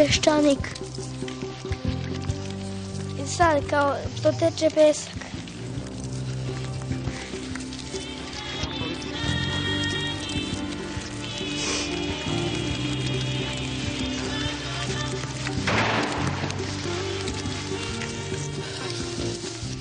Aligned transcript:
peščanik. 0.00 0.68
I 3.22 3.26
sad 3.28 3.66
kao 3.70 3.96
proteče 4.22 4.70
pesak. 4.74 5.14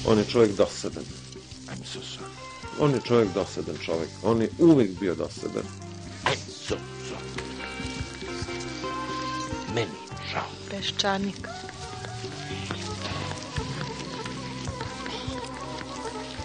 On 0.05 0.17
je 0.17 0.25
čovjek 0.25 0.55
dosadan. 0.57 1.03
I'm 1.67 1.85
so 1.85 1.99
sorry. 1.99 2.25
On 2.79 2.91
je 2.91 3.01
čovjek 3.07 3.33
dosadan 3.33 3.75
čovjek. 3.85 4.09
On 4.23 4.41
je 4.41 4.49
uvijek 4.59 4.99
bio 4.99 5.15
dosadan. 5.15 5.88
Peščanik. 10.69 11.47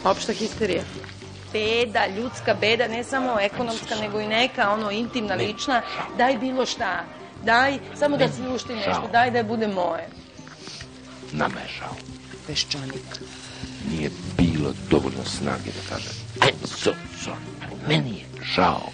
Opšta 0.05 0.33
histerija. 0.33 0.83
Beda, 1.53 2.07
ljudska 2.07 2.55
beda, 2.61 2.89
ne 2.89 3.05
samo 3.05 3.37
ekonomska, 3.41 3.95
nego 4.01 4.21
i 4.21 4.27
neka, 4.27 4.71
ono, 4.71 4.91
intimna, 4.91 5.35
lična. 5.35 5.83
Daj 6.19 6.39
bilo 6.39 6.67
šta. 6.67 7.05
Daj, 7.45 7.79
samo 7.99 8.17
da 8.17 8.29
slušti 8.29 8.75
nešto. 8.75 9.09
Daj 9.13 9.31
da 9.31 9.39
je 9.39 9.45
bude 9.45 9.69
moje. 9.69 10.09
Nama 11.33 11.61
je 11.61 11.69
žao. 11.79 11.97
Peščanik. 12.47 13.21
Nije 13.91 14.11
bilo 14.37 14.73
dovoljno 14.91 15.25
snage 15.25 15.71
da 15.71 15.95
kaže 15.95 16.09
I'm 16.41 16.67
so 16.67 16.91
sorry. 17.25 17.89
Meni 17.89 18.19
je 18.19 18.45
žao. 18.55 18.94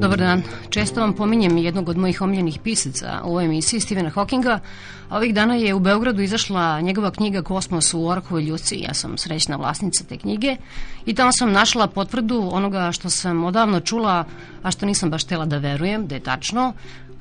Dobar 0.00 0.18
dan. 0.18 0.42
Često 0.70 1.00
vam 1.00 1.12
pominjem 1.12 1.56
jednog 1.58 1.88
od 1.88 1.96
mojih 1.96 2.22
omiljenih 2.22 2.58
pisaca 2.64 3.20
u 3.24 3.28
ovoj 3.28 3.44
emisiji, 3.44 3.80
Stephena 3.80 4.10
Hawkinga. 4.10 4.58
Ovih 5.10 5.34
dana 5.34 5.54
je 5.54 5.74
u 5.74 5.80
Beogradu 5.80 6.22
izašla 6.22 6.80
njegova 6.80 7.10
knjiga 7.10 7.42
Kosmos 7.42 7.94
u 7.94 8.06
Orkovoj 8.06 8.42
ljuci. 8.42 8.76
Ja 8.80 8.94
sam 8.94 9.18
srećna 9.18 9.56
vlasnica 9.56 10.04
te 10.04 10.16
knjige 10.16 10.56
i 11.06 11.14
tamo 11.14 11.32
sam 11.32 11.52
našla 11.52 11.86
potvrdu 11.86 12.48
onoga 12.52 12.92
što 12.92 13.10
sam 13.10 13.44
odavno 13.44 13.80
čula, 13.80 14.24
a 14.62 14.70
što 14.70 14.86
nisam 14.86 15.10
baš 15.10 15.24
htela 15.24 15.44
da 15.44 15.58
verujem, 15.58 16.06
da 16.06 16.14
je 16.14 16.20
tačno. 16.20 16.72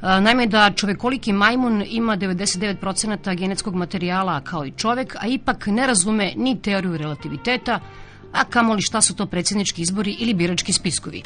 Naime 0.01 0.47
da 0.47 0.71
čovekoliki 0.75 1.33
majmun 1.33 1.83
ima 1.87 2.17
99% 2.17 3.35
genetskog 3.35 3.75
materijala 3.75 4.41
kao 4.41 4.65
i 4.65 4.71
čovek, 4.71 5.15
a 5.19 5.27
ipak 5.27 5.67
ne 5.67 5.87
razume 5.87 6.33
ni 6.35 6.61
teoriju 6.61 6.97
relativiteta, 6.97 7.79
a 8.33 8.43
kamoli 8.43 8.81
šta 8.81 9.01
su 9.01 9.15
to 9.15 9.25
predsjednički 9.25 9.81
izbori 9.81 10.15
ili 10.19 10.33
birački 10.33 10.73
spiskovi. 10.73 11.23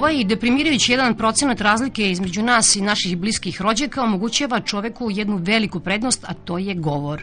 Ovaj 0.00 0.24
deprimirajući 0.24 0.92
jedan 0.92 1.14
procenat 1.14 1.60
razlike 1.60 2.10
između 2.10 2.42
nas 2.42 2.76
i 2.76 2.80
naših 2.80 3.18
bliskih 3.18 3.62
rođaka 3.62 4.02
omogućava 4.02 4.60
čoveku 4.60 5.10
jednu 5.10 5.36
veliku 5.36 5.80
prednost, 5.80 6.24
a 6.24 6.34
to 6.34 6.58
je 6.58 6.74
govor. 6.74 7.22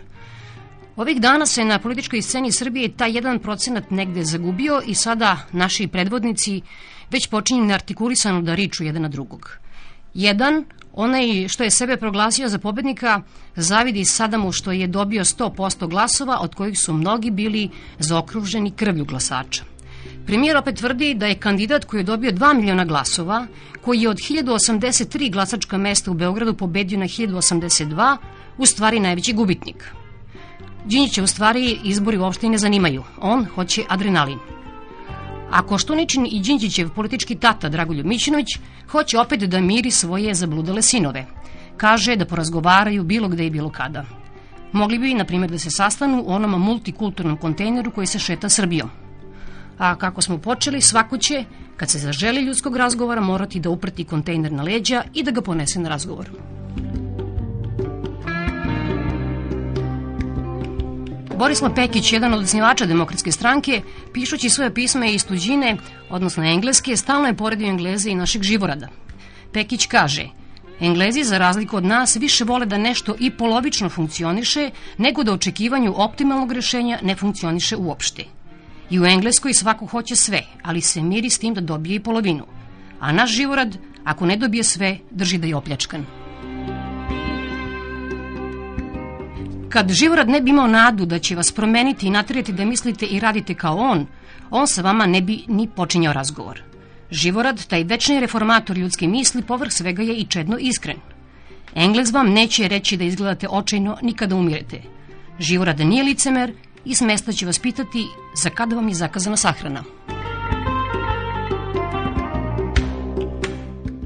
Ovih 0.95 1.21
dana 1.21 1.45
se 1.45 1.65
na 1.65 1.79
političkoj 1.79 2.21
sceni 2.21 2.51
Srbije 2.51 2.91
taj 2.97 3.15
jedan 3.15 3.39
procenat 3.39 3.91
negde 3.91 4.23
zagubio 4.23 4.81
i 4.85 4.95
sada 4.95 5.37
naši 5.51 5.87
predvodnici 5.87 6.61
već 7.11 7.27
počinju 7.27 7.65
neartikulisano 7.65 8.41
da 8.41 8.55
riču 8.55 8.83
jedan 8.83 9.01
na 9.01 9.09
drugog. 9.09 9.57
Jedan, 10.13 10.65
onaj 10.93 11.47
što 11.47 11.63
je 11.63 11.71
sebe 11.71 11.97
proglasio 11.97 12.49
za 12.49 12.59
pobednika, 12.59 13.21
zavidi 13.55 14.05
Sadamu 14.05 14.51
što 14.51 14.71
je 14.71 14.87
dobio 14.87 15.23
100% 15.23 15.89
glasova, 15.89 16.39
od 16.39 16.55
kojih 16.55 16.79
su 16.79 16.93
mnogi 16.93 17.31
bili 17.31 17.69
zaokruženi 17.99 18.71
krvlju 18.71 19.05
glasača. 19.05 19.76
Premijer 20.27 20.57
opet 20.57 20.75
tvrdi 20.75 21.13
da 21.13 21.27
je 21.27 21.35
kandidat 21.35 21.85
koji 21.85 21.99
je 21.99 22.03
dobio 22.03 22.31
2 22.31 22.55
miliona 22.55 22.85
glasova, 22.85 23.47
koji 23.81 24.01
je 24.01 24.09
od 24.09 24.17
1083 24.17 25.31
glasačka 25.31 25.77
mesta 25.77 26.11
u 26.11 26.13
Beogradu 26.13 26.53
pobedio 26.53 26.99
na 26.99 27.05
1082, 27.05 28.17
u 28.57 28.65
stvari 28.65 28.99
najveći 28.99 29.33
gubitnik. 29.33 29.85
Đinjića 30.85 31.23
u 31.23 31.27
stvari 31.27 31.79
izbori 31.83 32.17
uopšte 32.17 32.49
ne 32.49 32.57
zanimaju. 32.57 33.03
On 33.21 33.45
hoće 33.45 33.83
adrenalin. 33.89 34.39
A 35.51 35.61
Koštuničin 35.61 36.27
i 36.31 36.39
Đinđićev 36.39 36.89
politički 36.89 37.35
tata 37.35 37.69
Dragoljub 37.69 38.05
Mićinović 38.05 38.47
hoće 38.91 39.19
opet 39.19 39.39
da 39.39 39.61
miri 39.61 39.91
svoje 39.91 40.33
zabludale 40.33 40.81
sinove. 40.81 41.25
Kaže 41.77 42.15
da 42.15 42.25
porazgovaraju 42.25 43.03
bilo 43.03 43.27
gde 43.27 43.45
i 43.45 43.49
bilo 43.49 43.69
kada. 43.69 44.05
Mogli 44.71 44.99
bi, 44.99 45.13
na 45.13 45.25
primjer, 45.25 45.51
da 45.51 45.59
se 45.59 45.71
sastanu 45.71 46.23
u 46.27 46.31
onom 46.31 46.61
multikulturnom 46.61 47.37
kontejneru 47.37 47.91
koji 47.91 48.07
se 48.07 48.19
šeta 48.19 48.49
Srbijom. 48.49 49.06
A 49.77 49.95
kako 49.95 50.21
smo 50.21 50.37
počeli, 50.37 50.81
svako 50.81 51.17
će, 51.17 51.43
kad 51.77 51.89
se 51.89 51.99
zaželi 51.99 52.41
ljudskog 52.41 52.77
razgovora, 52.77 53.21
morati 53.21 53.59
da 53.59 53.69
uprati 53.69 54.03
kontejner 54.03 54.51
na 54.51 54.63
leđa 54.63 55.03
i 55.13 55.23
da 55.23 55.31
ga 55.31 55.41
ponese 55.41 55.79
na 55.79 55.89
razgovor. 55.89 56.29
Borislav 61.37 61.75
Pekić, 61.75 62.13
jedan 62.13 62.33
od 62.33 62.43
osnivača 62.43 62.85
demokratske 62.85 63.31
stranke, 63.31 63.81
pišući 64.13 64.49
svoje 64.49 64.73
pisme 64.73 65.13
iz 65.13 65.25
tuđine, 65.25 65.77
odnosno 66.09 66.43
engleske, 66.43 66.97
stalno 66.97 67.27
je 67.27 67.37
poredio 67.37 67.67
Engleze 67.67 68.09
i 68.09 68.15
našeg 68.15 68.41
živorada. 68.41 68.87
Pekić 69.53 69.85
kaže, 69.85 70.27
Englezi, 70.79 71.23
za 71.23 71.37
razliku 71.37 71.77
od 71.77 71.83
nas, 71.83 72.15
više 72.15 72.43
vole 72.43 72.65
da 72.65 72.77
nešto 72.77 73.15
i 73.19 73.31
polovično 73.31 73.89
funkcioniše, 73.89 74.69
nego 74.97 75.23
da 75.23 75.33
očekivanju 75.33 75.93
optimalnog 75.95 76.51
rešenja 76.51 76.99
ne 77.01 77.15
funkcioniše 77.15 77.75
uopšte. 77.75 78.36
I 78.89 78.99
u 78.99 79.05
Engleskoj 79.05 79.53
svako 79.53 79.85
hoće 79.85 80.15
sve, 80.15 80.43
ali 80.63 80.81
se 80.81 81.01
miri 81.01 81.29
s 81.29 81.39
tim 81.39 81.53
da 81.53 81.61
dobije 81.61 81.95
i 81.95 81.99
polovinu. 81.99 82.45
A 82.99 83.11
naš 83.11 83.31
živorad, 83.31 83.77
ako 84.03 84.25
ne 84.25 84.37
dobije 84.37 84.63
sve, 84.63 84.97
drži 85.11 85.37
da 85.37 85.47
je 85.47 85.55
opljačkan. 85.55 86.05
Kad 89.69 89.91
živorad 89.91 90.29
ne 90.29 90.41
bi 90.41 90.49
imao 90.49 90.67
nadu 90.67 91.05
da 91.05 91.19
će 91.19 91.35
vas 91.35 91.51
promeniti 91.51 92.07
i 92.07 92.09
natreti 92.09 92.53
da 92.53 92.65
mislite 92.65 93.05
i 93.05 93.19
radite 93.19 93.53
kao 93.53 93.77
on, 93.77 94.05
on 94.49 94.67
sa 94.67 94.81
vama 94.81 95.05
ne 95.05 95.21
bi 95.21 95.43
ni 95.47 95.67
počinjao 95.75 96.13
razgovor. 96.13 96.61
Živorad, 97.11 97.65
taj 97.67 97.83
večni 97.83 98.19
reformator 98.19 98.77
ljudske 98.77 99.07
misli, 99.07 99.41
povrh 99.41 99.71
svega 99.71 100.03
je 100.03 100.15
i 100.15 100.25
čedno 100.25 100.57
iskren. 100.59 100.97
Englez 101.75 102.11
vam 102.11 102.31
neće 102.33 102.67
reći 102.67 102.97
da 102.97 103.03
izgledate 103.03 103.47
očajno 103.49 103.97
ni 104.01 104.13
kada 104.13 104.35
umirete. 104.35 104.81
Živorad 105.39 105.79
nije 105.79 106.03
licemer 106.03 106.53
i 106.87 106.95
s 106.95 107.01
mesta 107.01 107.31
će 107.31 107.45
vas 107.45 107.59
pitati 107.59 108.07
za 108.35 108.49
kada 108.49 108.75
vam 108.75 108.87
je 108.87 108.95
zakazana 108.95 109.37
sahrana. 109.37 109.83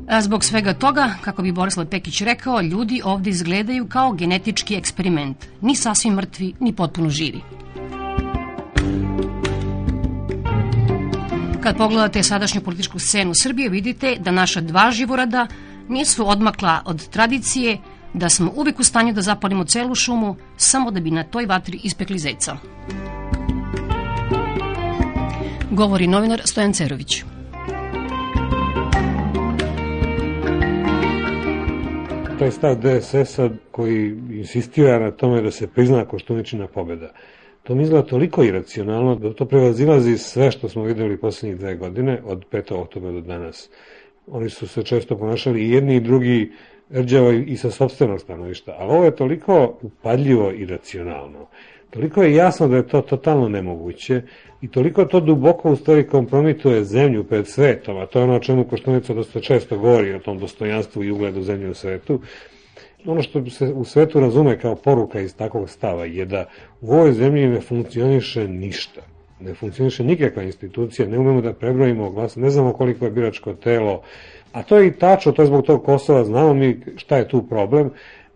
A 0.07 0.22
Zbog 0.22 0.44
svega 0.44 0.74
toga, 0.74 1.10
kako 1.22 1.42
bi 1.42 1.51
Borislav 1.51 1.86
Pekić 1.86 2.22
rekao, 2.22 2.62
ljudi 2.62 3.01
ovde 3.04 3.30
izgledaju 3.30 3.88
kao 3.88 4.12
genetički 4.12 4.75
eksperiment. 4.75 5.45
Ni 5.62 5.75
sasvim 5.75 6.13
mrtvi, 6.13 6.54
ni 6.60 6.75
potpuno 6.75 7.10
živi. 7.10 7.42
Kad 11.62 11.78
pogledate 11.78 12.24
sadašnju 12.24 12.62
političku 12.62 13.00
scenu 13.00 13.31
Srbije, 13.44 13.69
vidite 13.69 14.16
da 14.19 14.31
naša 14.31 14.62
dva 14.62 14.92
živorada 14.92 15.48
nisu 15.89 16.30
odmakla 16.30 16.81
od 16.86 17.10
tradicije, 17.10 17.78
da 18.13 18.30
smo 18.30 18.52
uvek 18.56 18.80
u 18.80 18.84
stanju 18.84 19.13
da 19.13 19.22
zapalimo 19.22 19.63
celu 19.63 19.96
šumu, 19.96 20.36
samo 20.58 20.92
da 20.92 21.00
bi 21.00 21.12
na 21.12 21.24
toj 21.24 21.46
vatri 21.46 21.80
ispekli 21.84 22.19
zeca. 22.19 22.58
Govori 25.72 26.08
novinar 26.08 26.42
Stojan 26.46 26.74
Cerović. 26.74 27.24
taj 32.42 32.52
stav 32.52 32.75
DSS-a 32.75 33.50
koji 33.72 34.18
insistira 34.31 35.00
na 35.00 35.12
tome 35.12 35.42
da 35.42 35.52
se 35.52 35.68
prizna 35.68 36.06
Koštuničina 36.06 36.68
pobeda. 36.68 37.12
To 37.64 37.75
mi 37.75 37.84
izgleda 37.84 38.07
toliko 38.07 38.44
iracionalno 38.44 39.16
da 39.16 39.34
to 39.34 39.46
prevazilazi 39.46 40.18
sve 40.18 40.52
što 40.52 40.69
smo 40.69 40.84
videli 40.84 41.18
poslednjih 41.18 41.60
dve 41.60 41.75
godine, 41.75 42.22
od 42.25 42.46
5. 42.52 42.74
oktobra 42.74 43.12
do 43.12 43.22
danas. 43.22 43.69
Oni 44.28 44.50
su 44.50 44.68
se 44.68 44.84
često 44.84 45.18
ponašali 45.18 45.62
i 45.62 45.69
jedni 45.69 45.96
i 45.96 46.00
drugi 46.00 46.52
rđavo 46.94 47.32
i 47.32 47.58
sa 47.58 47.72
sobstvenog 47.72 48.22
stanovišta, 48.22 48.76
ali 48.80 48.92
ovo 48.92 49.06
je 49.06 49.16
toliko 49.16 49.78
upadljivo 49.82 50.52
i 50.52 50.66
racionalno 50.66 51.48
Toliko 51.92 52.24
je 52.24 52.36
jasno 52.36 52.68
da 52.68 52.76
je 52.76 52.88
to 52.88 53.02
totalno 53.02 53.50
nemoguće 53.50 54.22
i 54.62 54.68
toliko 54.68 55.06
to 55.06 55.20
duboko 55.20 55.72
u 55.72 55.76
stvari 55.76 56.08
kompromituje 56.08 56.84
zemlju 56.84 57.24
pred 57.24 57.48
svetom, 57.48 57.98
a 57.98 58.06
to 58.06 58.20
je 58.20 58.24
ono 58.24 58.36
o 58.36 58.40
čemu 58.40 58.64
Koštunica 58.64 59.14
dosta 59.14 59.40
često 59.40 59.78
govori 59.78 60.14
o 60.14 60.20
tom 60.20 60.40
dostojanstvu 60.40 61.04
i 61.04 61.12
ugledu 61.12 61.42
zemlje 61.42 61.70
u 61.70 61.74
svetu, 61.74 62.22
ono 63.06 63.22
što 63.22 63.50
se 63.50 63.66
u 63.66 63.86
svetu 63.86 64.20
razume 64.20 64.60
kao 64.60 64.76
poruka 64.76 65.20
iz 65.20 65.36
takvog 65.36 65.70
stava 65.70 66.06
je 66.06 66.26
da 66.26 66.46
u 66.82 66.94
ovoj 66.94 67.14
zemlji 67.14 67.48
ne 67.48 67.62
funkcioniše 67.62 68.48
ništa. 68.48 69.02
Ne 69.40 69.54
funkcioniše 69.54 70.04
nikakva 70.04 70.44
institucija, 70.44 71.08
ne 71.08 71.20
umemo 71.20 71.42
da 71.42 71.54
prebrojimo 71.54 72.12
glas, 72.12 72.36
ne 72.36 72.50
znamo 72.50 72.74
koliko 72.74 73.06
je 73.06 73.12
biračko 73.12 73.54
telo, 73.54 74.02
a 74.51 74.63
to 74.63 74.77
je 74.77 74.88
i 74.88 74.92
tačno, 74.92 75.31
to 75.31 75.42
je 75.42 75.45
zbog 75.45 75.65
tog 75.65 75.86
Kosova, 75.86 76.25
znamo 76.25 76.53
mi 76.53 76.80
šta 76.98 77.18
je 77.18 77.27
tu 77.27 77.48
problem, 77.48 77.89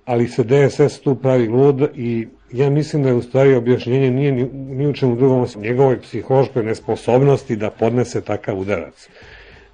ali 0.06 0.28
se 0.28 0.44
DSS 0.44 1.00
tu 1.00 1.16
pravi 1.16 1.48
lud 1.48 1.90
i 1.96 2.28
ja 2.52 2.70
mislim 2.70 3.04
da 3.04 3.10
je 3.10 3.16
u 3.16 3.22
stvari 3.22 3.56
objašnjenje 3.56 4.12
nije 4.12 4.32
ni, 4.32 4.44
ni 4.54 4.88
u 4.88 4.94
čemu 4.94 5.16
drugom 5.16 5.42
osim 5.42 5.62
njegovoj 5.62 6.02
psihološkoj 6.02 6.64
nesposobnosti 6.64 7.56
da 7.56 7.70
podnese 7.70 8.22
takav 8.22 8.60
udarac. 8.60 9.10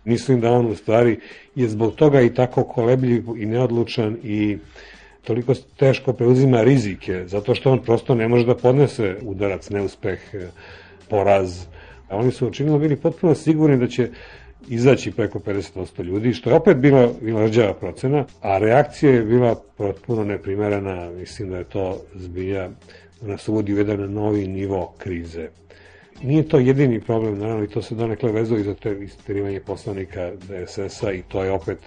Mislim 0.05 0.41
da 0.41 0.51
on 0.51 0.65
u 0.65 0.75
stvari 0.75 1.19
je 1.55 1.69
zbog 1.69 1.95
toga 1.95 2.21
i 2.21 2.33
tako 2.33 2.63
kolebljiv 2.63 3.23
i 3.37 3.45
neodlučan 3.45 4.17
i 4.23 4.57
toliko 5.23 5.53
teško 5.77 6.13
preuzima 6.13 6.63
rizike, 6.63 7.23
zato 7.27 7.55
što 7.55 7.71
on 7.71 7.83
prosto 7.83 8.15
ne 8.15 8.27
može 8.27 8.45
da 8.45 8.55
podnese 8.55 9.15
udarac, 9.21 9.69
neuspeh, 9.69 10.19
poraz. 11.09 11.65
A 12.09 12.17
oni 12.17 12.31
su 12.31 12.47
očinilo 12.47 12.79
bili 12.79 12.95
potpuno 12.95 13.35
sigurni 13.35 13.77
da 13.77 13.87
će 13.87 14.09
izaći 14.69 15.11
preko 15.11 15.39
50% 15.39 16.03
ljudi, 16.03 16.33
što 16.33 16.49
je 16.49 16.55
opet 16.55 16.77
bila, 16.77 17.09
rđava 17.45 17.73
procena, 17.73 18.25
a 18.41 18.57
reakcija 18.57 19.11
je 19.11 19.23
bila 19.23 19.55
potpuno 19.77 20.23
neprimerena, 20.23 21.09
mislim 21.09 21.49
da 21.49 21.57
je 21.57 21.63
to 21.63 22.01
zbija, 22.15 22.69
da 23.21 23.27
nas 23.27 23.47
uvodi 23.47 23.73
u 23.73 23.77
jedan 23.77 24.13
novi 24.13 24.47
nivo 24.47 24.93
krize. 24.97 25.49
Nije 26.23 26.47
to 26.47 26.59
jedini 26.59 27.01
problem, 27.01 27.39
naravno, 27.39 27.63
i 27.63 27.67
to 27.67 27.81
se 27.81 27.95
donekle 27.95 28.31
vezuje 28.31 28.61
i 28.61 28.63
za 28.63 28.73
te 28.73 28.97
isterivanje 29.01 29.59
poslanika 29.59 30.31
DSS-a 30.31 31.11
i 31.11 31.21
to 31.27 31.43
je 31.43 31.51
opet, 31.51 31.77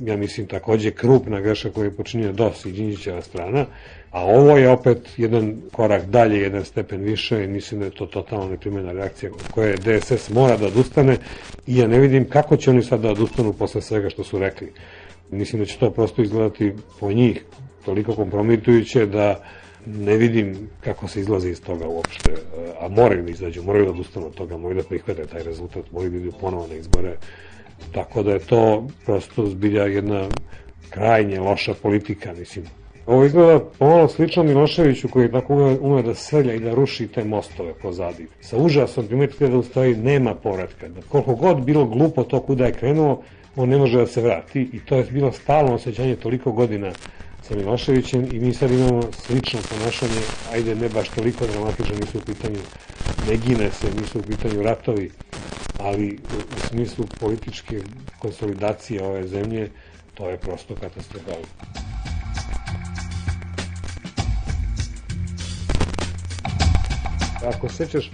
ja 0.00 0.16
mislim, 0.16 0.46
takođe 0.46 0.90
krupna 0.90 1.40
greša 1.40 1.70
koju 1.70 1.84
je 1.84 1.96
počinio 1.96 2.32
DOS 2.32 2.66
i 2.66 2.72
Đinđićeva 2.72 3.22
strana, 3.22 3.66
a 4.12 4.24
ovo 4.24 4.56
je 4.56 4.70
opet 4.70 4.98
jedan 5.16 5.62
korak 5.72 6.06
dalje, 6.06 6.40
jedan 6.40 6.64
stepen 6.64 7.00
više 7.00 7.44
i 7.44 7.48
mislim 7.48 7.80
da 7.80 7.86
je 7.86 7.94
to 7.94 8.06
totalno 8.06 8.48
neprimjena 8.48 8.92
reakcija 8.92 9.30
koje 9.50 9.76
DSS 9.76 10.30
mora 10.30 10.56
da 10.56 10.66
odustane 10.66 11.16
i 11.66 11.76
ja 11.76 11.86
ne 11.86 11.98
vidim 11.98 12.28
kako 12.28 12.56
će 12.56 12.70
oni 12.70 12.82
sad 12.82 13.00
da 13.00 13.10
odustanu 13.10 13.52
posle 13.52 13.82
svega 13.82 14.10
što 14.10 14.24
su 14.24 14.38
rekli. 14.38 14.72
Mislim 15.30 15.62
da 15.62 15.66
će 15.66 15.78
to 15.78 15.90
prosto 15.90 16.22
izgledati 16.22 16.72
po 17.00 17.12
njih 17.12 17.44
toliko 17.84 18.14
kompromitujuće 18.14 19.06
da 19.06 19.44
ne 19.86 20.16
vidim 20.16 20.68
kako 20.80 21.08
se 21.08 21.20
izlazi 21.20 21.50
iz 21.50 21.62
toga 21.62 21.88
uopšte, 21.88 22.32
a 22.80 22.88
moraju 22.88 23.22
da 23.22 23.30
izađu, 23.30 23.62
moraju 23.62 23.84
da 23.84 23.90
odustanu 23.90 24.26
od 24.26 24.34
toga, 24.34 24.56
moraju 24.56 24.82
da 24.82 24.88
prihvate 24.88 25.26
taj 25.26 25.42
rezultat, 25.42 25.92
moraju 25.92 26.10
da 26.10 26.16
idu 26.16 26.32
ponovo 26.40 26.66
na 26.66 26.74
izbore, 26.74 27.16
tako 27.92 28.22
da 28.22 28.32
je 28.32 28.38
to 28.38 28.88
prosto 29.04 29.46
zbilja 29.46 29.82
jedna 29.82 30.28
krajnje 30.90 31.40
loša 31.40 31.74
politika, 31.74 32.32
mislim. 32.32 32.81
Ovo 33.06 33.24
izgleda 33.24 33.60
pomalo 33.78 34.08
slično 34.08 34.42
Miloševiću 34.42 35.08
koji 35.08 35.32
tako 35.32 35.54
ume, 35.54 35.78
ume 35.80 36.02
da 36.02 36.14
srlja 36.14 36.54
i 36.54 36.60
da 36.60 36.74
ruši 36.74 37.08
te 37.08 37.24
mostove 37.24 37.74
pozadi. 37.82 38.26
Sa 38.40 38.56
užasom 38.56 39.06
primetite 39.06 39.48
da 39.48 39.58
u 39.58 39.62
stvari 39.62 39.96
nema 39.96 40.34
povratka, 40.34 40.88
da 40.88 41.00
koliko 41.08 41.34
god 41.34 41.64
bilo 41.64 41.84
glupo 41.84 42.24
to 42.24 42.40
kuda 42.40 42.66
je 42.66 42.72
krenuo, 42.72 43.22
on 43.56 43.68
ne 43.68 43.78
može 43.78 43.98
da 43.98 44.06
se 44.06 44.22
vrati 44.22 44.68
i 44.72 44.80
to 44.80 44.96
je 44.96 45.04
bilo 45.04 45.32
stalno 45.32 45.74
osjećanje 45.74 46.16
toliko 46.16 46.52
godina 46.52 46.92
sa 47.42 47.56
Miloševićem 47.56 48.28
i 48.32 48.40
mi 48.40 48.54
sad 48.54 48.70
imamo 48.70 49.02
slično 49.12 49.60
ponašanje, 49.70 50.22
ajde 50.52 50.74
ne 50.74 50.88
baš 50.88 51.08
toliko 51.08 51.46
dramatično, 51.46 51.94
nisu 52.00 52.18
u 52.18 52.20
pitanju 52.20 52.58
ne 53.28 53.36
gine 53.36 53.70
se, 53.70 53.86
nisu 54.00 54.18
u 54.18 54.22
pitanju 54.22 54.62
ratovi, 54.62 55.10
ali 55.80 56.18
u, 56.18 56.68
smislu 56.68 57.04
političke 57.20 57.80
konsolidacije 58.18 59.04
ove 59.04 59.26
zemlje, 59.26 59.70
to 60.14 60.30
je 60.30 60.36
prosto 60.36 60.74
katastrofalno. 60.74 61.91
Ako 67.44 67.68
sećaš, 67.68 68.10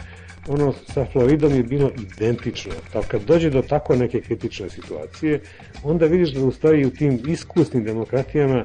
ono 0.48 0.72
sa 0.72 1.06
Floridom 1.12 1.54
je 1.54 1.62
bilo 1.62 1.90
identično. 1.96 2.72
Kao 2.92 3.02
kad 3.08 3.22
dođe 3.22 3.50
do 3.50 3.62
tako 3.62 3.96
neke 3.96 4.20
kritične 4.20 4.70
situacije, 4.70 5.40
onda 5.84 6.06
vidiš 6.06 6.30
da 6.30 6.44
u 6.44 6.52
stvari 6.52 6.86
u 6.86 6.90
tim 6.90 7.20
iskusnim 7.28 7.84
demokratijama 7.84 8.64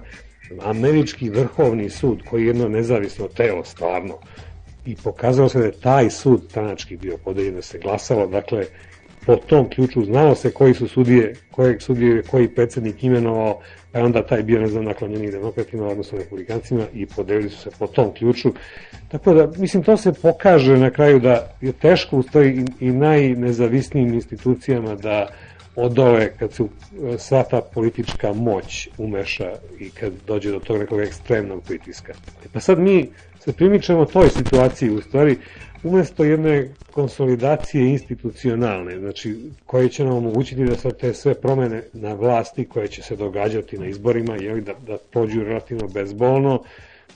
američki 0.62 1.30
vrhovni 1.30 1.90
sud, 1.90 2.24
koji 2.30 2.42
je 2.42 2.48
jedno 2.48 2.68
nezavisno 2.68 3.28
telo 3.28 3.66
stvarno, 3.66 4.18
i 4.86 4.96
pokazalo 4.96 5.50
se 5.50 5.60
da 5.60 5.66
je 5.66 5.72
taj 5.72 6.10
sud 6.10 6.42
stranački 6.50 6.98
bio 6.98 7.18
podeljen, 7.18 7.56
da 7.56 7.62
se 7.62 7.80
glasalo, 7.80 8.28
dakle, 8.28 8.66
po 9.26 9.36
tom 9.36 9.70
ključu 9.70 10.06
znalo 10.06 10.36
se 10.36 10.52
koji 10.52 10.74
su 10.74 10.88
sudije, 10.88 11.36
kojeg 11.52 11.82
sudije, 11.82 12.24
koji 12.24 12.48
predsednik 12.48 13.04
imenovao, 13.04 13.60
pa 13.94 14.00
je 14.00 14.06
onda 14.06 14.26
taj 14.26 14.44
bio, 14.44 14.60
ne 14.60 14.68
znam, 14.68 14.84
naklonjeni 14.84 15.32
demokratima, 15.32 15.88
odnosno 15.88 16.18
republikancima 16.18 16.84
i 16.94 17.06
podelili 17.06 17.50
su 17.50 17.58
se 17.58 17.70
po 17.80 17.88
tom 17.88 18.14
ključu. 18.14 18.54
Tako 19.08 19.34
da, 19.34 19.48
mislim, 19.58 19.84
to 19.84 19.98
se 19.98 20.14
pokaže 20.14 20.78
na 20.78 20.90
kraju 20.90 21.20
da 21.20 21.56
je 21.62 21.72
teško 21.72 22.18
u 22.18 22.24
stvari 22.24 22.66
i, 22.80 22.88
i 22.88 22.92
najnezavisnijim 22.92 24.14
institucijama 24.14 24.96
da 24.96 25.28
odole 25.76 26.30
kad 26.40 26.54
se 26.54 26.64
sva 27.18 27.44
ta 27.44 27.62
politička 27.62 28.34
moć 28.34 28.90
umeša 28.98 29.52
i 29.80 29.90
kad 29.90 30.14
dođe 30.28 30.52
do 30.52 30.60
tog 30.60 30.78
nekog 30.78 31.02
ekstremnog 31.02 31.64
pritiska. 31.64 32.14
E 32.46 32.48
pa 32.54 32.60
sad 32.60 32.80
mi 32.80 33.10
se 33.44 33.54
primičamo 33.54 34.06
toj 34.06 34.30
situaciji 34.30 34.90
u 34.90 35.02
stvari 35.02 35.38
umesto 35.84 36.24
jedne 36.24 36.70
konsolidacije 36.92 37.90
institucionalne, 37.90 39.00
znači 39.00 39.36
koje 39.66 39.90
će 39.90 40.04
nam 40.04 40.18
omogućiti 40.18 40.66
da 40.66 40.76
sad 40.76 40.98
te 40.98 41.14
sve 41.14 41.34
promene 41.34 41.84
na 41.94 42.14
vlasti 42.14 42.66
koje 42.66 42.88
će 42.88 43.02
se 43.02 43.16
događati 43.16 43.78
na 43.78 43.86
izborima, 43.86 44.36
jeli, 44.36 44.62
da, 44.62 44.74
da 44.88 44.98
prođu 45.12 45.44
relativno 45.44 45.88
bezbolno, 45.88 46.64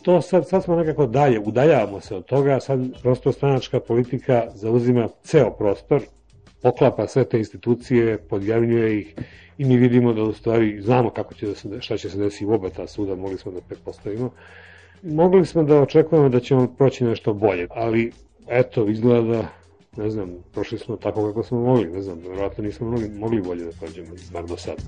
to 0.02 0.22
sad, 0.22 0.48
sad 0.48 0.64
smo 0.64 0.76
nekako 0.76 1.06
dalje, 1.06 1.40
udaljavamo 1.40 2.00
se 2.02 2.16
od 2.16 2.26
toga, 2.26 2.60
sad 2.60 2.80
prosto 3.02 3.32
stranačka 3.32 3.80
politika 3.80 4.44
zauzima 4.56 5.10
ceo 5.24 5.52
prostor, 5.52 6.02
poklapa 6.62 7.08
sve 7.08 7.24
te 7.24 7.38
institucije, 7.38 8.18
podjavljuje 8.18 9.00
ih 9.00 9.16
i 9.58 9.66
mi 9.66 9.78
vidimo 9.78 10.14
da 10.14 10.24
u 10.24 10.34
stvari 10.34 10.82
znamo 10.82 11.10
kako 11.10 11.34
će 11.34 11.48
da 11.48 11.56
se, 11.56 11.82
šta 11.82 11.98
će 11.98 12.10
se 12.10 12.18
desiti 12.18 12.46
u 12.46 12.52
oba 12.52 12.70
ta 12.70 12.88
suda, 12.88 13.16
mogli 13.16 13.38
smo 13.38 13.52
da 13.52 13.62
pretpostavimo. 13.62 14.32
Mogli 15.04 15.46
smo 15.46 15.64
da 15.64 15.82
očekujemo 15.82 16.30
da 16.30 16.40
ćemo 16.40 16.68
proći 16.78 17.04
nešto 17.04 17.34
bolje, 17.34 17.68
ali 17.70 18.12
eto, 18.48 18.88
izgleda 18.88 19.22
da, 19.22 19.48
ne 20.04 20.10
znam, 20.10 20.30
prošli 20.54 20.78
smo 20.78 20.96
tako 20.96 21.28
kako 21.28 21.44
smo 21.44 21.62
mogli, 21.62 21.88
ne 21.88 22.02
znam, 22.02 22.20
verovatno 22.30 22.64
nismo 22.64 22.90
mogli, 22.90 23.10
mogli 23.10 23.42
bolje 23.42 23.66
da 23.66 23.72
prođemo, 23.72 24.10
bar 24.34 24.46
do 24.46 24.58
sada. 24.58 24.82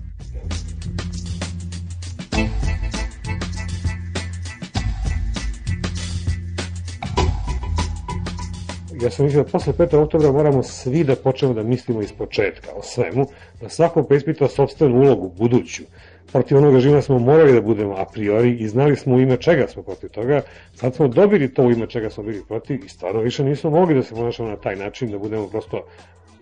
ja 9.01 9.09
sam 9.09 9.25
mislio 9.25 9.43
da 9.43 9.49
posle 9.49 9.73
5. 9.73 9.95
oktobra 9.95 10.31
moramo 10.31 10.63
svi 10.63 11.03
da 11.03 11.15
počnemo 11.15 11.53
da 11.53 11.63
mislimo 11.63 12.01
iz 12.01 12.11
početka 12.11 12.71
o 12.75 12.81
svemu, 12.81 13.25
da 13.61 13.69
svako 13.69 14.03
preispita 14.03 14.47
sobstvenu 14.47 14.99
ulogu, 14.99 15.31
buduću. 15.37 15.83
Protiv 16.31 16.57
onog 16.57 16.73
režima 16.73 17.01
smo 17.01 17.19
morali 17.19 17.53
da 17.53 17.61
budemo 17.61 17.95
a 17.97 18.05
priori 18.05 18.55
i 18.59 18.67
znali 18.67 18.95
smo 18.95 19.15
u 19.15 19.19
ime 19.19 19.37
čega 19.37 19.67
smo 19.67 19.83
protiv 19.83 20.09
toga. 20.09 20.41
Sad 20.73 20.95
smo 20.95 21.07
dobili 21.07 21.53
to 21.53 21.63
u 21.63 21.71
ime 21.71 21.87
čega 21.87 22.09
smo 22.09 22.23
bili 22.23 22.43
protiv 22.47 22.85
i 22.85 22.89
stvarno 22.89 23.21
više 23.21 23.43
nismo 23.43 23.69
mogli 23.69 23.95
da 23.95 24.03
se 24.03 24.15
ponašamo 24.15 24.49
na 24.49 24.55
taj 24.55 24.75
način, 24.75 25.11
da 25.11 25.17
budemo 25.17 25.47
prosto 25.47 25.83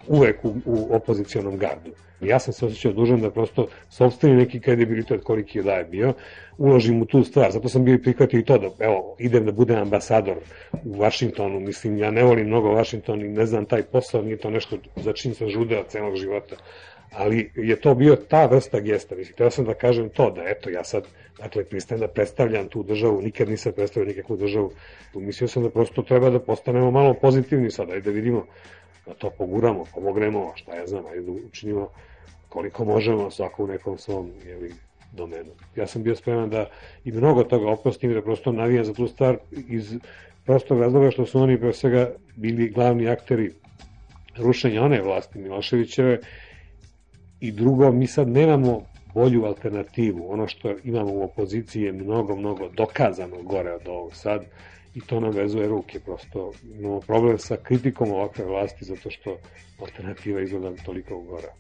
uvek 0.08 0.46
u, 0.46 0.54
u 0.66 0.96
opozicijonom 0.96 1.58
gardu. 1.58 1.92
Ja 2.22 2.40
sam 2.40 2.54
se 2.54 2.66
osjećao 2.66 2.92
dužan 2.92 3.22
da 3.22 3.32
prosto 3.32 3.68
sobstveni 3.90 4.36
neki 4.36 4.60
kredibilitet 4.60 5.24
koliki 5.24 5.58
je 5.58 5.64
da 5.64 5.74
je 5.74 5.84
bio, 5.84 6.14
uložim 6.58 7.02
u 7.02 7.06
tu 7.06 7.24
stvar. 7.24 7.52
Zato 7.52 7.70
sam 7.70 7.86
bio 7.86 8.00
prihvatio 8.04 8.40
i 8.40 8.46
to 8.46 8.58
da, 8.58 8.70
evo, 8.80 9.16
idem 9.20 9.46
da 9.46 9.52
budem 9.52 9.78
ambasador 9.82 10.38
u 10.86 10.98
Vašingtonu. 10.98 11.60
Mislim, 11.60 11.98
ja 11.98 12.12
ne 12.12 12.24
volim 12.24 12.48
mnogo 12.48 12.72
Vašington 12.72 13.22
i 13.22 13.30
ne 13.30 13.46
znam 13.46 13.66
taj 13.66 13.84
posao, 13.84 14.22
nije 14.22 14.38
to 14.38 14.50
nešto 14.50 14.78
za 14.96 15.14
čim 15.14 15.34
sam 15.34 15.50
žudeo 15.50 15.84
celog 15.84 16.16
života. 16.16 16.56
Ali 17.12 17.52
je 17.56 17.76
to 17.76 17.96
bio 17.96 18.16
ta 18.16 18.46
vrsta 18.46 18.80
gesta. 18.80 19.16
Mislim, 19.16 19.36
teo 19.36 19.50
sam 19.52 19.66
da 19.66 19.74
kažem 19.74 20.10
to, 20.10 20.32
da 20.32 20.44
eto, 20.50 20.70
ja 20.70 20.84
sad, 20.84 21.08
dakle, 21.38 21.64
pristajem 21.64 22.00
da 22.00 22.08
predstavljam 22.08 22.68
tu 22.68 22.84
državu, 22.84 23.22
nikad 23.22 23.50
nisam 23.50 23.72
predstavio 23.76 24.08
nikakvu 24.08 24.38
državu. 24.38 24.72
Mislio 25.14 25.48
sam 25.48 25.64
da 25.64 25.70
prosto 25.70 26.02
treba 26.02 26.30
da 26.30 26.40
postanemo 26.40 26.92
malo 26.92 27.14
pozitivni 27.14 27.72
sad, 27.72 27.90
ajde 27.90 28.02
da 28.02 28.16
vidimo 28.16 28.46
da 29.06 29.14
to 29.14 29.30
poguramo, 29.30 29.86
pomognemo, 29.94 30.52
šta 30.56 30.76
ja 30.76 30.88
znam, 30.88 31.06
ajde 31.06 31.22
da 31.22 31.32
učinimo 31.32 31.90
koliko 32.50 32.86
možemo 32.86 33.32
svako 33.32 33.64
u 33.64 33.68
nekom 33.68 33.98
svom 33.98 34.32
jeli, 34.46 34.74
domenu. 35.12 35.52
Ja 35.76 35.88
sam 35.88 36.04
bio 36.04 36.16
spreman 36.16 36.50
da 36.50 36.70
i 37.06 37.12
mnogo 37.12 37.44
toga 37.44 37.70
oprostim 37.70 38.14
da 38.14 38.22
prosto 38.22 38.52
navijam 38.52 38.86
za 38.86 38.94
tu 38.94 39.08
stvar 39.08 39.38
iz 39.70 39.96
prostog 40.46 40.80
razloga 40.80 41.12
što 41.12 41.26
su 41.26 41.40
oni 41.40 41.60
pre 41.60 41.74
svega 41.74 42.12
bili 42.36 42.70
glavni 42.70 43.10
akteri 43.10 43.52
rušenja 44.38 44.84
one 44.84 45.02
vlasti 45.02 45.40
Miloševićeve 45.40 46.20
i 47.40 47.52
drugo, 47.52 47.92
mi 47.92 48.08
sad 48.08 48.28
nemamo 48.28 48.82
bolju 49.14 49.46
alternativu. 49.46 50.32
Ono 50.32 50.48
što 50.48 50.76
imamo 50.84 51.14
u 51.14 51.24
opoziciji 51.24 51.84
je 51.84 51.92
mnogo, 51.92 52.36
mnogo 52.36 52.70
dokazano 52.70 53.42
gore 53.44 53.72
od 53.72 53.88
ovog 53.88 54.16
sad 54.16 54.46
i 54.96 55.02
to 55.02 55.20
nam 55.20 55.32
vezuje 55.32 55.68
ruke. 55.68 56.00
Prosto 56.00 56.52
imamo 56.80 57.00
problem 57.00 57.38
sa 57.38 57.58
kritikom 57.64 58.12
ovakve 58.12 58.46
vlasti 58.46 58.86
zato 58.86 59.10
što 59.10 59.38
alternativa 59.82 60.42
izgleda 60.42 60.84
toliko 60.86 61.22
gora. 61.22 61.54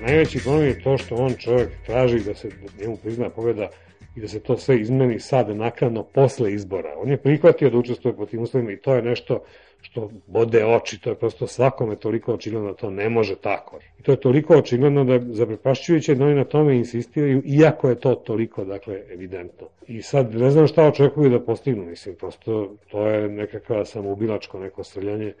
Najveći 0.00 0.38
problem 0.42 0.66
je 0.66 0.82
to 0.82 0.98
što 0.98 1.14
on 1.14 1.34
čovjek 1.38 1.68
traži 1.86 2.24
da 2.24 2.34
se 2.34 2.48
da 2.48 2.82
njemu 2.82 2.96
prizna 2.96 3.30
pobjeda 3.30 3.68
i 4.16 4.20
da 4.20 4.28
se 4.28 4.40
to 4.40 4.56
sve 4.56 4.80
izmeni 4.80 5.20
sad 5.20 5.56
nakladno 5.56 6.02
posle 6.02 6.52
izbora. 6.52 6.94
On 7.02 7.10
je 7.10 7.16
prihvatio 7.16 7.70
da 7.70 7.78
učestvuje 7.78 8.16
po 8.16 8.26
tim 8.26 8.42
uslovima 8.42 8.72
i 8.72 8.76
to 8.76 8.94
je 8.94 9.02
nešto 9.02 9.40
što 9.80 10.10
bode 10.26 10.64
oči, 10.64 11.00
to 11.00 11.10
je 11.10 11.16
prosto 11.16 11.46
svakome 11.46 11.96
toliko 11.96 12.34
očigledno 12.34 12.68
da 12.68 12.74
to 12.74 12.90
ne 12.90 13.08
može 13.08 13.36
tako. 13.36 13.78
I 13.98 14.02
to 14.02 14.12
je 14.12 14.20
toliko 14.20 14.56
očigledno 14.56 15.04
da 15.04 15.12
je 15.12 15.26
zaprepašćujuće 15.28 16.14
da 16.14 16.24
oni 16.24 16.34
na 16.34 16.44
tome 16.44 16.76
insistiraju, 16.76 17.42
iako 17.44 17.88
je 17.88 17.94
to 17.94 18.14
toliko, 18.14 18.64
dakle, 18.64 19.02
evidentno. 19.12 19.66
I 19.86 20.02
sad 20.02 20.34
ne 20.34 20.50
znam 20.50 20.66
šta 20.66 20.86
očekuju 20.88 21.30
da 21.30 21.40
postignu, 21.40 21.84
mislim, 21.84 22.14
prosto 22.14 22.74
to 22.90 23.06
je 23.06 23.28
nekakva 23.28 23.84
samoubilačko 23.84 24.58
neko 24.58 24.84
srljanje 24.84 25.32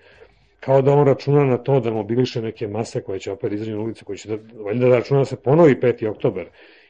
kao 0.60 0.82
da 0.82 0.92
on 0.92 1.06
računa 1.06 1.44
na 1.44 1.56
to 1.58 1.80
da 1.80 1.90
mobiliše 1.90 2.42
neke 2.42 2.68
mase 2.68 3.00
koje 3.00 3.18
će 3.18 3.32
opet 3.32 3.52
izaći 3.52 3.70
na 3.70 3.80
ulicu, 3.80 4.04
koji 4.04 4.18
će 4.18 4.28
da, 4.28 4.62
valjda 4.64 4.88
da 4.88 4.96
računa 4.96 5.20
da 5.20 5.24
se 5.24 5.36
ponovi 5.36 5.74
5. 5.74 6.08
oktober 6.08 6.46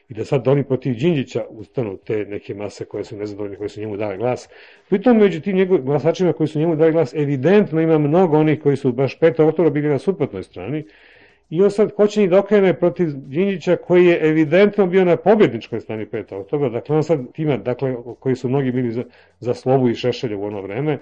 i 0.09 0.13
da 0.13 0.25
sad 0.25 0.47
oni 0.47 0.63
protiv 0.63 0.95
Đinđića 0.95 1.45
ustanu 1.49 1.97
te 1.97 2.25
neke 2.25 2.53
mase 2.53 2.85
koje 2.85 3.03
su 3.03 3.17
nezadovoljne, 3.17 3.57
koje 3.57 3.69
su 3.69 3.79
njemu 3.79 3.97
dali 3.97 4.17
glas. 4.17 4.49
Pritom 4.89 5.17
među 5.17 5.41
tim 5.41 5.55
njegov, 5.55 5.81
glasačima 5.81 6.33
koji 6.33 6.47
su 6.47 6.59
njemu 6.59 6.75
dali 6.75 6.91
glas, 6.91 7.13
evidentno 7.13 7.81
ima 7.81 7.97
mnogo 7.97 8.37
onih 8.37 8.61
koji 8.61 8.77
su 8.77 8.91
baš 8.91 9.19
5. 9.19 9.43
oktobra 9.49 9.71
bili 9.71 9.89
na 9.89 9.99
suprotnoj 9.99 10.43
strani, 10.43 10.85
I 11.49 11.61
on 11.61 11.71
sad 11.71 11.91
hoće 11.95 12.19
njih 12.19 12.29
dokrene 12.29 12.73
protiv 12.73 13.07
Đinđića 13.13 13.75
koji 13.75 14.05
je 14.05 14.19
evidentno 14.29 14.85
bio 14.87 15.05
na 15.05 15.15
pobjedničkoj 15.17 15.81
strani 15.81 16.05
5. 16.05 16.35
oktobra, 16.35 16.69
dakle 16.69 16.95
on 16.95 17.03
sad 17.03 17.19
tima, 17.33 17.57
dakle, 17.57 17.95
koji 18.19 18.35
su 18.35 18.49
mnogi 18.49 18.71
bili 18.71 18.91
za, 18.91 19.03
za 19.39 19.53
slobu 19.53 19.89
i 19.89 19.95
šešelje 19.95 20.35
u 20.35 20.43
ono 20.43 20.61
vreme, 20.61 20.97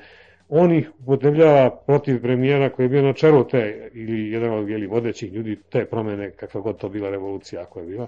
on 0.50 0.72
ih 0.72 0.92
upotrebljava 1.00 1.70
protiv 1.70 2.22
premijera 2.22 2.70
koji 2.70 2.86
je 2.86 2.90
bio 2.90 3.02
na 3.02 3.14
čelu 3.14 3.44
te, 3.44 3.90
ili 3.94 4.32
jedan 4.32 4.54
od 4.54 4.70
jeli, 4.70 4.88
vodećih 4.88 5.34
ljudi 5.34 5.58
te 5.70 5.86
promene, 5.86 6.32
kakva 6.32 6.62
god 6.62 6.78
to 6.78 6.90
bila 6.90 7.10
revolucija, 7.10 7.62
ako 7.62 7.80
je 7.80 7.86
bila, 7.86 8.08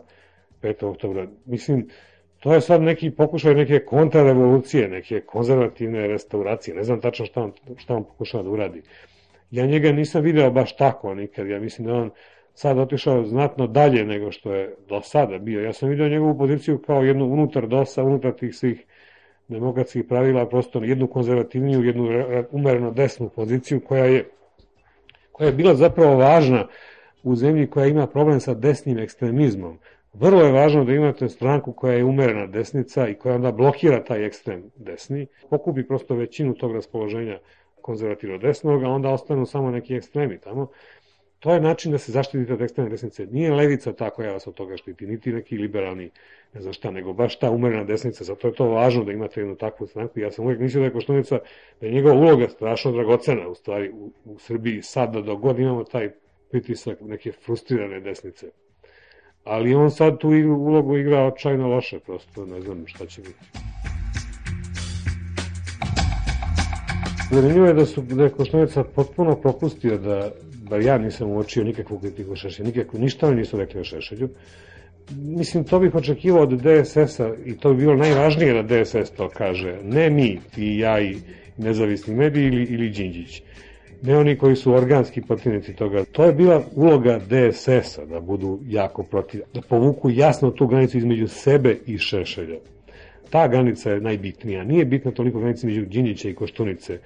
5. 0.62 0.86
oktobra. 0.86 1.28
Mislim, 1.46 1.88
to 2.40 2.54
je 2.54 2.62
sad 2.62 2.82
neki 2.82 3.12
pokušaj 3.12 3.56
neke 3.56 3.80
kontrarevolucije, 3.80 4.88
neke 4.88 5.22
konzervativne 5.22 6.08
restauracije. 6.08 6.76
Ne 6.76 6.84
znam 6.84 7.02
tačno 7.02 7.26
šta 7.26 7.44
on, 7.44 7.52
šta 7.78 7.96
on 7.96 8.04
pokušava 8.04 8.44
da 8.44 8.50
uradi. 8.50 8.82
Ja 9.52 9.66
njega 9.66 9.92
nisam 9.92 10.24
video 10.24 10.52
baš 10.52 10.76
tako 10.76 11.16
nikad. 11.16 11.48
Ja 11.48 11.60
mislim 11.60 11.88
da 11.88 11.94
on 11.94 12.12
sad 12.54 12.78
otišao 12.78 13.26
znatno 13.26 13.68
dalje 13.68 14.06
nego 14.06 14.32
što 14.32 14.54
je 14.54 14.76
do 14.90 15.02
sada 15.02 15.38
bio. 15.38 15.62
Ja 15.62 15.74
sam 15.74 15.90
video 15.90 16.10
njegovu 16.10 16.38
poziciju 16.38 16.78
kao 16.78 17.04
jednu 17.04 17.26
unutar 17.26 17.68
DOS-a, 17.68 18.04
unutar 18.04 18.32
tih 18.32 18.56
svih 18.56 18.86
demokratskih 19.48 20.04
pravila, 20.04 20.50
prosto 20.50 20.84
jednu 20.84 21.08
konzervativniju, 21.08 21.84
jednu 21.84 22.08
umereno 22.52 22.92
desnu 22.92 23.30
poziciju 23.30 23.80
koja 23.80 24.06
je, 24.06 24.30
koja 25.32 25.48
je 25.48 25.54
bila 25.54 25.76
zapravo 25.76 26.16
važna 26.16 26.68
u 27.24 27.36
zemlji 27.36 27.68
koja 27.68 27.86
ima 27.86 28.08
problem 28.08 28.40
sa 28.40 28.54
desnim 28.54 28.98
ekstremizmom. 28.98 29.80
Vrlo 30.14 30.42
je 30.42 30.52
važno 30.52 30.84
da 30.86 30.94
imate 30.94 31.30
stranku 31.30 31.74
koja 31.74 31.94
je 31.94 32.04
umerena 32.04 32.48
desnica 32.48 33.08
i 33.08 33.16
koja 33.16 33.36
onda 33.36 33.52
blokira 33.52 34.04
taj 34.04 34.26
ekstrem 34.26 34.72
desni, 34.76 35.28
pokupi 35.50 35.84
prosto 35.88 36.16
većinu 36.16 36.54
tog 36.54 36.74
raspoloženja 36.76 37.40
konzervativno 37.82 38.38
desnog, 38.38 38.84
a 38.84 38.90
onda 38.90 39.10
ostanu 39.10 39.46
samo 39.46 39.72
neki 39.72 39.96
ekstremi 39.96 40.40
tamo. 40.40 40.68
To 41.40 41.54
je 41.54 41.62
način 41.62 41.92
da 41.92 41.98
se 41.98 42.12
zaštitite 42.12 42.54
od 42.54 42.62
ekstremne 42.62 42.92
desnice. 42.92 43.26
Nije 43.26 43.52
levica 43.52 43.94
ta 43.94 44.10
koja 44.10 44.34
vas 44.34 44.48
od 44.48 44.54
toga 44.54 44.78
štiti, 44.78 45.08
niti 45.08 45.34
neki 45.34 45.58
liberalni, 45.58 46.12
ne 46.54 46.62
znam 46.62 46.74
šta, 46.74 46.92
nego 46.92 47.14
baš 47.14 47.40
ta 47.40 47.52
umerena 47.52 47.84
desnica. 47.84 48.24
Zato 48.24 48.48
je 48.48 48.54
to 48.54 48.66
važno 48.70 49.04
da 49.04 49.12
imate 49.12 49.42
jednu 49.42 49.56
takvu 49.56 49.88
stranku. 49.88 50.20
Ja 50.20 50.32
sam 50.32 50.46
uvijek 50.46 50.60
mislio 50.60 50.80
da 50.80 50.86
je 50.86 50.94
Koštunica, 50.94 51.40
da 51.82 51.88
je 51.88 51.94
njegova 51.94 52.16
uloga 52.16 52.50
strašno 52.50 52.92
dragocena 52.92 53.48
u 53.48 53.56
stvari 53.56 53.90
u, 53.90 54.12
u 54.26 54.40
Srbiji 54.40 54.82
sad 54.82 55.14
da 55.14 55.22
dogod 55.22 55.60
imamo 55.60 55.84
taj 55.84 56.10
pritisak 56.52 57.02
neke 57.02 57.32
frustrirane 57.32 58.00
desnice. 58.00 58.50
Ali 59.44 59.76
on 59.76 59.92
sad 59.92 60.18
tu 60.18 60.28
ulogu 60.58 60.98
igra 60.98 61.26
očajno 61.26 61.68
loše, 61.68 62.00
prosto 62.00 62.46
ne 62.46 62.62
znam 62.62 62.84
šta 62.88 63.06
će 63.06 63.22
biti. 63.22 63.70
Zanimljivo 67.32 67.66
je 67.66 67.74
da, 67.74 67.86
su, 67.86 68.02
da 68.02 68.24
je 68.24 68.30
Koštunica 68.30 68.84
potpuno 68.84 69.36
propustio 69.36 69.98
da 69.98 70.32
bar 70.70 70.82
ja 70.82 70.98
nisam 70.98 71.30
uočio 71.30 71.64
nikakvu 71.64 72.00
kritiku 72.00 72.36
Šešelja, 72.36 72.68
nikakvu, 72.68 73.00
ništa 73.00 73.28
oni 73.28 73.36
nisu 73.36 73.58
rekli 73.58 73.82
o 73.82 73.84
Šešelju. 73.84 74.30
Mislim, 75.18 75.64
to 75.64 75.80
bih 75.80 75.96
očekivao 75.96 76.44
od 76.44 76.62
DSS-a 76.62 77.34
i 77.46 77.58
to 77.58 77.74
bi 77.74 77.80
bilo 77.80 77.96
najvažnije 77.96 78.64
da 78.64 78.84
DSS 78.84 79.12
to 79.18 79.30
kaže. 79.30 79.78
Ne 79.84 80.10
mi, 80.10 80.40
ti 80.56 80.78
ja 80.78 81.02
i 81.02 81.18
nezavisni 81.58 82.16
mediji 82.16 82.48
ili, 82.48 82.64
ili 82.64 82.90
Đinđić. 82.90 83.42
Ne 84.02 84.18
oni 84.18 84.36
koji 84.36 84.56
su 84.56 84.74
organski 84.74 85.22
protivnici 85.22 85.74
toga. 85.76 86.04
To 86.12 86.26
je 86.26 86.34
bila 86.34 86.64
uloga 86.76 87.20
DSS-a 87.20 88.06
da 88.06 88.20
budu 88.20 88.60
jako 88.68 89.04
protiv, 89.04 89.42
da 89.54 89.62
povuku 89.62 90.10
jasno 90.10 90.52
tu 90.52 90.68
granicu 90.68 90.98
između 90.98 91.28
sebe 91.28 91.78
i 91.86 91.98
Šešelja. 91.98 92.60
Ta 93.30 93.48
granica 93.48 93.92
je 93.92 94.02
najbitnija. 94.02 94.64
Nije 94.64 94.86
bitna 94.86 95.12
toliko 95.12 95.40
granica 95.40 95.68
između 95.68 95.86
Đinđića 95.86 96.30
i 96.30 96.34
Koštunice 96.34 97.00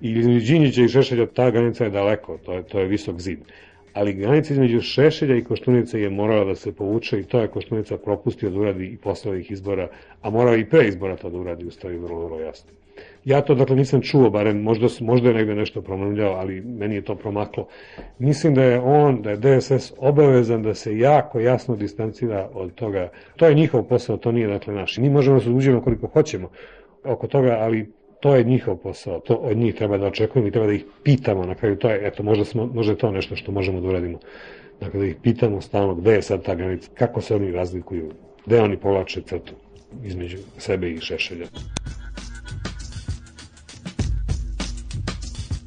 i 0.00 0.10
između 0.12 0.46
Đinjića 0.46 0.82
i 0.82 0.88
Šešelja 0.88 1.26
ta 1.26 1.50
granica 1.50 1.84
je 1.84 1.90
daleko, 1.90 2.38
to 2.38 2.52
je, 2.52 2.62
to 2.62 2.80
je 2.80 2.86
visok 2.86 3.20
zid. 3.20 3.38
Ali 3.94 4.14
granica 4.14 4.52
između 4.52 4.80
Šešelja 4.80 5.36
i 5.36 5.44
Koštunice 5.44 6.00
je 6.00 6.10
morala 6.10 6.44
da 6.44 6.54
se 6.54 6.72
povuče 6.72 7.20
i 7.20 7.24
to 7.24 7.40
je 7.40 7.48
Koštunica 7.48 7.96
propustio 7.96 8.50
da 8.50 8.58
uradi 8.58 8.86
i 8.86 8.96
posle 8.96 9.30
ovih 9.30 9.50
izbora, 9.50 9.88
a 10.22 10.30
morao 10.30 10.56
i 10.56 10.64
pre 10.64 10.88
izbora 10.88 11.16
to 11.16 11.30
da 11.30 11.38
uradi, 11.38 11.66
u 11.66 11.70
stvari 11.70 11.96
vrlo, 11.96 12.24
vrlo 12.24 12.40
jasno. 12.40 12.70
Ja 13.24 13.40
to 13.40 13.54
dakle 13.54 13.76
nisam 13.76 14.00
čuo, 14.02 14.30
barem 14.30 14.62
možda, 14.62 14.86
možda 15.00 15.28
je 15.28 15.34
negde 15.34 15.54
nešto 15.54 15.82
promenljao, 15.82 16.32
ali 16.32 16.60
meni 16.60 16.94
je 16.94 17.02
to 17.02 17.14
promaklo. 17.14 17.66
Mislim 18.18 18.54
da 18.54 18.62
je 18.62 18.80
on, 18.80 19.22
da 19.22 19.30
je 19.30 19.36
DSS 19.36 19.92
obavezan 19.98 20.62
da 20.62 20.74
se 20.74 20.98
jako 20.98 21.40
jasno 21.40 21.76
distancira 21.76 22.48
od 22.54 22.74
toga. 22.74 23.10
To 23.36 23.46
je 23.46 23.54
njihov 23.54 23.82
posao, 23.82 24.16
to 24.16 24.32
nije 24.32 24.48
dakle 24.48 24.74
naš. 24.74 24.98
Mi 24.98 25.10
možemo 25.10 25.38
da 25.38 25.44
se 25.44 25.50
uđemo 25.50 25.80
koliko 25.80 26.06
hoćemo 26.06 26.50
oko 27.04 27.26
toga, 27.26 27.56
ali 27.60 27.92
to 28.20 28.36
je 28.36 28.44
njihov 28.44 28.76
posao, 28.76 29.20
to 29.20 29.34
od 29.34 29.56
njih 29.56 29.74
treba 29.74 29.98
da 29.98 30.06
očekujemo 30.06 30.48
i 30.48 30.50
treba 30.50 30.66
da 30.66 30.72
ih 30.72 30.84
pitamo 31.02 31.44
na 31.44 31.54
kraju, 31.54 31.76
to 31.76 31.90
je, 31.90 32.06
eto, 32.06 32.22
možda, 32.22 32.44
smo, 32.44 32.66
možda 32.66 32.92
je 32.92 32.98
to 32.98 33.10
nešto 33.10 33.36
što 33.36 33.52
možemo 33.52 33.80
da 33.80 33.88
uradimo. 33.88 34.18
Dakle, 34.80 35.00
da 35.00 35.06
ih 35.06 35.16
pitamo 35.22 35.60
stalno 35.60 35.94
gde 35.94 36.12
je 36.12 36.22
sad 36.22 36.42
ta 36.42 36.54
granica, 36.54 36.90
kako 36.94 37.20
se 37.20 37.34
oni 37.34 37.52
razlikuju, 37.52 38.10
gde 38.46 38.60
oni 38.60 38.76
povlače 38.76 39.22
crtu 39.22 39.54
između 40.04 40.38
sebe 40.58 40.90
i 40.90 41.00
Šešelja. 41.00 41.46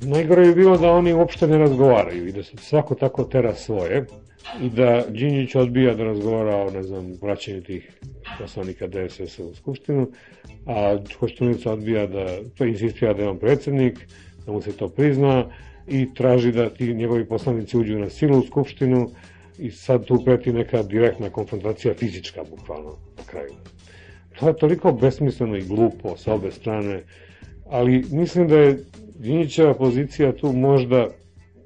Najgore 0.06 0.48
je 0.48 0.56
bilo 0.56 0.78
da 0.78 0.92
oni 0.92 1.14
uopšte 1.14 1.48
ne 1.48 1.58
razgovaraju 1.58 2.28
i 2.28 2.32
da 2.32 2.44
se 2.44 2.58
svako 2.58 2.96
tako 2.96 3.24
tera 3.24 3.56
svoje 3.56 4.06
i 4.62 4.70
da 4.70 5.04
Đinjić 5.10 5.56
odbija 5.56 5.94
da 5.94 6.04
razgovara 6.04 6.56
o, 6.56 6.72
ne 6.72 6.84
znam, 6.84 7.14
vraćanju 7.22 7.62
tih 7.62 7.92
poslanika 8.40 8.88
DSS-a 8.88 9.44
u 9.44 9.56
Skupštinu, 9.56 10.08
a 10.66 10.98
Koštunica 11.20 11.72
odbija 11.72 12.08
da, 12.08 12.26
to 12.58 12.66
insistira 12.66 13.14
da 13.14 13.24
je 13.24 13.30
on 13.30 13.40
predsednik, 13.40 14.00
da 14.46 14.52
mu 14.52 14.62
se 14.62 14.72
to 14.72 14.90
prizna 14.90 15.46
i 15.88 16.14
traži 16.14 16.52
da 16.52 16.70
ti 16.70 16.94
njegovi 16.94 17.26
poslanici 17.26 17.78
uđu 17.78 18.00
na 18.00 18.10
silu 18.10 18.40
u 18.40 18.46
Skupštinu 18.48 19.10
i 19.58 19.72
sad 19.72 20.06
tu 20.06 20.22
preti 20.26 20.54
neka 20.54 20.84
direktna 20.84 21.30
konfrontacija 21.30 21.94
fizička, 21.94 22.44
bukvalno, 22.50 22.98
na 23.18 23.24
kraju. 23.24 23.54
To 24.40 24.48
je 24.48 24.58
toliko 24.58 24.92
besmisleno 24.92 25.58
i 25.58 25.66
glupo 25.66 26.18
sa 26.18 26.34
obe 26.34 26.52
strane, 26.52 27.04
ali 27.70 28.04
mislim 28.12 28.48
da 28.48 28.58
je 28.58 28.84
Đinjićeva 29.20 29.74
pozicija 29.74 30.32
tu 30.32 30.54
možda 30.54 31.08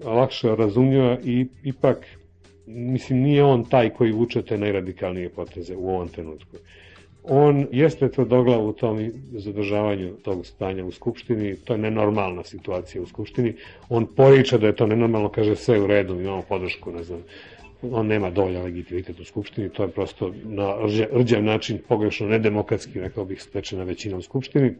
lakše 0.03 0.55
razumljiva 0.55 1.17
i 1.23 1.47
ipak 1.63 2.05
mislim, 2.67 3.19
nije 3.19 3.43
on 3.43 3.63
taj 3.65 3.89
koji 3.89 4.11
vuče 4.11 4.41
te 4.41 4.57
najradikalnije 4.57 5.29
poteze 5.29 5.75
u 5.75 5.89
ovom 5.89 6.07
trenutku. 6.07 6.57
On 7.23 7.67
jeste 7.71 8.09
tvrdoglav 8.11 8.67
u 8.67 8.73
tom 8.73 9.11
zadržavanju 9.31 10.13
tog 10.23 10.45
stanja 10.45 10.85
u 10.85 10.91
Skupštini, 10.91 11.55
to 11.55 11.73
je 11.73 11.77
nenormalna 11.77 12.43
situacija 12.43 13.01
u 13.01 13.05
Skupštini. 13.05 13.53
On 13.89 14.05
poriča 14.05 14.57
da 14.57 14.67
je 14.67 14.75
to 14.75 14.87
nenormalno, 14.87 15.29
kaže 15.29 15.55
sve 15.55 15.79
u 15.79 15.87
redu, 15.87 16.19
imamo 16.19 16.41
podršku, 16.41 16.91
ne 16.91 17.03
znam, 17.03 17.23
on 17.81 18.07
nema 18.07 18.29
dovoljan 18.29 18.63
legitimitet 18.63 19.19
u 19.19 19.25
Skupštini, 19.25 19.69
to 19.69 19.83
je 19.83 19.89
prosto 19.89 20.33
na 20.43 20.75
rđav 21.13 21.43
način 21.43 21.79
pogrešno 21.87 22.27
nedemokratski, 22.27 22.99
rekao 22.99 23.25
bih, 23.25 23.41
stečena 23.41 23.83
većina 23.83 24.17
u 24.17 24.21
Skupštini. 24.21 24.75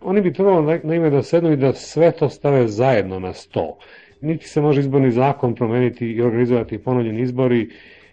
Oni 0.00 0.20
bi 0.20 0.32
trebalo 0.32 0.78
naime 0.82 1.10
da 1.10 1.22
sednu 1.22 1.52
i 1.52 1.56
da 1.56 1.72
sve 1.72 2.12
to 2.12 2.28
stave 2.28 2.68
zajedno 2.68 3.18
na 3.18 3.32
sto 3.32 3.78
niti 4.20 4.48
se 4.48 4.60
može 4.60 4.80
izborni 4.80 5.10
zakon 5.10 5.54
promeniti 5.54 6.06
i 6.06 6.22
organizovati 6.22 6.78
ponovljeni 6.78 7.20
izbori, 7.20 7.68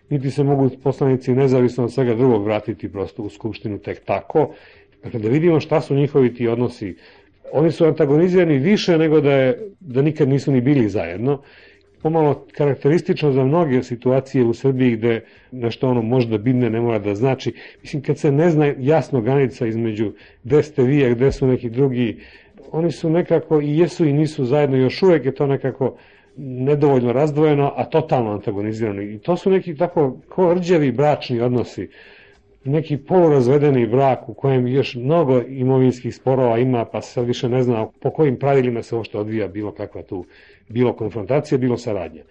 niti 0.10 0.32
se 0.32 0.44
mogu 0.44 0.70
poslanici 0.84 1.34
nezavisno 1.34 1.84
od 1.84 1.94
svega 1.94 2.16
drugog 2.16 2.44
vratiti 2.44 2.92
prosto 2.92 3.24
u 3.24 3.30
Skupštinu 3.30 3.78
tek 3.78 4.06
tako. 4.06 4.54
Dakle, 5.04 5.20
da 5.20 5.30
vidimo 5.30 5.60
šta 5.60 5.82
su 5.82 5.96
njihovi 5.96 6.34
ti 6.34 6.48
odnosi. 6.48 6.96
Oni 7.52 7.72
su 7.72 7.86
antagonizirani 7.86 8.58
više 8.58 8.98
nego 8.98 9.22
da, 9.22 9.32
je, 9.32 9.70
da 9.80 10.02
nikad 10.02 10.30
nisu 10.30 10.52
ni 10.52 10.62
bili 10.62 10.90
zajedno. 10.90 11.42
Pomalo 12.06 12.46
karakteristično 12.52 13.32
za 13.32 13.44
mnoge 13.44 13.84
situacije 13.84 14.44
u 14.46 14.54
Srbiji 14.54 14.96
gde 14.96 15.22
nešto 15.52 15.90
ono 15.90 16.02
možda 16.02 16.38
bidne 16.38 16.70
ne 16.70 16.82
mora 16.82 17.00
da 17.00 17.16
znači. 17.16 17.54
Mislim, 17.82 18.02
kad 18.02 18.18
se 18.18 18.32
ne 18.32 18.50
zna 18.50 18.74
jasno 18.80 19.22
granica 19.22 19.68
između 19.68 20.12
gde 20.44 20.64
ste 20.64 20.84
vi, 20.84 21.06
a 21.06 21.10
gde 21.10 21.32
su 21.32 21.48
neki 21.48 21.70
drugi, 21.70 22.18
oni 22.72 22.92
su 22.92 23.10
nekako 23.10 23.62
i 23.62 23.78
jesu 23.78 24.06
i 24.06 24.14
nisu 24.14 24.46
zajedno, 24.46 24.78
još 24.78 25.04
uvek 25.04 25.26
je 25.26 25.36
to 25.36 25.48
nekako 25.48 25.96
nedovoljno 26.38 27.14
razdvojeno, 27.14 27.74
a 27.76 27.86
totalno 27.86 28.32
antagonizirano. 28.32 29.02
I 29.02 29.18
to 29.20 29.38
su 29.38 29.50
neki 29.50 29.76
tako 29.76 30.18
ko 30.30 30.54
rđavi 30.54 30.92
bračni 30.92 31.42
odnosi 31.42 31.90
neki 32.66 32.98
polurazvedeni 32.98 33.88
brak 33.88 34.30
u 34.30 34.34
kojem 34.34 34.68
još 34.68 34.96
mnogo 34.96 35.42
imovinskih 35.48 36.16
sporova 36.16 36.58
ima, 36.58 36.86
pa 36.86 37.02
se 37.02 37.12
sad 37.12 37.26
više 37.26 37.50
ne 37.50 37.64
zna 37.64 37.88
po 38.02 38.10
kojim 38.12 38.40
pravilima 38.40 38.84
se 38.84 38.96
uopšte 38.96 39.18
odvija 39.18 39.48
bilo 39.48 39.72
kakva 39.72 40.04
tu, 40.04 40.26
bilo 40.70 40.94
konfrontacija, 40.94 41.58
bilo 41.58 41.78
saradnja. 41.78 42.24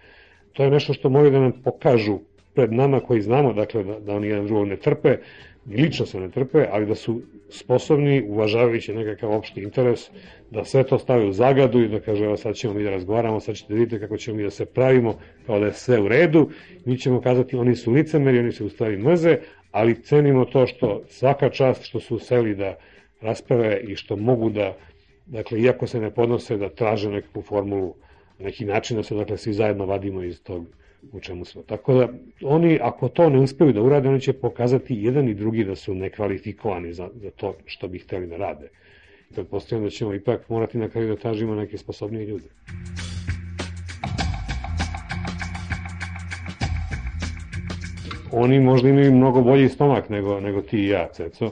To 0.53 0.65
je 0.65 0.71
nešto 0.71 0.95
što 0.95 1.09
moraju 1.09 1.31
da 1.31 1.41
nam 1.41 1.53
pokažu 1.65 2.19
pred 2.55 2.73
nama 2.73 3.01
koji 3.01 3.21
znamo, 3.21 3.53
dakle, 3.53 3.85
da, 3.85 4.01
da 4.01 4.15
oni 4.15 4.27
jedan 4.27 4.47
drugog 4.47 4.69
ne 4.69 4.77
trpe, 4.77 5.17
ni 5.67 5.77
lično 5.77 6.07
se 6.07 6.21
ne 6.21 6.31
trpe, 6.31 6.67
ali 6.71 6.87
da 6.87 6.95
su 6.95 7.21
sposobni, 7.49 8.25
uvažavajući 8.29 8.95
nekakav 8.95 9.33
opšti 9.33 9.63
interes, 9.63 10.11
da 10.51 10.65
sve 10.65 10.85
to 10.85 10.99
stave 10.99 11.27
u 11.27 11.33
zagadu 11.33 11.81
i 11.81 11.89
da 11.89 12.01
kaže, 12.01 12.25
evo 12.25 12.37
sad 12.37 12.55
ćemo 12.55 12.75
mi 12.75 12.83
da 12.83 12.91
razgovaramo, 12.91 13.41
sad 13.41 13.55
ćete 13.55 13.73
da 13.73 13.79
vidite 13.79 14.01
kako 14.01 14.17
ćemo 14.17 14.37
mi 14.37 14.43
da 14.43 14.51
se 14.51 14.65
pravimo, 14.65 15.19
kao 15.47 15.59
da 15.59 15.67
je 15.67 15.73
sve 15.73 16.01
u 16.01 16.09
redu, 16.09 16.51
mi 16.85 16.99
ćemo 16.99 17.21
kazati 17.21 17.57
oni 17.57 17.77
su 17.77 17.93
licemeri, 17.93 18.39
oni 18.39 18.53
se 18.53 18.65
u 18.65 18.69
stvari 18.69 18.97
mrze, 18.97 19.39
ali 19.75 20.03
cenimo 20.03 20.45
to 20.45 20.67
što 20.67 21.03
svaka 21.09 21.51
čast 21.51 21.83
što 21.83 22.01
su 22.01 22.19
seli 22.19 22.55
da 22.55 22.77
rasprave 23.21 23.81
i 23.81 23.97
što 23.97 24.17
mogu 24.17 24.51
da, 24.51 24.77
dakle, 25.27 25.61
iako 25.61 25.87
se 25.87 26.01
ne 26.01 26.11
podnose, 26.11 26.57
da 26.57 26.69
traže 26.69 27.11
nekakvu 27.11 27.43
formulu, 27.43 27.95
neki 28.39 28.65
način 28.65 28.97
da 28.97 29.03
se, 29.03 29.15
dakle, 29.15 29.37
svi 29.37 29.53
zajedno 29.53 29.87
vadimo 29.87 30.23
iz 30.23 30.43
tog 30.43 30.67
u 31.13 31.21
čemu 31.21 31.45
smo. 31.45 31.63
Tako 31.63 31.95
da, 31.95 32.09
oni, 32.43 32.79
ako 32.83 33.09
to 33.09 33.29
ne 33.31 33.39
uspeju 33.39 33.73
da 33.73 33.83
urade, 33.83 34.09
oni 34.09 34.21
će 34.21 34.33
pokazati 34.33 34.95
jedan 34.95 35.29
i 35.29 35.35
drugi 35.35 35.65
da 35.65 35.75
su 35.75 35.95
nekvalifikovani 35.95 36.93
za, 36.93 37.09
za 37.15 37.31
to 37.31 37.57
što 37.67 37.89
bi 37.89 37.99
hteli 37.99 38.27
da 38.27 38.37
rade. 38.37 38.69
Pretpostavljam 39.35 39.85
da 39.85 39.91
ćemo 39.91 40.15
ipak 40.15 40.49
morati 40.49 40.79
na 40.79 40.89
kraju 40.89 41.09
da 41.09 41.17
tražimo 41.17 41.55
neke 41.55 41.79
sposobnije 41.79 42.27
ljude. 42.27 42.49
Oni 48.35 48.61
možda 48.61 48.89
imaju 48.89 49.13
mnogo 49.13 49.43
bolji 49.43 49.69
stomak 49.69 50.09
nego, 50.09 50.41
nego 50.41 50.63
ti 50.63 50.79
i 50.79 50.89
ja, 50.89 51.09
Ceco. 51.13 51.51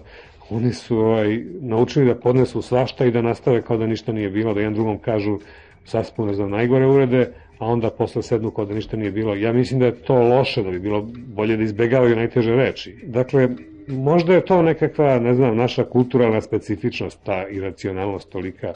Oni 0.50 0.72
su 0.72 0.98
ovaj, 0.98 1.40
naučili 1.60 2.06
da 2.06 2.14
podnesu 2.14 2.62
svašta 2.62 3.04
i 3.04 3.10
da 3.10 3.22
nastave 3.22 3.62
kao 3.62 3.76
da 3.76 3.86
ništa 3.86 4.12
nije 4.12 4.30
bilo, 4.30 4.54
da 4.54 4.60
jedan 4.60 4.74
drugom 4.74 4.98
kažu 4.98 5.38
saspu, 5.84 6.26
ne 6.26 6.34
znam, 6.34 6.50
najgore 6.50 6.86
urede, 6.86 7.32
a 7.58 7.66
onda 7.66 7.90
posle 7.90 8.22
sednu 8.22 8.50
kao 8.50 8.64
da 8.64 8.74
ništa 8.74 8.96
nije 8.96 9.10
bilo. 9.10 9.34
Ja 9.34 9.52
mislim 9.52 9.80
da 9.80 9.86
je 9.86 9.92
to 9.94 10.14
loše, 10.14 10.62
da 10.62 10.70
bi 10.70 10.78
bilo 10.78 11.08
bolje 11.26 11.56
da 11.56 11.62
izbegavaju 11.62 12.16
najteže 12.16 12.56
reči. 12.56 12.96
Dakle, 13.06 13.48
možda 13.88 14.34
je 14.34 14.44
to 14.44 14.62
nekakva, 14.62 15.18
ne 15.18 15.34
znam, 15.34 15.56
naša 15.56 15.84
kulturalna 15.84 16.40
specifičnost, 16.40 17.18
ta 17.22 17.48
iracionalnost 17.48 18.30
tolika, 18.30 18.74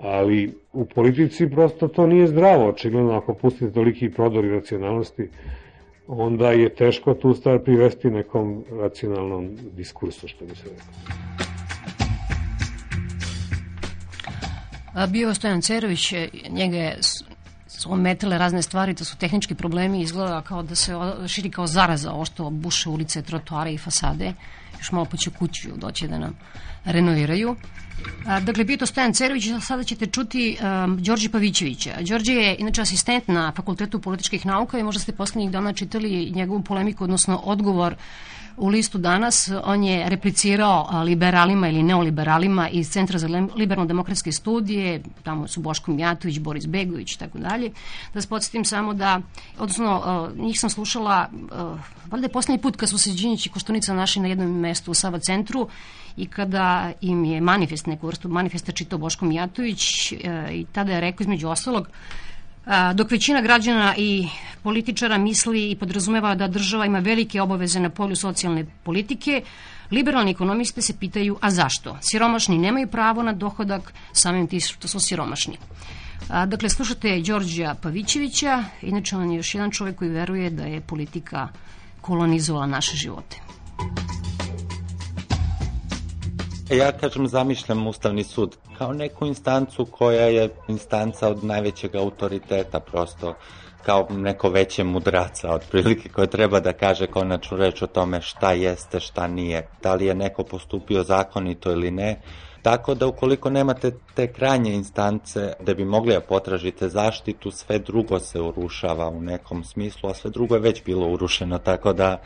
ali 0.00 0.52
u 0.72 0.84
politici 0.84 1.50
prosto 1.50 1.88
to 1.88 2.06
nije 2.06 2.26
zdravo, 2.26 2.68
očigledno 2.68 3.12
ako 3.12 3.34
pustite 3.34 3.72
toliki 3.72 4.10
prodor 4.10 4.44
iracionalnosti, 4.44 5.28
onda 6.06 6.50
je 6.50 6.74
teško 6.74 7.14
tu 7.14 7.34
stvar 7.34 7.58
privesti 7.58 8.10
nekom 8.10 8.64
racionalnom 8.80 9.56
diskursu, 9.76 10.28
što 10.28 10.44
bi 10.44 10.54
se 10.54 10.62
rekao. 10.62 10.84
Bio 15.06 15.34
Stojan 15.34 15.62
Cerović, 15.62 16.12
njega 16.50 16.76
je 16.76 16.98
su 17.78 17.92
ometile 17.92 18.38
razne 18.38 18.62
stvari, 18.62 18.94
to 18.94 19.04
su 19.04 19.16
tehnički 19.16 19.54
problemi, 19.54 20.00
izgleda 20.00 20.42
kao 20.42 20.62
da 20.62 20.74
se 20.74 20.92
širi 21.28 21.50
kao 21.50 21.66
zaraza, 21.66 22.12
ovo 22.12 22.24
što 22.24 22.50
buše 22.50 22.88
ulice, 22.88 23.22
trotoare 23.22 23.72
i 23.72 23.78
fasade. 23.78 24.32
Još 24.78 24.92
malo 24.92 25.06
pa 25.10 25.16
će 25.16 25.30
kuću 25.30 25.68
doći 25.76 26.08
da 26.08 26.18
nam 26.18 26.38
renoviraju. 26.84 27.56
Dakle, 28.42 28.64
bio 28.64 28.76
to 28.76 28.86
Stojan 28.86 29.12
Cerović, 29.12 29.44
sada 29.60 29.84
ćete 29.84 30.06
čuti 30.06 30.56
um, 30.60 30.98
Đorđe 31.02 31.28
Pavićevića. 31.28 31.90
Đorđe 32.00 32.32
je 32.32 32.56
inače 32.58 32.82
asistent 32.82 33.28
na 33.28 33.52
Fakultetu 33.56 34.00
političkih 34.00 34.46
nauka 34.46 34.78
i 34.78 34.82
možda 34.82 35.00
ste 35.00 35.12
poslednjih 35.12 35.50
dana 35.50 35.72
čitali 35.72 36.32
njegovu 36.34 36.62
polemiku, 36.62 37.04
odnosno 37.04 37.36
odgovor 37.44 37.94
u 38.56 38.68
listu 38.68 38.98
danas. 38.98 39.50
On 39.64 39.84
je 39.84 40.08
replicirao 40.08 41.02
liberalima 41.04 41.68
ili 41.68 41.82
neoliberalima 41.82 42.68
iz 42.68 42.90
Centra 42.90 43.18
za 43.18 43.28
liberalno-demokratske 43.56 44.32
studije, 44.32 45.02
tamo 45.22 45.48
su 45.48 45.60
Boško 45.60 45.92
Mijatović, 45.92 46.38
Boris 46.38 46.66
Begović 46.66 47.14
i 47.14 47.18
tako 47.18 47.38
dalje. 47.38 47.70
Da 48.14 48.20
se 48.20 48.28
podsjetim 48.28 48.64
samo 48.64 48.94
da, 48.94 49.20
odnosno, 49.58 50.30
njih 50.36 50.60
sam 50.60 50.70
slušala, 50.70 51.28
valjda 52.10 52.24
je 52.24 52.32
poslednji 52.32 52.62
put 52.62 52.76
kad 52.76 52.88
su 52.88 52.98
se 52.98 53.10
Đinjić 53.10 53.46
i 53.46 53.50
Koštunica 53.50 53.94
našli 53.94 54.22
na 54.22 54.28
jednom 54.28 54.60
mestu 54.60 54.90
u 54.90 54.94
Sava 54.94 55.18
centru 55.18 55.68
i 56.16 56.26
kada 56.26 56.92
im 57.00 57.24
je 57.24 57.40
manifest, 57.40 57.86
neku 57.86 58.06
vrstu 58.06 58.28
manifesta 58.28 58.72
čitao 58.72 58.98
Boško 58.98 59.24
Mijatović 59.24 60.12
e, 60.12 60.16
i 60.52 60.66
tada 60.72 60.92
je 60.92 61.00
rekao 61.00 61.24
između 61.24 61.48
ostalog 61.48 61.88
dok 62.94 63.10
većina 63.10 63.40
građana 63.40 63.94
i 63.96 64.28
političara 64.62 65.18
misli 65.18 65.70
i 65.70 65.76
podrazumeva 65.76 66.34
da 66.34 66.48
država 66.48 66.86
ima 66.86 66.98
velike 66.98 67.42
obaveze 67.42 67.80
na 67.80 67.90
polju 67.90 68.16
socijalne 68.16 68.66
politike, 68.82 69.42
liberalni 69.90 70.30
ekonomiste 70.30 70.82
se 70.82 70.98
pitaju 71.00 71.36
a 71.40 71.50
zašto? 71.50 71.96
Siromašni 72.00 72.58
nemaju 72.58 72.88
pravo 72.88 73.22
na 73.22 73.32
dohodak, 73.32 73.92
samim 74.12 74.46
ti 74.46 74.60
što 74.60 74.88
su 74.88 75.00
siromašni. 75.00 75.56
A, 76.28 76.46
dakle, 76.46 76.68
slušate 76.68 77.20
Đorđa 77.20 77.74
Pavićevića, 77.82 78.64
inače 78.82 79.16
on 79.16 79.30
je 79.30 79.36
još 79.36 79.54
jedan 79.54 79.70
čovjek 79.70 79.96
koji 79.96 80.10
veruje 80.10 80.50
da 80.50 80.64
je 80.64 80.80
politika 80.80 81.48
kolonizovala 82.00 82.66
naše 82.66 82.96
živote. 82.96 83.36
Ja 86.70 86.92
kažem 86.92 87.26
zamišljam 87.28 87.86
Ustavni 87.86 88.24
sud 88.24 88.56
kao 88.78 88.92
neku 88.92 89.26
instancu 89.26 89.84
koja 89.84 90.24
je 90.24 90.48
instanca 90.68 91.28
od 91.28 91.44
najvećeg 91.44 91.94
autoriteta 91.94 92.80
prosto 92.80 93.34
kao 93.82 94.06
neko 94.10 94.48
veće 94.48 94.84
mudraca 94.84 95.54
otprilike 95.54 96.08
koje 96.08 96.26
treba 96.26 96.60
da 96.60 96.72
kaže 96.72 97.06
konačnu 97.06 97.56
reč 97.56 97.82
o 97.82 97.86
tome 97.86 98.20
šta 98.20 98.52
jeste, 98.52 99.00
šta 99.00 99.26
nije, 99.26 99.68
da 99.82 99.94
li 99.94 100.06
je 100.06 100.14
neko 100.14 100.44
postupio 100.44 101.02
zakonito 101.02 101.72
ili 101.72 101.90
ne. 101.90 102.20
Tako 102.62 102.94
da 102.94 103.06
ukoliko 103.06 103.50
nemate 103.50 103.90
te 104.14 104.32
krajnje 104.32 104.72
instance 104.72 105.52
da 105.60 105.74
bi 105.74 105.84
mogli 105.84 106.12
da 106.12 106.20
potražite 106.20 106.88
zaštitu, 106.88 107.50
sve 107.50 107.78
drugo 107.78 108.18
se 108.18 108.40
urušava 108.40 109.08
u 109.08 109.20
nekom 109.20 109.64
smislu, 109.64 110.10
a 110.10 110.14
sve 110.14 110.30
drugo 110.30 110.54
je 110.54 110.60
već 110.60 110.84
bilo 110.84 111.08
urušeno, 111.08 111.58
tako 111.58 111.92
da 111.92 112.22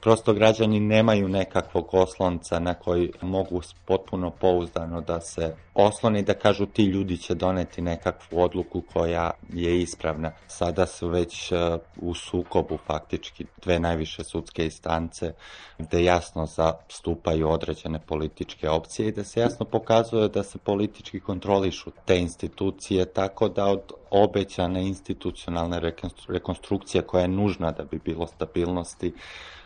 prosto 0.00 0.32
građani 0.32 0.80
nemaju 0.80 1.28
nekakvog 1.28 1.88
oslonca 1.92 2.58
na 2.58 2.74
koji 2.74 3.12
mogu 3.22 3.60
potpuno 3.84 4.30
pouzdano 4.30 5.00
da 5.00 5.20
se 5.20 5.54
osloni 5.78 6.22
da 6.22 6.34
kažu 6.34 6.66
ti 6.66 6.84
ljudi 6.84 7.16
će 7.16 7.34
doneti 7.34 7.82
nekakvu 7.82 8.40
odluku 8.40 8.82
koja 8.92 9.30
je 9.52 9.80
ispravna. 9.80 10.32
Sada 10.46 10.86
su 10.86 11.08
već 11.08 11.52
e, 11.52 11.56
u 11.96 12.14
sukobu 12.14 12.78
faktički 12.86 13.46
dve 13.62 13.78
najviše 13.78 14.24
sudske 14.24 14.64
instance 14.64 15.32
gde 15.78 16.04
jasno 16.04 16.46
zastupaju 16.46 17.48
određene 17.48 18.00
političke 18.06 18.70
opcije 18.70 19.08
i 19.08 19.12
da 19.12 19.24
se 19.24 19.40
jasno 19.40 19.66
pokazuje 19.66 20.28
da 20.28 20.42
se 20.42 20.58
politički 20.58 21.20
kontrolišu 21.20 21.90
te 22.04 22.18
institucije 22.18 23.04
tako 23.04 23.48
da 23.48 23.66
od 23.66 23.92
obećane 24.10 24.86
institucionalne 24.86 25.92
rekonstrukcije 26.28 27.02
koja 27.02 27.22
je 27.22 27.28
nužna 27.28 27.70
da 27.72 27.84
bi 27.84 28.00
bilo 28.04 28.26
stabilnosti 28.26 29.12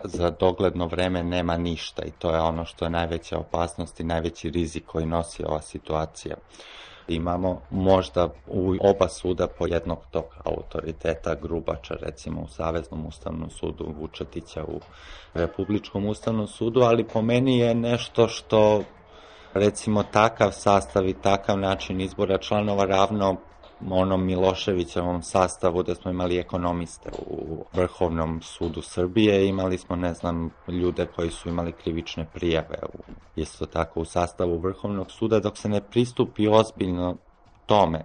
za 0.04 0.30
dogledno 0.30 0.86
vreme 0.86 1.22
nema 1.22 1.56
ništa 1.56 2.02
i 2.04 2.10
to 2.10 2.30
je 2.30 2.40
ono 2.40 2.64
što 2.64 2.84
je 2.84 2.90
najveća 2.90 3.38
opasnost 3.38 4.00
i 4.00 4.04
najveći 4.04 4.50
rizik 4.50 4.84
koji 4.86 5.06
nosi 5.06 5.44
ova 5.44 5.62
situacija. 5.62 6.01
Imamo 7.08 7.60
možda 7.70 8.28
u 8.46 8.74
oba 8.80 9.08
suda 9.08 9.46
po 9.58 9.66
jednog 9.66 9.98
tog 10.10 10.24
autoriteta, 10.44 11.34
Grubača 11.34 11.94
recimo 11.94 12.40
u 12.40 12.48
Saveznom 12.48 13.06
ustavnom 13.06 13.50
sudu, 13.50 13.94
Vučetića 14.00 14.64
u 14.64 14.80
Republičkom 15.34 16.06
ustavnom 16.06 16.46
sudu, 16.46 16.80
ali 16.80 17.04
po 17.04 17.22
meni 17.22 17.58
je 17.58 17.74
nešto 17.74 18.28
što 18.28 18.82
recimo 19.54 20.02
takav 20.02 20.50
sastav 20.50 21.08
i 21.08 21.14
takav 21.14 21.58
način 21.58 22.00
izbora 22.00 22.38
članova 22.38 22.84
ravno 22.84 23.36
onom 23.90 24.24
Miloševićevom 24.26 25.22
sastavu 25.22 25.82
da 25.82 25.94
smo 25.94 26.10
imali 26.10 26.38
ekonomiste 26.38 27.10
u 27.26 27.64
Vrhovnom 27.72 28.42
sudu 28.42 28.82
Srbije, 28.82 29.48
imali 29.48 29.78
smo, 29.78 29.96
ne 29.96 30.14
znam, 30.14 30.50
ljude 30.68 31.06
koji 31.16 31.30
su 31.30 31.48
imali 31.48 31.72
krivične 31.72 32.26
prijave 32.34 32.78
u, 32.94 32.98
isto 33.36 33.66
tako 33.66 34.00
u 34.00 34.04
sastavu 34.04 34.58
Vrhovnog 34.58 35.10
suda, 35.10 35.40
dok 35.40 35.58
se 35.58 35.68
ne 35.68 35.80
pristupi 35.80 36.48
ozbiljno 36.48 37.16
tome, 37.66 38.04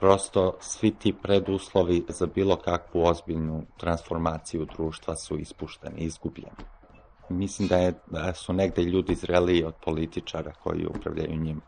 prosto 0.00 0.56
svi 0.60 0.90
ti 0.90 1.12
preduslovi 1.22 2.04
za 2.08 2.26
bilo 2.26 2.56
kakvu 2.56 3.04
ozbiljnu 3.04 3.62
transformaciju 3.76 4.66
društva 4.76 5.16
su 5.16 5.38
ispušteni, 5.38 6.00
izgubljeni. 6.00 6.77
Mislim 7.28 7.68
da, 7.68 7.76
je, 7.76 7.92
da 8.06 8.34
su 8.34 8.52
negde 8.52 8.82
ljudi 8.82 9.14
zreliji 9.14 9.64
od 9.64 9.74
političara 9.84 10.52
koji 10.62 10.86
upravljaju 10.86 11.36
njima. 11.36 11.60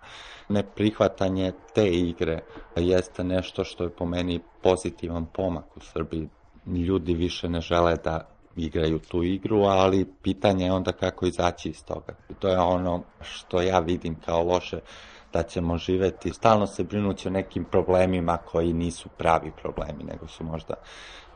Neprihvatanje 0.49 1.53
te 1.75 1.87
igre 1.87 2.41
jeste 2.77 3.25
nešto 3.25 3.65
što 3.65 3.85
je 3.85 3.91
po 3.91 4.07
meni 4.07 4.41
pozitivan 4.63 5.27
pomak 5.27 5.77
u 5.77 5.81
Srbiji. 5.81 6.29
Ljudi 6.67 7.15
više 7.15 7.49
ne 7.49 7.61
žele 7.61 7.97
da 8.05 8.29
igraju 8.57 8.99
tu 8.99 9.23
igru, 9.23 9.63
ali 9.63 10.07
pitanje 10.23 10.65
je 10.65 10.73
onda 10.73 10.93
kako 10.93 11.27
izaći 11.27 11.69
iz 11.69 11.85
toga. 11.85 12.15
To 12.39 12.49
je 12.49 12.59
ono 12.59 13.03
što 13.23 13.61
ja 13.61 13.79
vidim 13.79 14.17
kao 14.27 14.43
loše 14.43 14.81
da 15.33 15.43
ćemo 15.43 15.79
živeti, 15.79 16.33
stalno 16.33 16.67
se 16.67 16.85
brinući 16.85 17.29
o 17.29 17.31
nekim 17.31 17.65
problemima 17.65 18.37
koji 18.37 18.73
nisu 18.73 19.09
pravi 19.09 19.53
problemi, 19.63 20.05
nego 20.05 20.29
su 20.29 20.45
možda 20.45 20.75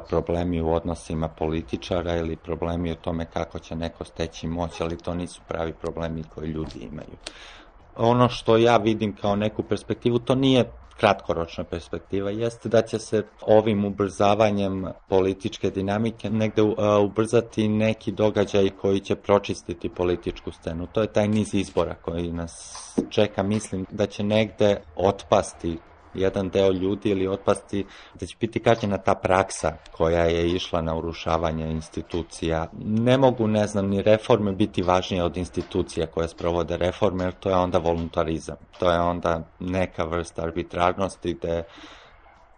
problemi 0.09 0.61
u 0.61 0.73
odnosima 0.73 1.29
političara 1.29 2.17
ili 2.17 2.37
problemi 2.37 2.91
o 2.91 2.95
tome 2.95 3.25
kako 3.25 3.59
će 3.59 3.77
neko 3.77 4.05
steći 4.05 4.47
moć, 4.47 4.81
ali 4.81 4.99
to 4.99 5.15
nisu 5.15 5.41
pravi 5.49 5.73
problemi 5.73 6.25
koji 6.35 6.49
ljudi 6.49 6.79
imaju. 6.79 7.17
Ono 7.97 8.29
što 8.29 8.57
ja 8.57 8.77
vidim 8.77 9.17
kao 9.17 9.37
neku 9.37 9.63
perspektivu, 9.63 10.19
to 10.19 10.35
nije 10.35 10.73
kratkoročna 10.97 11.65
perspektiva 11.65 12.31
jeste 12.31 12.69
da 12.69 12.83
će 12.83 12.99
se 12.99 13.23
ovim 13.41 13.85
ubrzavanjem 13.85 14.87
političke 15.09 15.71
dinamike 15.71 16.31
negde 16.31 16.63
ubrzati 17.05 17.69
neki 17.69 18.13
događaj 18.13 18.71
koji 18.71 19.01
će 19.01 19.15
pročistiti 19.15 19.89
političku 19.89 20.53
scenu. 20.53 20.87
To 20.87 21.01
je 21.01 21.13
taj 21.13 21.29
niz 21.29 21.55
izbora 21.55 21.95
koji 21.95 22.33
nas 22.33 22.85
čeka. 23.11 23.43
Mislim 23.43 23.87
da 23.91 24.07
će 24.07 24.23
negde 24.23 24.77
otpasti 24.97 25.79
jedan 26.15 26.49
deo 26.49 26.73
ljudi 26.73 27.11
ili 27.11 27.29
otpasti 27.29 27.87
da 28.21 28.27
će 28.27 28.37
biti 28.41 28.61
kažnjena 28.61 28.99
ta 28.99 29.15
praksa 29.15 29.77
koja 29.93 30.25
je 30.25 30.49
išla 30.49 30.81
na 30.81 30.97
urušavanje 30.97 31.71
institucija. 31.71 32.67
Ne 32.85 33.19
mogu, 33.19 33.47
ne 33.47 33.67
znam, 33.67 33.87
ni 33.87 34.03
reforme 34.03 34.53
biti 34.53 34.83
važnije 34.83 35.23
od 35.23 35.37
institucija 35.37 36.07
koje 36.07 36.29
sprovode 36.29 36.77
reforme, 36.77 37.25
jer 37.25 37.33
to 37.33 37.49
je 37.49 37.57
onda 37.57 37.79
voluntarizam. 37.79 38.57
To 38.79 38.91
je 38.91 39.01
onda 39.01 39.43
neka 39.61 40.05
vrsta 40.05 40.43
arbitrarnosti 40.43 41.35
gde 41.35 41.65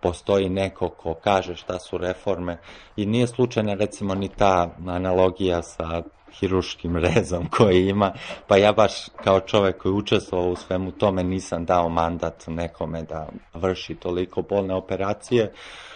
postoji 0.06 0.48
neko 0.48 0.88
ko 0.88 1.14
kaže 1.14 1.56
šta 1.56 1.78
su 1.78 1.98
reforme 1.98 2.58
i 2.96 3.06
nije 3.06 3.26
slučajna 3.26 3.74
recimo 3.74 4.14
ni 4.14 4.28
ta 4.28 4.68
analogija 4.86 5.62
sa 5.62 6.02
hiruškim 6.40 6.96
rezom 7.06 7.48
koji 7.50 7.88
ima, 7.88 8.12
pa 8.46 8.56
ja 8.56 8.72
baš 8.72 8.92
kao 9.24 9.40
čovek 9.40 9.82
koji 9.82 9.92
učestvovao 9.92 10.50
u 10.50 10.56
svemu 10.56 10.90
tome 10.90 11.24
nisam 11.24 11.64
dao 11.64 11.88
mandat 11.88 12.44
nekome 12.46 13.02
da 13.02 13.28
vrši 13.54 13.94
toliko 13.94 14.42
bolne 14.42 14.74
operacije, 14.74 15.52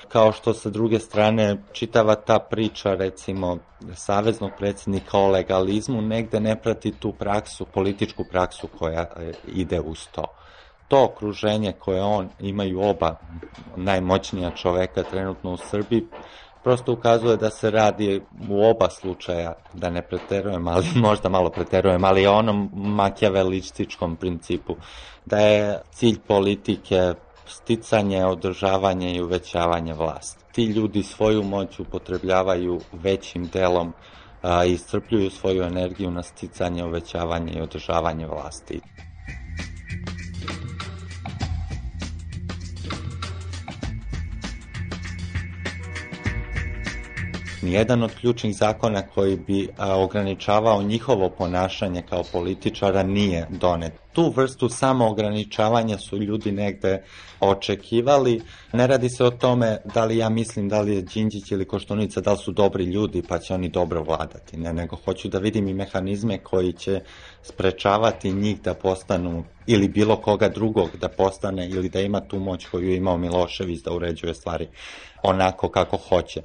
kao 0.09 0.33
što 0.33 0.55
sa 0.55 0.71
druge 0.71 0.99
strane 0.99 1.57
čitava 1.73 2.15
ta 2.15 2.39
priča 2.39 2.95
recimo 2.95 3.59
saveznog 3.95 4.51
predsjednika 4.59 5.19
o 5.19 5.31
legalizmu 5.31 6.03
negde 6.03 6.41
ne 6.41 6.63
prati 6.63 6.93
tu 6.93 7.13
praksu, 7.13 7.65
političku 7.65 8.25
praksu 8.31 8.69
koja 8.79 9.03
e, 9.03 9.33
ide 9.47 9.81
uz 9.81 10.09
to 10.13 10.40
to 10.91 11.05
okruženje 11.05 11.73
koje 11.73 12.03
on 12.03 12.29
imaju 12.41 12.81
oba 12.81 13.17
najmoćnija 13.77 14.51
čoveka 14.51 15.03
trenutno 15.03 15.53
u 15.53 15.57
Srbiji 15.57 16.07
prosto 16.65 16.93
ukazuje 16.93 17.37
da 17.37 17.51
se 17.51 17.71
radi 17.71 18.21
u 18.49 18.65
oba 18.65 18.91
slučaja, 18.91 19.53
da 19.75 19.91
ne 19.91 20.03
preterujem, 20.03 20.69
ali 20.69 20.87
možda 21.09 21.29
malo 21.29 21.51
preterujem, 21.51 22.05
ali 22.05 22.27
onom 22.27 22.71
makjavelističkom 22.75 24.17
principu, 24.17 24.77
da 25.27 25.39
je 25.39 25.81
cilj 25.93 26.19
politike 26.27 27.15
sticanje, 27.47 28.25
održavanje 28.25 29.15
i 29.15 29.23
uvećavanje 29.23 29.95
vlasti. 29.95 30.45
Ti 30.53 30.65
ljudi 30.65 31.03
svoju 31.03 31.43
moć 31.43 31.81
upotrebljavaju 31.81 32.81
većim 32.93 33.47
delom 33.53 33.93
i 34.67 34.73
iscrpljuju 34.73 35.31
svoju 35.31 35.63
energiju 35.63 36.11
na 36.11 36.23
sticanje, 36.23 36.85
uvećavanje 36.85 37.53
i 37.53 37.61
održavanje 37.61 38.27
vlasti. 38.27 38.81
Nijedan 47.63 48.03
od 48.03 48.15
ključnih 48.21 48.57
zakona 48.57 49.03
koji 49.03 49.37
bi 49.37 49.69
ograničavao 49.79 50.83
njihovo 50.83 51.29
ponašanje 51.29 52.03
kao 52.03 52.23
političara 52.33 53.03
nije 53.03 53.47
donet. 53.51 53.93
Tu 54.13 54.33
vrstu 54.37 54.69
samoograničavanja 54.69 55.99
su 55.99 56.19
ljudi 56.19 56.53
negde 56.53 57.03
očekivali. 57.41 58.43
Ne 58.73 58.87
radi 58.87 59.09
se 59.09 59.25
o 59.25 59.31
tome 59.31 59.79
da 59.95 60.05
li 60.05 60.17
ja 60.17 60.29
mislim 60.29 60.69
da 60.69 60.81
li 60.81 60.95
je 60.95 61.03
Đinđić 61.03 61.51
ili 61.51 61.65
Koštunica 61.65 62.21
da 62.21 62.33
li 62.33 62.39
su 62.39 62.53
dobri 62.53 62.85
ljudi 62.85 63.23
pa 63.29 63.39
će 63.39 63.55
oni 63.55 63.69
dobro 63.69 64.03
vladati. 64.03 64.57
Ne, 64.57 64.73
nego 64.73 64.97
hoću 64.97 65.29
da 65.29 65.39
vidim 65.39 65.69
i 65.69 65.75
mehanizme 65.75 66.39
koji 66.39 66.73
će 66.73 67.01
sprečavati 67.43 68.33
njih 68.33 68.63
da 68.63 68.75
postanu 68.75 69.45
ili 69.67 69.89
bilo 69.89 70.17
koga 70.17 70.49
drugog 70.49 70.91
da 71.01 71.09
postane 71.09 71.69
ili 71.69 71.89
da 71.89 72.01
ima 72.01 72.21
tu 72.21 72.39
moć 72.39 72.67
koju 72.67 72.89
je 72.91 72.97
imao 72.97 73.17
Milošević 73.17 73.83
da 73.83 73.93
uređuje 73.93 74.35
stvari 74.35 74.69
onako 75.23 75.69
kako 75.69 75.97
hoće 75.97 76.43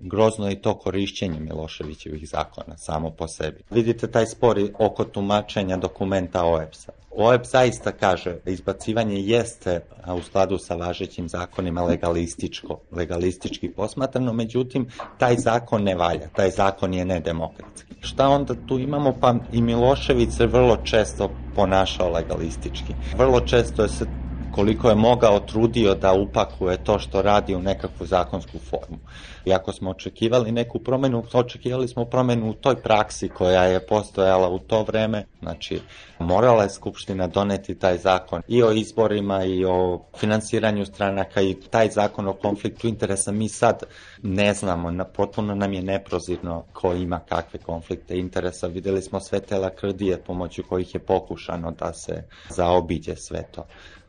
grozno 0.00 0.50
i 0.50 0.56
to 0.56 0.74
korišćenje 0.74 1.40
Miloševićevih 1.40 2.28
zakona 2.28 2.76
samo 2.76 3.10
po 3.10 3.28
sebi. 3.28 3.62
Vidite 3.70 4.10
taj 4.10 4.26
spori 4.26 4.72
oko 4.78 5.04
tumačenja 5.04 5.76
dokumenta 5.76 6.44
OEPS-a. 6.44 6.92
OEP 7.16 7.44
zaista 7.44 7.92
kaže 7.92 8.36
da 8.44 8.50
izbacivanje 8.50 9.20
jeste 9.20 9.80
u 10.18 10.22
skladu 10.22 10.58
sa 10.58 10.74
važećim 10.74 11.28
zakonima 11.28 11.82
legalističko, 11.82 12.78
legalistički 12.92 13.68
posmatrano, 13.68 14.32
međutim, 14.32 14.88
taj 15.18 15.36
zakon 15.36 15.82
ne 15.82 15.94
valja, 15.94 16.28
taj 16.36 16.50
zakon 16.50 16.94
je 16.94 17.04
nedemokratski. 17.04 17.94
Šta 18.00 18.28
onda 18.28 18.54
tu 18.66 18.78
imamo? 18.78 19.14
Pa 19.20 19.34
i 19.52 19.62
Milošević 19.62 20.30
se 20.30 20.46
vrlo 20.46 20.76
često 20.76 21.30
ponašao 21.54 22.10
legalistički. 22.10 22.94
Vrlo 23.16 23.40
često 23.40 23.82
je 23.82 23.88
se 23.88 24.06
koliko 24.54 24.88
je 24.88 24.94
mogao 24.94 25.40
trudio 25.40 25.94
da 25.94 26.12
upakuje 26.12 26.84
to 26.84 26.98
što 26.98 27.22
radi 27.22 27.54
u 27.54 27.62
nekakvu 27.62 28.06
zakonsku 28.06 28.58
formu. 28.58 28.98
Iako 29.46 29.72
smo 29.72 29.90
očekivali 29.90 30.52
neku 30.52 30.78
promenu, 30.78 31.24
očekivali 31.32 31.88
smo 31.88 32.04
promenu 32.04 32.50
u 32.50 32.54
toj 32.54 32.76
praksi 32.76 33.28
koja 33.28 33.64
je 33.64 33.86
postojala 33.86 34.48
u 34.48 34.58
to 34.58 34.82
vreme. 34.82 35.24
Znači, 35.42 35.80
morala 36.18 36.62
je 36.62 36.70
Skupština 36.70 37.26
doneti 37.26 37.74
taj 37.74 37.98
zakon 37.98 38.42
i 38.48 38.62
o 38.62 38.72
izborima 38.72 39.44
i 39.44 39.64
o 39.64 40.04
finansiranju 40.16 40.86
stranaka 40.86 41.40
i 41.42 41.56
taj 41.70 41.90
zakon 41.90 42.28
o 42.28 42.32
konfliktu 42.32 42.88
interesa. 42.88 43.32
Mi 43.32 43.48
sad 43.48 43.82
ne 44.22 44.54
znamo, 44.54 44.90
na, 44.90 45.04
potpuno 45.04 45.54
nam 45.54 45.72
je 45.72 45.82
neprozirno 45.82 46.64
ko 46.72 46.92
ima 46.92 47.20
kakve 47.28 47.58
konflikte 47.58 48.18
interesa. 48.18 48.66
Videli 48.66 49.02
smo 49.02 49.20
sve 49.20 49.40
te 49.40 49.58
lakrdije 49.58 50.16
pomoću 50.16 50.62
kojih 50.68 50.94
je 50.94 51.00
pokušano 51.00 51.70
da 51.70 51.92
se 51.92 52.22
zaobiđe 52.48 53.16
sve 53.16 53.42
to 53.54 53.66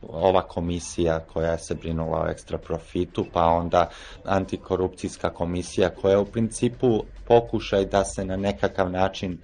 ova 0.08 0.42
komisija 0.42 1.20
koja 1.20 1.58
se 1.58 1.74
brinula 1.74 2.22
o 2.22 2.30
ekstra 2.30 2.58
profitu, 2.58 3.26
pa 3.32 3.44
onda 3.46 3.88
antikorupcijska 4.24 5.30
komisija 5.30 5.90
koja 5.90 6.12
je 6.12 6.18
u 6.18 6.24
principu 6.24 7.02
pokušaj 7.26 7.84
da 7.84 8.04
se 8.04 8.24
na 8.24 8.36
nekakav 8.36 8.90
način 8.90 9.38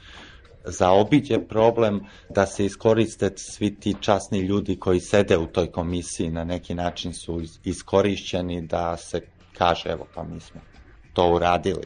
zaobiđe 0.64 1.38
problem 1.38 2.00
da 2.28 2.46
se 2.46 2.64
iskoriste 2.64 3.30
svi 3.36 3.74
ti 3.74 3.94
časni 4.00 4.40
ljudi 4.40 4.76
koji 4.76 5.00
sede 5.00 5.38
u 5.38 5.46
toj 5.46 5.72
komisiji 5.72 6.30
na 6.30 6.44
neki 6.44 6.74
način 6.74 7.14
su 7.14 7.42
iskorišćeni 7.64 8.60
da 8.60 8.96
se 8.96 9.20
kaže 9.58 9.88
evo 9.88 10.06
pa 10.14 10.22
mi 10.22 10.40
smo 10.40 10.60
to 11.12 11.34
uradili. 11.34 11.82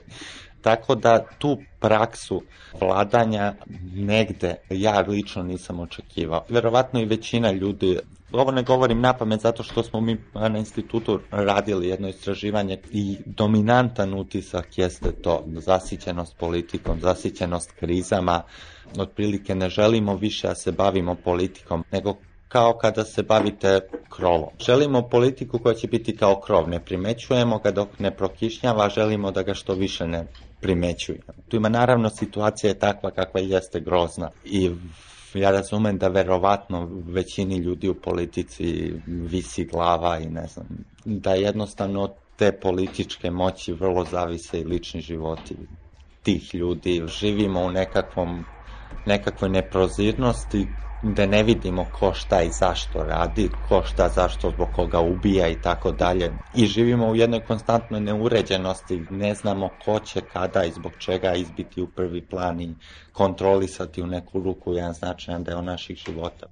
Tako 0.61 0.95
da 0.95 1.27
tu 1.39 1.59
praksu 1.81 2.43
vladanja 2.81 3.55
negde 3.95 4.55
ja 4.71 5.01
lično 5.01 5.43
nisam 5.43 5.81
očekivao. 5.81 6.45
Verovatno 6.49 7.01
i 7.01 7.05
većina 7.05 7.51
ljudi 7.53 7.99
ovo 8.33 8.51
ne 8.53 8.63
govorim 8.63 9.01
na 9.01 9.13
pamet 9.13 9.41
zato 9.41 9.63
što 9.63 9.83
smo 9.83 10.01
mi 10.01 10.17
na 10.35 10.59
institutu 10.59 11.21
radili 11.31 11.89
jedno 11.89 12.09
istraživanje 12.09 12.79
i 12.93 13.17
dominantan 13.27 14.15
utisak 14.15 14.79
jeste 14.79 15.13
to 15.13 15.45
zasićenost 15.47 16.37
politikom, 16.37 17.01
zasićenost 17.01 17.71
krizama. 17.71 18.43
Otprilike 18.99 19.55
ne 19.55 19.69
želimo 19.69 20.17
više 20.17 20.49
da 20.49 20.55
se 20.55 20.73
bavimo 20.73 21.15
politikom, 21.15 21.85
nego 21.93 22.17
kao 22.49 22.73
kada 22.73 23.05
se 23.05 23.23
bavite 23.23 23.81
krovom. 24.09 24.49
Želimo 24.61 25.09
politiku 25.09 25.59
koja 25.59 25.75
će 25.75 25.87
biti 25.89 26.17
kao 26.17 26.41
krov, 26.41 26.69
ne 26.69 26.85
primećujemo 26.85 27.59
ga 27.59 27.71
dok 27.71 27.99
ne 27.99 28.11
prokišnjava, 28.11 28.89
želimo 28.89 29.31
da 29.31 29.43
ga 29.43 29.55
što 29.55 29.75
više 29.75 30.07
ne 30.07 30.27
primećujemo. 30.61 31.33
Tu 31.49 31.57
ima 31.57 31.69
naravno 31.69 32.11
situacija 32.11 32.71
je 32.71 32.79
takva 32.79 33.11
kakva 33.11 33.41
jeste 33.41 33.81
grozna 33.81 34.31
i 34.45 34.71
ja 35.37 35.51
razumem 35.51 35.99
da 35.99 36.09
verovatno 36.09 36.89
većini 37.07 37.57
ljudi 37.57 37.89
u 37.89 37.95
politici 37.95 38.93
visi 39.07 39.65
glava 39.65 40.19
i 40.19 40.27
ne 40.27 40.47
znam, 40.47 40.67
da 41.05 41.35
jednostavno 41.35 42.03
od 42.03 42.11
te 42.37 42.53
političke 42.61 43.31
moći 43.31 43.73
vrlo 43.73 44.05
zavise 44.05 44.61
i 44.61 44.65
lični 44.65 45.01
životi 45.01 45.57
tih 46.23 46.55
ljudi. 46.55 47.03
Živimo 47.07 47.61
u 47.61 47.71
nekakvom, 47.71 48.45
nekakvoj 49.05 49.51
neprozirnosti 49.51 50.69
da 51.15 51.27
ne 51.27 51.43
vidimo 51.43 51.85
ko 51.93 52.13
šta 52.15 52.43
i 52.43 52.51
zašto 52.51 53.03
radi, 53.03 53.51
ko 53.69 53.83
šta 53.85 54.09
zašto 54.09 54.51
zbog 54.51 54.69
koga 54.73 55.01
ubija 55.01 55.49
i 55.49 55.55
tako 55.55 55.93
dalje. 55.93 56.33
I 56.55 56.67
živimo 56.67 57.09
u 57.09 57.17
jednoj 57.17 57.41
konstantnoj 57.41 58.01
neuređenosti, 58.01 59.07
ne 59.11 59.35
znamo 59.35 59.69
ko 59.69 60.01
će 60.01 60.21
kada 60.21 60.65
i 60.65 60.73
zbog 60.73 60.93
čega 60.99 61.35
izbiti 61.35 61.83
u 61.83 61.87
prvi 61.87 62.21
plan 62.21 62.61
i 62.61 62.75
kontrolisati 63.13 64.03
u 64.03 64.07
neku 64.07 64.41
ruku 64.41 64.73
jedan 64.73 64.95
značajan 64.95 65.45
deo 65.45 65.63
naših 65.63 65.97
života. 65.97 66.47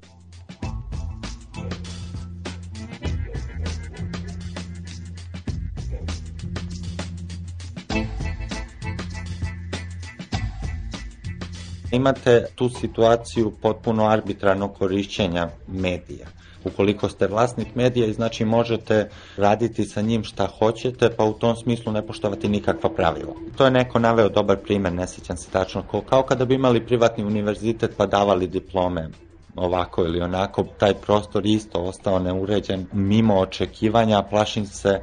Imate 11.95 12.47
tu 12.55 12.69
situaciju 12.69 13.53
potpuno 13.63 14.05
arbitrarnog 14.05 14.75
korišćenja 14.79 15.49
medija. 15.69 16.27
Ukoliko 16.65 17.09
ste 17.09 17.27
vlasnik 17.27 17.75
medija, 17.75 18.13
znači 18.13 18.45
možete 18.45 19.09
raditi 19.37 19.85
sa 19.85 20.01
njim 20.01 20.25
šta 20.25 20.47
hoćete, 20.59 21.11
pa 21.17 21.25
u 21.25 21.33
tom 21.33 21.57
smislu 21.57 21.93
ne 21.93 22.07
poštovati 22.07 22.49
nikakva 22.49 22.91
pravila. 22.91 23.33
To 23.57 23.65
je 23.65 23.71
neko 23.71 23.99
naveo 23.99 24.29
dobar 24.29 24.57
primer, 24.57 24.93
ne 24.93 25.09
sjećam 25.09 25.37
se 25.37 25.51
tačno, 25.51 25.83
kao 26.09 26.23
kada 26.23 26.45
bi 26.45 26.55
imali 26.55 26.87
privatni 26.87 27.25
univerzitet 27.25 27.91
pa 27.97 28.07
davali 28.07 28.47
diplome 28.47 29.09
ovako 29.57 30.05
ili 30.05 30.21
onako, 30.21 30.65
taj 30.79 30.95
prostor 30.95 31.47
isto 31.47 31.81
ostao 31.81 32.19
neuređen 32.19 32.87
mimo 32.93 33.35
očekivanja, 33.35 34.23
plašim 34.23 34.67
se 34.67 35.01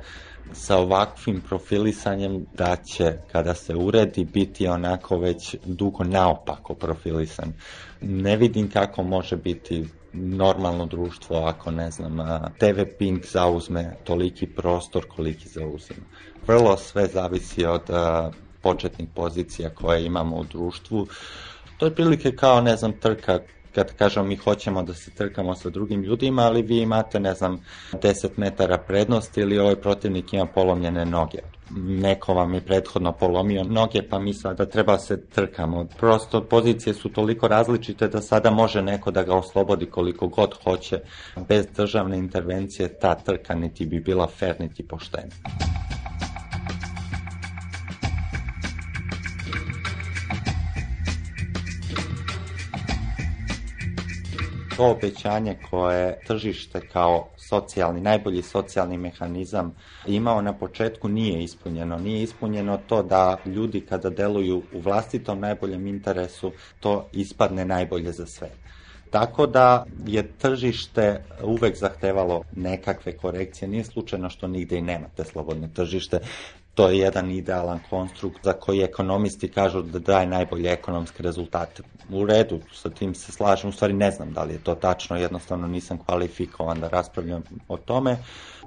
sa 0.54 0.78
ovakvim 0.78 1.42
profilisanjem 1.42 2.46
da 2.54 2.76
će 2.76 3.14
kada 3.32 3.54
se 3.54 3.76
uredi 3.76 4.26
biti 4.26 4.68
onako 4.68 5.18
već 5.18 5.56
dugo 5.66 6.04
naopako 6.04 6.74
profilisan. 6.74 7.54
Ne 8.02 8.38
vidim 8.38 8.70
kako 8.70 9.04
može 9.04 9.38
biti 9.38 9.86
normalno 10.14 10.86
društvo 10.86 11.38
ako 11.38 11.72
ne 11.72 11.92
znam 11.92 12.18
TV 12.60 12.82
Pink 13.00 13.26
zauzme 13.26 13.96
toliki 14.04 14.48
prostor 14.48 15.06
koliki 15.16 15.50
zauzima. 15.50 16.06
Vrlo 16.48 16.78
sve 16.78 17.08
zavisi 17.08 17.66
od 17.66 17.82
uh, 17.90 18.34
početnih 18.62 19.08
pozicija 19.16 19.70
koje 19.70 20.06
imamo 20.06 20.38
u 20.38 20.44
društvu. 20.44 21.08
To 21.78 21.86
je 21.86 21.96
prilike 21.96 22.36
kao 22.36 22.62
ne 22.62 22.76
znam 22.76 22.94
trka 22.94 23.40
kad 23.76 23.94
kažemo 23.94 24.26
mi 24.26 24.36
hoćemo 24.36 24.84
da 24.84 24.94
se 24.94 25.12
trkamo 25.12 25.56
sa 25.56 25.70
drugim 25.70 26.04
ljudima, 26.04 26.42
ali 26.42 26.62
vi 26.62 26.78
imate, 26.82 27.20
ne 27.20 27.34
znam, 27.34 27.60
10 27.94 28.28
metara 28.38 28.78
prednosti 28.78 29.42
ili 29.42 29.60
ovaj 29.60 29.76
protivnik 29.76 30.34
ima 30.34 30.46
polomljene 30.46 31.06
noge. 31.06 31.38
Neko 31.78 32.34
vam 32.34 32.54
je 32.54 32.62
prethodno 32.62 33.12
polomio 33.12 33.64
noge, 33.64 34.02
pa 34.10 34.20
mi 34.20 34.34
sada 34.34 34.66
treba 34.66 34.98
se 34.98 35.26
trkamo. 35.26 35.88
Prosto 35.98 36.44
pozicije 36.44 36.94
su 36.94 37.10
toliko 37.10 37.48
različite 37.48 38.08
da 38.08 38.22
sada 38.22 38.52
može 38.52 38.82
neko 38.82 39.12
da 39.12 39.24
ga 39.24 39.36
oslobodi 39.36 39.86
koliko 39.86 40.28
god 40.28 40.54
hoće. 40.64 41.00
Bez 41.48 41.66
državne 41.76 42.18
intervencije 42.18 43.00
ta 43.00 43.16
trka 43.16 43.56
niti 43.56 43.86
bi 43.86 44.00
bila 44.00 44.28
fair, 44.28 44.56
niti 44.60 44.84
poštena. 44.84 45.32
To 54.82 54.92
obećanje 54.92 55.56
koje 55.70 56.20
tržište 56.24 56.82
kao 56.94 57.28
socijalni, 57.38 58.02
najbolji 58.02 58.42
socijalni 58.42 58.98
mehanizam 58.98 59.76
imao 60.08 60.42
na 60.42 60.54
početku 60.54 61.10
nije 61.10 61.44
ispunjeno. 61.44 61.98
Nije 61.98 62.24
ispunjeno 62.24 62.78
to 62.78 63.04
da 63.04 63.38
ljudi 63.46 63.82
kada 63.82 64.10
deluju 64.10 64.64
u 64.72 64.80
vlastitom 64.80 65.40
najboljem 65.40 65.88
interesu, 65.88 66.52
to 66.80 67.10
ispadne 67.14 67.66
najbolje 67.66 68.12
za 68.12 68.26
sve. 68.26 68.50
Tako 69.10 69.48
da 69.48 69.86
je 70.08 70.32
tržište 70.38 71.24
uvek 71.44 71.78
zahtevalo 71.78 72.44
nekakve 72.52 73.18
korekcije. 73.18 73.68
Nije 73.68 73.84
slučajno 73.84 74.30
što 74.30 74.48
nigde 74.48 74.78
i 74.78 74.82
nemate 74.82 75.24
slobodne 75.24 75.70
tržište 75.74 76.20
to 76.76 76.90
je 76.90 76.98
jedan 76.98 77.32
idealan 77.32 77.80
konstrukt 77.90 78.44
za 78.44 78.54
koji 78.54 78.82
ekonomisti 78.82 79.52
kažu 79.52 79.82
da 79.82 80.00
daje 80.00 80.28
najbolje 80.28 80.72
ekonomske 80.72 81.24
rezultate. 81.24 81.84
U 82.10 82.26
redu, 82.26 82.60
sa 82.74 82.90
tim 82.90 83.16
se 83.16 83.32
slažem, 83.32 83.70
u 83.70 83.74
stvari 83.74 83.94
ne 83.94 84.12
znam 84.12 84.34
da 84.34 84.44
li 84.44 84.54
je 84.54 84.64
to 84.64 84.76
tačno, 84.76 85.18
jednostavno 85.18 85.68
nisam 85.68 85.98
kvalifikovan 85.98 86.80
da 86.80 86.88
raspravljam 86.88 87.44
o 87.68 87.78
tome, 87.78 88.18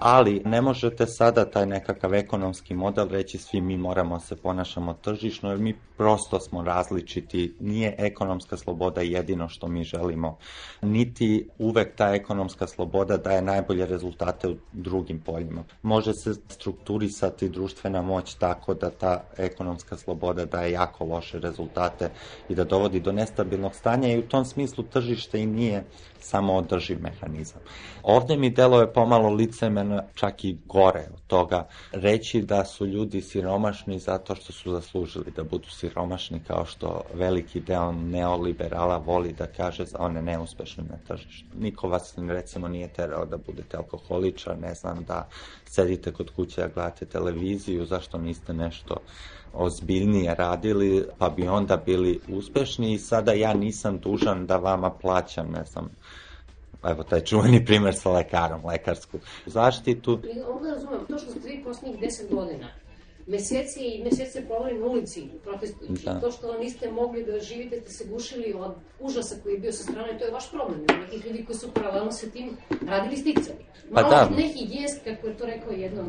ali 0.05 0.43
ne 0.45 0.61
možete 0.61 1.07
sada 1.07 1.45
taj 1.45 1.67
nekakav 1.67 2.15
ekonomski 2.15 2.75
model 2.75 3.09
reći 3.09 3.39
svi 3.39 3.61
mi 3.61 3.77
moramo 3.77 4.21
se 4.21 4.37
ponašamo 4.37 4.95
tržišno, 4.95 5.51
jer 5.51 5.59
mi 5.59 5.75
prosto 5.97 6.41
smo 6.41 6.63
različiti, 6.63 7.55
nije 7.61 7.95
ekonomska 7.99 8.57
sloboda 8.57 9.01
jedino 9.01 9.49
što 9.49 9.69
mi 9.69 9.85
želimo, 9.85 10.39
niti 10.83 11.49
uvek 11.59 11.97
ta 11.97 12.15
ekonomska 12.15 12.67
sloboda 12.67 13.17
daje 13.17 13.43
najbolje 13.43 13.87
rezultate 13.87 14.49
u 14.49 14.57
drugim 14.73 15.21
poljima. 15.21 15.65
Može 15.83 16.15
se 16.15 16.35
strukturisati 16.35 17.49
društvena 17.49 18.03
moć 18.03 18.35
tako 18.35 18.75
da 18.75 18.91
ta 18.91 19.25
ekonomska 19.37 19.97
sloboda 19.97 20.45
daje 20.45 20.73
jako 20.73 21.05
loše 21.05 21.39
rezultate 21.39 22.11
i 22.49 22.55
da 22.55 22.65
dovodi 22.65 23.01
do 23.01 23.13
nestabilnog 23.13 23.75
stanja 23.75 24.13
i 24.13 24.19
u 24.19 24.29
tom 24.29 24.45
smislu 24.45 24.85
tržište 24.85 25.41
i 25.41 25.47
nije 25.47 25.85
samo 26.25 26.55
održiv 26.55 27.03
mehanizam. 27.03 27.61
Ovde 28.03 28.37
mi 28.37 28.51
delo 28.51 28.81
je 28.81 28.93
pomalo 28.93 29.29
licemeno, 29.29 30.03
čak 30.15 30.45
i 30.45 30.59
gore 30.67 31.07
od 31.15 31.21
toga, 31.27 31.69
reći 31.93 32.43
da 32.43 32.65
su 32.65 32.87
ljudi 32.87 33.21
siromašni 33.21 33.99
zato 33.99 34.35
što 34.35 34.53
su 34.53 34.73
zaslužili 34.73 35.33
da 35.37 35.45
budu 35.45 35.71
siromašni, 35.71 36.41
kao 36.47 36.65
što 36.65 37.03
veliki 37.15 37.61
deo 37.61 37.93
neoliberala 37.93 38.97
voli 38.97 39.33
da 39.33 39.47
kaže 39.47 39.85
za 39.85 39.99
one 40.01 40.23
neuspešne 40.23 40.85
na 40.85 40.97
tržištu. 41.09 41.47
Niko 41.59 41.89
vas, 41.89 42.15
recimo, 42.19 42.69
nije 42.69 42.89
terao 42.89 43.27
da 43.27 43.37
budete 43.37 43.77
alkoholičar, 43.77 44.59
ne 44.59 44.75
znam, 44.75 45.05
da 45.05 45.29
sedite 45.65 46.13
kod 46.13 46.31
kuće 46.37 46.61
da 46.61 46.69
gledate 46.69 47.07
televiziju, 47.07 47.87
zašto 47.87 48.19
niste 48.19 48.53
nešto 48.53 48.97
ozbiljnije 49.55 50.35
radili, 50.35 51.05
pa 51.19 51.29
bi 51.29 51.49
onda 51.49 51.77
bili 51.77 52.21
uspešni 52.29 52.93
i 52.93 52.99
sada 52.99 53.33
ja 53.33 53.55
nisam 53.55 53.99
dužan 53.99 54.47
da 54.47 54.57
vama 54.57 54.91
plaćam, 54.91 55.51
ne 55.51 55.65
znam, 55.65 55.91
evo 56.91 57.03
taj 57.03 57.21
čuveni 57.21 57.65
primer 57.65 57.95
sa 57.95 58.11
lekarom, 58.11 58.67
lekarsku 58.67 59.19
zaštitu. 59.47 60.21
Onda 60.49 60.71
razumem, 60.71 61.01
to 61.09 61.19
što 61.19 61.31
ste 61.31 61.49
vi 61.49 61.63
posljednjih 61.65 62.01
deset 62.01 62.31
godina 62.31 62.69
meseci 63.27 63.81
i 63.81 64.05
mesece 64.05 64.45
provali 64.47 64.79
na 64.79 64.87
ulici 64.87 65.29
protestujući. 65.45 66.05
Da. 66.05 66.21
To 66.21 66.31
što 66.31 66.59
niste 66.59 66.91
mogli 66.91 67.25
da 67.25 67.41
živite, 67.41 67.81
ste 67.81 67.93
se 67.93 68.05
gušili 68.05 68.55
od 68.59 68.75
užasa 69.01 69.35
koji 69.43 69.53
je 69.53 69.59
bio 69.59 69.73
sa 69.73 69.83
strane, 69.83 70.19
to 70.19 70.25
je 70.25 70.31
vaš 70.31 70.51
problem. 70.51 70.81
Nekih 71.01 71.27
ljudi 71.27 71.45
koji 71.45 71.59
su 71.59 71.73
paralelno 71.73 72.13
sa 72.13 72.27
tim 72.31 72.57
radili 72.89 73.17
sticali. 73.17 73.65
Pa 73.95 74.03
Malo 74.03 74.15
pa 74.15 74.25
da. 74.25 74.37
nehigijenski, 74.37 75.01
kako 75.05 75.27
je 75.27 75.37
to 75.37 75.47
rekao 75.47 75.73
jednom 75.73 76.09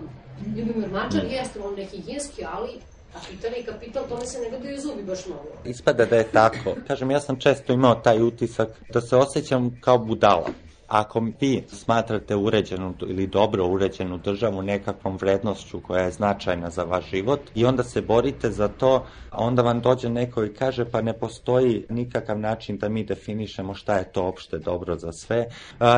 Ljubimir 0.57 0.89
Mačar, 0.89 1.23
mm. 1.23 1.31
jeste 1.31 1.59
on 1.59 1.75
nehigijenski, 1.75 2.45
ali 2.45 2.69
Kapital 3.13 3.51
i 3.59 3.63
kapital, 3.63 4.03
tome 4.09 4.25
se 4.25 4.39
ne 4.39 4.49
gledaju 4.49 4.81
zubi 4.81 5.03
baš 5.03 5.25
mnogo. 5.25 5.49
Ispada 5.65 6.05
da 6.05 6.15
je 6.15 6.23
tako. 6.23 6.75
Kažem, 6.87 7.11
ja 7.11 7.19
sam 7.19 7.39
često 7.39 7.73
imao 7.73 7.95
taj 7.95 8.21
utisak 8.21 8.69
da 8.93 9.01
se 9.01 9.15
osjećam 9.15 9.77
kao 9.81 9.97
budala. 9.97 10.49
Ako 10.87 11.27
vi 11.41 11.63
smatrate 11.67 12.35
uređenu 12.35 12.93
ili 13.07 13.27
dobro 13.27 13.67
uređenu 13.67 14.17
državu 14.17 14.61
nekakvom 14.61 15.17
vrednošću 15.17 15.81
koja 15.81 16.03
je 16.03 16.11
značajna 16.11 16.69
za 16.69 16.83
vaš 16.83 17.09
život 17.09 17.39
i 17.55 17.65
onda 17.65 17.83
se 17.83 18.01
borite 18.01 18.51
za 18.51 18.67
to, 18.67 19.05
onda 19.31 19.61
vam 19.61 19.81
dođe 19.81 20.09
neko 20.09 20.43
i 20.43 20.53
kaže 20.53 20.85
pa 20.85 21.01
ne 21.01 21.13
postoji 21.13 21.85
nikakav 21.89 22.39
način 22.39 22.77
da 22.77 22.89
mi 22.89 23.03
definišemo 23.03 23.73
šta 23.73 23.97
je 23.97 24.11
to 24.11 24.25
opšte 24.25 24.57
dobro 24.57 24.95
za 24.95 25.11
sve. 25.11 25.47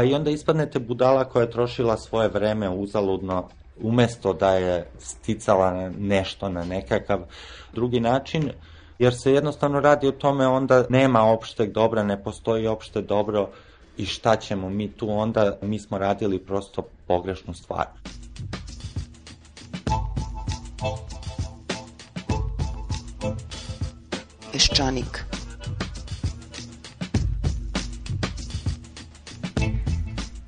I 0.09 0.13
onda 0.13 0.31
ispadnete 0.31 0.79
budala 0.79 1.25
koja 1.25 1.43
je 1.43 1.51
trošila 1.51 1.97
svoje 1.97 2.27
vreme 2.27 2.69
uzaludno 2.69 3.47
umesto 3.81 4.33
da 4.33 4.51
je 4.51 4.89
sticala 4.97 5.89
nešto 5.97 6.49
na 6.49 6.63
nekakav 6.63 7.19
drugi 7.73 7.99
način, 7.99 8.51
jer 8.99 9.15
se 9.15 9.33
jednostavno 9.33 9.79
radi 9.79 10.07
o 10.07 10.11
tome 10.11 10.47
onda 10.47 10.85
nema 10.89 11.23
opšteg 11.23 11.71
dobra, 11.71 12.03
ne 12.03 12.23
postoji 12.23 12.67
opšte 12.67 13.01
dobro 13.01 13.49
i 13.97 14.05
šta 14.05 14.35
ćemo 14.35 14.69
mi 14.69 14.91
tu 14.91 15.09
onda, 15.09 15.57
mi 15.61 15.79
smo 15.79 15.97
radili 15.97 16.39
prosto 16.39 16.81
pogrešnu 17.07 17.53
stvar. 17.53 17.85
Peščanik 24.51 25.25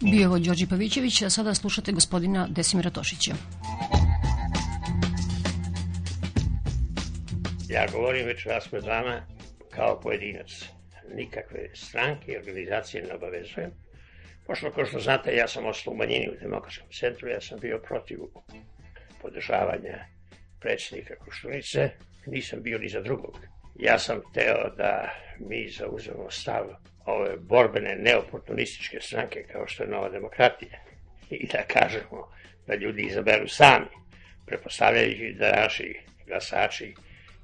Bio 0.02 0.20
je 0.20 0.28
ovo 0.28 0.40
Đorđe 0.40 0.68
Pavićević, 0.68 1.22
a 1.22 1.30
sada 1.30 1.54
slušate 1.54 1.92
gospodina 1.92 2.48
Desimira 2.50 2.90
Tošića. 2.90 3.34
Ja 7.70 7.86
govorim 7.92 8.26
već 8.26 8.46
vas 8.46 8.68
pred 8.68 8.84
vama 8.84 9.22
kao 9.70 10.00
pojedinac. 10.00 10.79
Nikakve 11.16 11.70
stranke 11.74 12.32
i 12.32 12.38
organizacije 12.38 13.04
ne 13.04 13.14
obavezujem. 13.14 13.72
Pošto, 14.48 14.72
kao 14.72 14.86
što 14.86 15.00
znate, 15.00 15.36
ja 15.36 15.48
sam 15.48 15.66
ostao 15.66 15.94
u 15.94 15.98
manjini 15.98 16.30
u 16.30 16.40
demokratskom 16.42 16.90
centru, 16.92 17.30
ja 17.30 17.42
sam 17.42 17.60
bio 17.60 17.80
protiv 17.80 18.20
podržavanja 19.22 20.06
predsjednika 20.60 21.16
Koštunice, 21.16 21.90
nisam 22.26 22.62
bio 22.62 22.78
ni 22.78 22.90
za 22.90 23.02
drugog. 23.02 23.38
Ja 23.76 24.00
sam 24.00 24.22
teo 24.34 24.70
da 24.78 25.10
mi 25.40 25.70
zauzemo 25.70 26.32
stav 26.32 26.66
ove 27.06 27.38
borbene 27.38 27.96
neoportunističke 27.96 29.02
stranke 29.02 29.44
kao 29.52 29.68
što 29.68 29.84
je 29.84 29.90
Nova 29.90 30.10
demokratija 30.10 30.80
i 31.30 31.48
da 31.48 31.64
kažemo 31.64 32.32
da 32.68 32.76
ljudi 32.76 33.02
izaberu 33.02 33.48
sami, 33.48 33.86
prepostavljajući 34.46 35.36
da 35.40 35.62
naši 35.62 36.00
glasači 36.28 36.94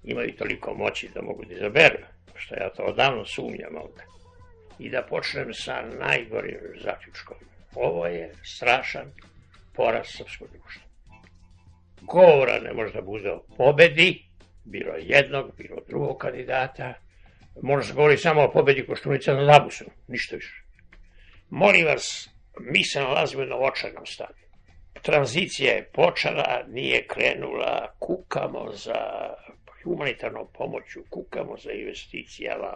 imaju 0.04 0.36
toliko 0.36 0.74
moći 0.74 1.10
da 1.14 1.22
mogu 1.22 1.46
da 1.46 1.54
izaberu, 1.54 1.98
što 2.36 2.56
ja 2.56 2.70
to 2.70 2.84
odavno 2.84 3.26
sumnjam 3.26 3.76
ovde. 3.76 4.04
I 4.80 4.90
da 4.90 5.02
počnem 5.10 5.54
sa 5.54 5.82
najgorim 6.00 6.60
zaključkom. 6.84 7.38
Ovo 7.76 8.06
je 8.08 8.34
strašan 8.44 9.12
poraz 9.74 10.08
srpskog 10.08 10.48
društva. 10.52 10.84
Govora 12.02 12.60
ne 12.60 12.74
može 12.74 12.94
da 12.94 13.02
bude 13.02 13.32
o 13.32 13.46
pobedi, 13.58 14.26
bilo 14.64 14.94
jednog, 14.98 15.56
bilo 15.58 15.78
drugog 15.88 16.18
kandidata, 16.18 16.94
može 17.62 17.88
se 17.88 17.94
govori 17.94 18.18
samo 18.18 18.44
o 18.44 18.52
pobedi 18.52 18.86
Koštunica 18.86 19.34
na 19.34 19.42
Labusu, 19.42 19.86
ništa 20.08 20.36
više. 20.36 20.64
Molim 21.50 21.86
vas, 21.86 22.30
mi 22.60 22.84
se 22.84 23.00
nalazimo 23.00 23.46
na 23.46 23.56
očarnom 23.56 24.06
stanju. 24.06 24.46
Tranzicija 25.02 25.74
je 25.74 25.90
počela, 25.94 26.64
nije 26.68 27.08
krenula, 27.08 27.96
kukamo 28.00 28.72
za 28.72 29.30
humanitarnom 29.86 30.48
pomoću, 30.54 31.04
kukamo 31.10 31.58
za 31.58 31.72
investicijama, 31.72 32.74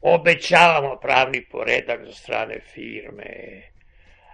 obećavamo 0.00 0.98
pravni 1.02 1.44
poredak 1.44 2.04
za 2.04 2.12
strane 2.12 2.60
firme, 2.74 3.62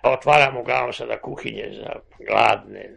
otvaramo 0.03 0.61
uglavnom 0.61 0.93
sada 0.93 1.21
kuhinje 1.21 1.69
za 1.73 2.01
gladne. 2.29 2.91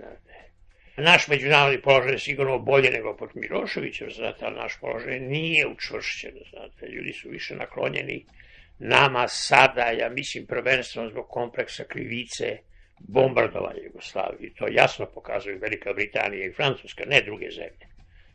Naš 0.97 1.27
međunarodni 1.27 1.81
položaj 1.81 2.11
je 2.11 2.19
sigurno 2.19 2.59
bolje 2.59 2.91
nego 2.91 3.17
pod 3.17 3.29
Miloševićem, 3.33 4.11
znate, 4.11 4.45
ali 4.45 4.55
naš 4.55 4.79
položaj 4.81 5.19
nije 5.19 5.67
učvršćen, 5.67 6.33
znate, 6.49 6.87
ljudi 6.87 7.13
su 7.13 7.29
više 7.29 7.55
naklonjeni 7.55 8.25
nama 8.79 9.27
sada, 9.27 9.81
ja 9.81 10.09
mislim 10.09 10.45
prvenstveno 10.45 11.09
zbog 11.09 11.27
kompleksa 11.29 11.83
krivice, 11.83 12.57
bombardovanja 12.99 13.83
Jugoslavije. 13.83 14.53
To 14.53 14.67
jasno 14.67 15.05
pokazuju 15.05 15.59
Velika 15.59 15.93
Britanija 15.93 16.45
i 16.45 16.53
Francuska, 16.53 17.03
ne 17.07 17.21
druge 17.21 17.49
zemlje. 17.51 17.88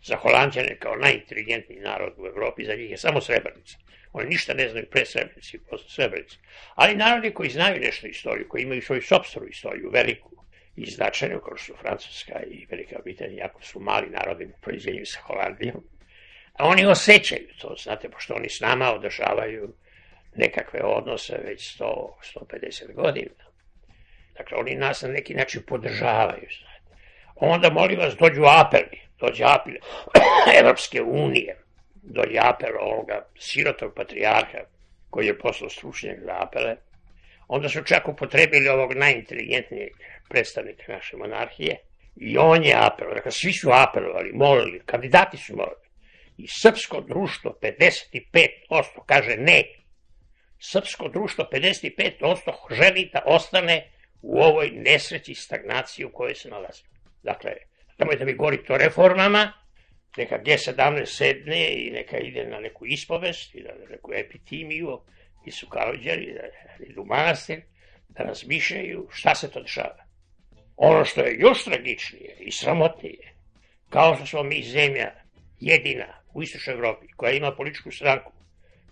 Za 0.04 0.16
Holandjane 0.16 0.76
kao 0.78 0.96
najinteligentniji 0.96 1.80
narod 1.80 2.12
u 2.16 2.26
Evropi, 2.26 2.64
za 2.64 2.74
njih 2.74 2.90
je 2.90 2.96
samo 2.96 3.20
Srebrenica. 3.20 3.76
Oni 4.12 4.28
ništa 4.28 4.54
ne 4.54 4.68
znaju 4.68 4.86
pre 4.90 5.04
Srebrenici 5.04 5.56
i 5.56 5.60
posle 5.60 5.88
Srebrenici. 5.88 6.38
Ali 6.74 6.96
narodi 6.96 7.30
koji 7.30 7.50
znaju 7.50 7.80
nešto 7.80 8.06
istoriju, 8.06 8.48
koji 8.48 8.62
imaju 8.62 8.82
svoju 8.82 9.02
sobstvenu 9.02 9.48
istoriju, 9.48 9.90
veliku 9.90 10.30
i 10.76 10.90
značajnu, 10.90 11.40
kao 11.40 11.56
što 11.56 11.72
su 11.72 11.80
Francuska 11.80 12.42
i 12.50 12.66
Velika 12.70 12.98
Britanija, 13.04 13.44
jako 13.44 13.62
su 13.62 13.80
mali 13.80 14.10
narodi 14.10 14.44
u 14.44 14.60
proizvodnju 14.60 15.06
sa 15.06 15.20
Holandijom, 15.20 15.84
a 16.52 16.66
oni 16.66 16.86
osjećaju 16.86 17.48
to, 17.60 17.74
znate, 17.78 18.08
pošto 18.08 18.34
oni 18.34 18.48
s 18.48 18.60
nama 18.60 18.94
održavaju 18.94 19.74
nekakve 20.34 20.80
odnose 20.82 21.38
već 21.44 21.80
100, 21.80 22.08
150 22.36 22.94
godina. 22.94 23.44
Dakle, 24.36 24.58
oni 24.58 24.74
nas 24.74 25.02
na 25.02 25.08
neki 25.08 25.34
način 25.34 25.62
podržavaju, 25.66 26.48
znate. 26.60 26.96
Onda, 27.34 27.70
molim 27.70 27.98
vas, 27.98 28.16
dođu 28.16 28.42
apeli, 28.44 29.03
dođe 29.26 29.44
apel 29.44 29.74
Evropske 30.60 31.02
unije, 31.02 31.56
dođe 32.02 32.38
apel 32.42 32.72
ovoga 32.80 33.26
sirotog 33.38 33.92
patrijarha, 33.96 34.58
koji 35.10 35.26
je 35.26 35.38
poslao 35.38 35.70
stručnjak 35.70 36.18
za 36.24 36.42
apele, 36.42 36.76
onda 37.48 37.68
su 37.68 37.84
čak 37.84 38.08
upotrebili 38.08 38.68
ovog 38.68 38.94
najinteligentnijeg 38.94 39.92
predstavnika 40.28 40.92
naše 40.92 41.16
monarhije 41.16 41.76
i 42.16 42.38
on 42.38 42.64
je 42.64 42.74
apelovao, 42.78 43.14
dakle 43.14 43.30
svi 43.30 43.52
su 43.52 43.70
apelovali, 43.72 44.32
molili, 44.32 44.82
kandidati 44.86 45.36
su 45.36 45.56
molili. 45.56 45.84
I 46.36 46.48
srpsko 46.48 47.00
društvo 47.00 47.58
55% 47.62 48.48
kaže 49.06 49.36
ne. 49.36 49.62
Srpsko 50.58 51.08
društvo 51.08 51.48
55% 51.52 52.74
želi 52.74 53.10
da 53.12 53.22
ostane 53.26 53.90
u 54.22 54.42
ovoj 54.42 54.70
nesreći 54.70 55.34
stagnaciji 55.34 56.04
u 56.04 56.12
kojoj 56.12 56.34
se 56.34 56.48
nalazimo. 56.48 56.88
Dakle, 57.22 57.52
da 57.98 58.24
mi 58.24 58.34
govorite 58.34 58.72
o 58.72 58.78
reformama, 58.78 59.52
neka 60.16 60.38
G17 60.38 61.06
sedne 61.06 61.72
i 61.72 61.90
neka 61.90 62.18
ide 62.18 62.44
na 62.44 62.60
neku 62.60 62.86
ispovest 62.86 63.54
i 63.54 63.60
na 63.60 63.70
neku 63.90 64.12
epitimiju 64.14 65.00
i 65.46 65.50
su 65.50 65.68
kaođeri, 65.68 66.34
da 66.34 66.84
idu 66.84 67.02
u 67.02 67.06
manastir, 67.06 67.60
da 68.08 68.22
razmišljaju 68.22 69.08
šta 69.10 69.34
se 69.34 69.50
to 69.50 69.62
dešava. 69.62 70.04
Ono 70.76 71.04
što 71.04 71.20
je 71.20 71.36
još 71.38 71.64
tragičnije 71.64 72.36
i 72.40 72.50
sramotnije, 72.50 73.34
kao 73.90 74.16
što 74.16 74.26
smo 74.26 74.42
mi 74.42 74.62
zemlja 74.62 75.12
jedina 75.60 76.06
u 76.34 76.42
istočnoj 76.42 76.74
Evropi 76.74 77.06
koja 77.16 77.32
ima 77.32 77.54
političku 77.56 77.90
stranku 77.90 78.32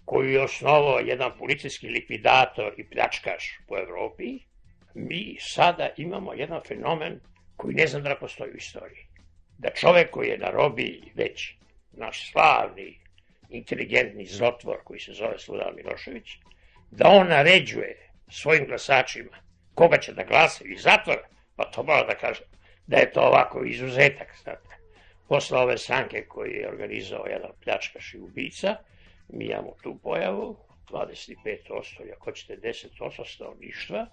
koju 0.05 0.31
je 0.31 0.43
osnovao 0.43 0.99
jedan 0.99 1.33
policijski 1.39 1.89
likvidator 1.89 2.75
i 2.77 2.85
pljačkaš 2.85 3.59
po 3.69 3.79
Evropi, 3.79 4.39
mi 4.95 5.37
sada 5.41 5.89
imamo 5.97 6.35
jedan 6.35 6.61
fenomen 6.69 7.21
koji 7.57 7.75
ne 7.75 7.87
znam 7.87 8.03
da 8.03 8.17
postoji 8.17 8.53
u 8.53 8.57
istoriji. 8.57 9.07
Da 9.59 9.71
čovek 9.71 10.11
koji 10.11 10.29
je 10.29 10.39
na 10.39 10.51
robi 10.51 11.03
već 11.15 11.55
naš 11.93 12.33
slavni, 12.33 12.99
inteligentni 13.49 14.27
zotvor 14.27 14.79
koji 14.85 15.01
se 15.01 15.13
zove 15.13 15.39
Sludan 15.39 15.75
Milošević, 15.77 16.39
da 16.91 17.09
on 17.09 17.29
naređuje 17.29 18.11
svojim 18.31 18.67
glasačima 18.67 19.43
koga 19.75 19.99
će 19.99 20.13
da 20.13 20.25
glasaju 20.25 20.73
iz 20.73 20.83
zatvora, 20.83 21.29
pa 21.57 21.65
to 21.65 21.83
mora 21.83 22.05
da 22.07 22.15
kaže 22.15 22.43
da 22.87 22.97
je 22.97 23.13
to 23.13 23.21
ovako 23.21 23.65
izuzetak, 23.65 24.35
znate. 24.43 24.77
Posle 25.29 25.59
ove 25.59 25.79
stranke 25.79 26.25
koji 26.29 26.53
je 26.53 26.69
organizao 26.69 27.27
jedan 27.27 27.51
pljačkaš 27.65 28.15
i 28.15 28.19
ubica, 28.19 28.77
mi 29.29 29.45
imamo 29.45 29.77
tu 29.83 29.99
pojavu, 30.03 30.57
25%, 30.91 32.13
ako 32.17 32.33
ćete 32.33 32.57
10% 32.57 33.35
stanovništva, 33.35 34.07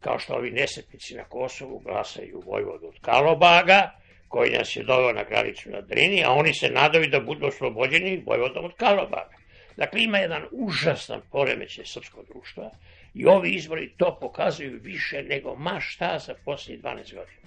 kao 0.00 0.18
što 0.18 0.34
ovi 0.34 0.50
nesetnici 0.50 1.14
na 1.14 1.24
Kosovu 1.24 1.78
glasaju 1.78 2.42
Vojvodu 2.46 2.86
od 2.86 3.00
Kalobaga, 3.00 3.90
koji 4.28 4.50
nas 4.50 4.76
je 4.76 4.82
doveo 4.82 5.12
na 5.12 5.24
granicu 5.24 5.70
na 5.70 5.80
Drini, 5.80 6.24
a 6.24 6.30
oni 6.30 6.54
se 6.54 6.70
nadaju 6.70 7.06
da 7.06 7.20
budu 7.20 7.46
oslobođeni 7.46 8.22
Vojvodom 8.26 8.64
od 8.64 8.74
Kalobaga. 8.76 9.36
Dakle, 9.76 10.02
ima 10.02 10.18
jedan 10.18 10.42
užasan 10.52 11.20
poremećaj 11.30 11.84
srpskog 11.84 12.24
društva 12.28 12.70
i 13.14 13.26
ovi 13.26 13.50
izbori 13.50 13.92
to 13.96 14.18
pokazuju 14.20 14.80
više 14.82 15.22
nego 15.22 15.54
ma 15.54 15.80
šta 15.80 16.18
za 16.18 16.34
posljednjih 16.44 16.84
12 16.84 17.14
godina. 17.14 17.38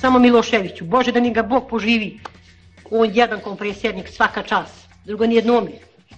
Samo 0.00 0.18
Miloševiću, 0.18 0.84
Bože 0.84 1.12
da 1.12 1.20
ni 1.20 1.32
ga 1.32 1.42
Bog 1.42 1.68
poživi, 1.70 2.18
on 2.90 3.10
jedan 3.14 3.40
kompresjernik 3.40 4.08
svaka 4.08 4.42
čas, 4.42 4.86
drugo 5.04 5.26
ni 5.26 5.34
jednom 5.34 5.68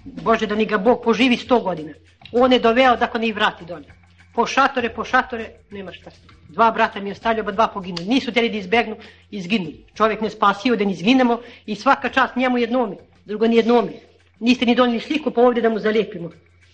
Bože 0.03 0.47
da 0.47 0.55
ni 0.55 0.65
ga 0.65 0.77
Bog 0.77 1.03
poživi 1.03 1.37
100 1.37 1.63
godina. 1.63 1.93
On 2.31 2.53
je 2.53 2.59
doveo 2.59 2.95
da 2.95 3.09
ne 3.19 3.27
i 3.27 3.33
vrati 3.33 3.65
dolje. 3.65 3.93
Po 4.33 4.45
šatore, 4.45 4.89
po 4.89 5.03
šatore, 5.03 5.49
nema 5.71 5.93
šta. 5.93 6.11
Dva 6.49 6.71
brata 6.71 6.99
mi 6.99 7.09
je 7.09 7.13
ostavljao, 7.13 7.45
ba 7.45 7.51
dva 7.51 7.67
poginu. 7.67 7.97
Nisu 8.07 8.31
teli 8.31 8.49
da 8.49 8.57
izbegnu, 8.57 8.95
izginuli. 9.31 9.85
Čovjek 9.95 10.21
ne 10.21 10.29
spasio 10.29 10.75
da 10.75 10.85
ni 10.85 10.91
izginemo 10.91 11.39
i 11.65 11.75
svaka 11.75 12.09
čast 12.09 12.35
njemu 12.35 12.57
jednome, 12.57 12.95
drugo 13.25 13.47
ni 13.47 13.55
jednome. 13.55 13.91
Niste 14.39 14.65
ni 14.65 14.75
donili 14.75 14.99
sliku 14.99 15.31
pa 15.31 15.41
ovdje 15.41 15.61
da 15.61 15.69
mu 15.69 15.79
zalijepimo. 15.79 16.31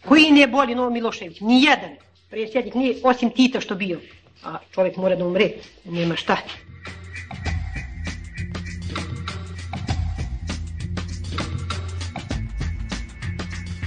Koji 0.08 0.32
nije 0.32 0.48
bolji 0.48 0.76
Novo 0.76 0.90
Milošević? 0.90 1.40
Ni 1.42 1.64
jedan. 1.64 1.96
Prijesjednik 2.30 2.76
nije, 2.76 2.96
osim 3.04 3.30
Tita 3.30 3.60
što 3.60 3.76
bio. 3.76 4.00
A 4.44 4.58
čovjek 4.72 4.98
mora 4.98 5.16
da 5.16 5.26
umre, 5.26 5.50
nema 5.86 6.16
šta. 6.16 6.38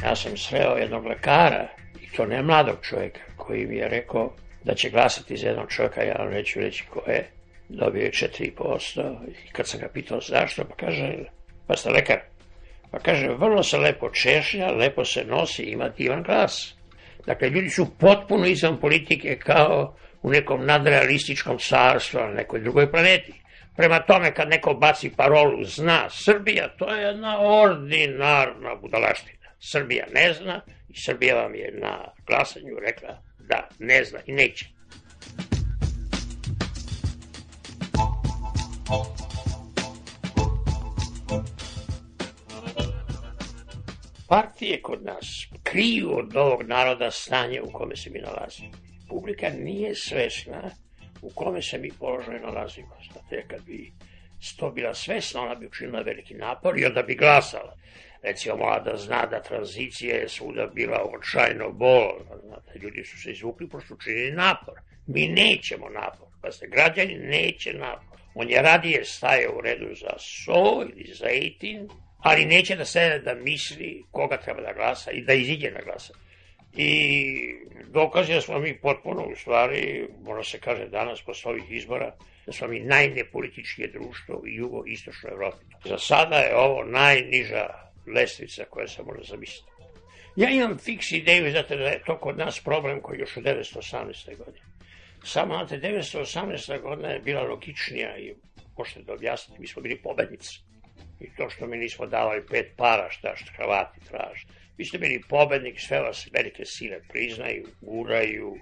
Ja 0.05 0.17
sam 0.17 0.37
sreo 0.37 0.77
jednog 0.77 1.07
lekara, 1.07 1.69
i 2.03 2.17
to 2.17 2.27
ne 2.27 2.43
mladog 2.43 2.77
čovjeka, 2.83 3.21
koji 3.37 3.67
mi 3.67 3.77
je 3.77 3.89
rekao 3.89 4.33
da 4.65 4.75
će 4.75 4.91
glasati 4.91 5.37
za 5.37 5.47
jednog 5.47 5.71
čovjeka, 5.71 6.03
ja 6.03 6.15
vam 6.19 6.33
neću 6.33 6.61
reći 6.61 6.85
ko 6.91 7.11
je, 7.11 7.27
dobio 7.69 8.03
je 8.03 8.11
4%, 8.11 9.17
i 9.29 9.53
kad 9.53 9.69
sam 9.69 9.81
ga 9.81 9.89
pitao 9.89 10.21
zašto, 10.21 10.65
pa 10.65 10.75
kaže, 10.75 11.13
pa 11.67 11.77
ste 11.77 11.91
lekar, 11.91 12.19
pa 12.91 12.99
kaže, 12.99 13.29
vrlo 13.29 13.63
se 13.63 13.79
lepo 13.79 14.11
češlja, 14.11 14.71
lepo 14.71 15.05
se 15.05 15.25
nosi, 15.25 15.63
ima 15.63 15.89
divan 15.89 16.23
glas. 16.23 16.75
Dakle, 17.27 17.49
ljudi 17.49 17.71
su 17.71 17.99
potpuno 17.99 18.47
izvan 18.47 18.81
politike 18.81 19.39
kao 19.39 19.97
u 20.23 20.31
nekom 20.31 20.67
nadrealističkom 20.67 21.59
carstvu 21.59 22.21
na 22.21 22.29
nekoj 22.29 22.61
drugoj 22.61 22.91
planeti. 22.91 23.33
Prema 23.77 23.99
tome, 23.99 24.35
kad 24.35 24.49
neko 24.49 24.75
baci 24.75 25.11
parolu 25.17 25.65
zna 25.65 26.11
Srbija, 26.11 26.69
to 26.69 26.95
je 26.95 27.03
jedna 27.03 27.41
ordinarna 27.41 28.75
budalaština. 28.75 29.34
Srbija 29.67 30.07
ne 30.15 30.33
zna 30.33 30.61
i 30.89 31.01
Srbija 31.01 31.35
vam 31.35 31.55
je 31.55 31.73
na 31.83 32.13
glasanju 32.27 32.79
rekla 32.87 33.23
da 33.39 33.69
ne 33.79 34.05
zna 34.05 34.19
i 34.27 34.33
neće. 34.33 34.67
Partije 44.29 44.83
kod 44.83 45.05
nas 45.05 45.47
kriju 45.63 46.19
od 46.19 46.37
ovog 46.37 46.63
naroda 46.63 47.11
stanje 47.11 47.63
u 47.63 47.73
kome 47.73 47.97
se 47.97 48.11
mi 48.11 48.19
nalazimo. 48.19 48.73
Publika 49.09 49.49
nije 49.49 49.95
svesna 49.95 50.71
u 51.23 51.31
kome 51.35 51.63
se 51.63 51.79
mi 51.79 51.91
položaju 51.99 52.41
nalazimo. 52.41 52.97
Znate, 53.13 53.45
kad 53.49 53.65
bi 53.65 53.93
sto 54.45 54.71
bila 54.71 54.95
svesna, 54.95 55.41
ona 55.41 55.55
bi 55.55 55.67
učinila 55.67 56.01
veliki 56.01 56.35
napor 56.35 56.79
i 56.79 56.85
onda 56.85 57.03
bi 57.03 57.15
glasala. 57.15 57.77
Recimo, 58.23 58.57
mora 58.57 58.81
da 58.81 58.97
zna 58.97 59.27
da 59.27 59.43
tranzicija 59.43 60.17
je 60.17 60.29
svuda 60.29 60.67
bila 60.67 60.99
očajno 61.19 61.71
bolna. 61.71 62.37
Znate, 62.43 62.79
ljudi 62.79 63.05
su 63.05 63.23
se 63.23 63.31
izvukli, 63.31 63.69
pošto 63.69 63.95
učinili 63.95 64.33
napor. 64.33 64.75
Mi 65.07 65.29
nećemo 65.29 65.89
napor. 65.89 66.29
Pa 66.43 66.51
ste, 66.51 66.67
građani 66.67 67.15
neće 67.15 67.73
napor. 67.73 68.19
On 68.35 68.51
je 68.51 68.63
radije 68.63 69.05
staje 69.05 69.49
u 69.49 69.61
redu 69.61 69.95
za 69.95 70.15
so 70.19 70.83
ili 70.83 71.15
za 71.15 71.27
etin, 71.29 71.89
ali 72.19 72.45
neće 72.45 72.77
da 72.77 72.85
sede 72.85 73.19
da 73.19 73.35
misli 73.35 74.05
koga 74.11 74.37
treba 74.37 74.61
da 74.61 74.73
glasa 74.73 75.11
i 75.11 75.25
da 75.25 75.33
iziđe 75.33 75.71
na 75.71 75.81
glasa. 75.81 76.15
I 76.77 77.65
dokaz 77.93 78.29
je 78.29 78.35
da 78.35 78.41
smo 78.41 78.59
mi 78.59 78.79
potpuno, 78.79 79.23
u 79.23 79.37
stvari, 79.37 80.09
možda 80.25 80.45
se 80.45 80.59
kaže 80.61 80.89
danas 80.89 81.23
posle 81.23 81.51
ovih 81.51 81.65
izbora, 81.71 82.15
da 82.47 82.53
smo 82.53 82.69
mi 82.69 82.81
najnepolitičkije 82.81 83.89
društvo 83.89 84.35
u 84.35 84.47
jugo-istočnoj 84.47 85.33
Evropi. 85.33 85.65
Za 85.85 85.99
sada 85.99 86.37
je 86.37 86.57
ovo 86.57 86.85
najniža 86.85 87.67
lestvica 88.07 88.65
koja 88.71 88.89
se 88.89 89.03
može 89.03 89.23
zamisliti. 89.25 89.71
Ja 90.37 90.51
imam 90.51 90.79
fiks 90.79 91.13
ideju, 91.13 91.51
znate 91.51 91.77
da 91.77 91.85
je 91.85 92.03
to 92.07 92.19
kod 92.19 92.39
nas 92.39 92.61
problem 92.61 93.01
koji 93.01 93.19
još 93.19 93.37
u 93.37 93.41
1918. 93.41 94.37
godine. 94.37 94.67
Samo, 95.25 95.55
znate, 95.55 95.89
1918. 95.89 96.81
godina 96.81 97.09
je 97.09 97.21
bila 97.21 97.43
logičnija 97.43 98.19
i 98.19 98.35
možete 98.79 99.03
da 99.03 99.13
objasnite, 99.13 99.61
mi 99.61 99.67
smo 99.67 99.83
bili 99.83 100.03
pobednici. 100.03 100.61
I 101.21 101.37
to 101.37 101.51
što 101.51 101.67
mi 101.67 101.77
nismo 101.77 102.07
davali 102.07 102.47
pet 102.51 102.73
para, 102.77 103.11
šta 103.11 103.37
što 103.37 103.53
Hrvati 103.57 104.01
traže. 104.09 104.47
Vi 104.79 104.85
ste 104.85 104.99
bili 104.99 105.23
pobednik, 105.29 105.81
sve 105.81 106.01
vas 106.01 106.29
velike 106.33 106.65
sile 106.65 107.01
priznaju, 107.09 107.69
guraju, 107.81 108.57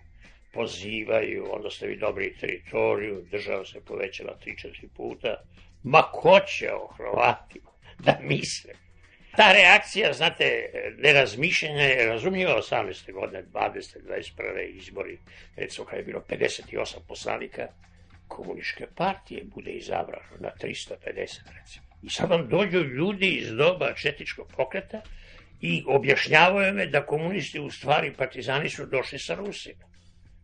pozivaju, 0.53 1.47
onda 1.53 1.71
ste 1.71 1.87
vi 1.87 1.97
dobri 1.97 2.37
teritoriju, 2.41 3.27
država 3.31 3.65
se 3.65 3.81
povećala 3.81 4.39
3-4 4.47 4.89
puta. 4.97 5.43
Ma 5.83 6.03
ko 6.03 6.41
će 6.41 6.73
o 6.73 6.87
Hrvatima 6.87 7.71
da 8.05 8.19
misle? 8.23 8.73
Ta 9.37 9.53
reakcija, 9.53 10.13
znate, 10.13 10.71
nerazmišljenja 10.99 11.83
je 11.83 12.07
razumljiva 12.07 12.57
18. 12.57 13.13
godine, 13.13 13.45
20. 13.53 13.97
21. 14.09 14.77
izbori, 14.77 15.19
recimo 15.57 15.87
kada 15.87 15.97
je 15.97 16.05
bilo 16.05 16.25
58 16.29 16.97
poslanika, 17.09 17.69
komunističke 18.29 18.87
partije 18.95 19.45
bude 19.45 19.71
izabrano 19.71 20.37
na 20.41 20.51
350, 20.63 20.97
recimo. 21.61 21.87
I 22.03 22.11
sad 22.11 22.31
vam 22.31 22.49
dođu 22.49 22.79
ljudi 22.79 23.29
iz 23.29 23.53
doba 23.53 23.95
četičkog 23.95 24.53
pokreta 24.57 25.03
i 25.63 25.85
objašnjavaju 25.87 26.75
me 26.75 26.87
da 26.87 27.07
komunisti 27.07 27.61
u 27.61 27.71
stvari 27.71 28.13
partizani 28.13 28.71
su 28.71 28.87
došli 28.87 29.19
sa 29.19 29.35
Rusima. 29.35 29.85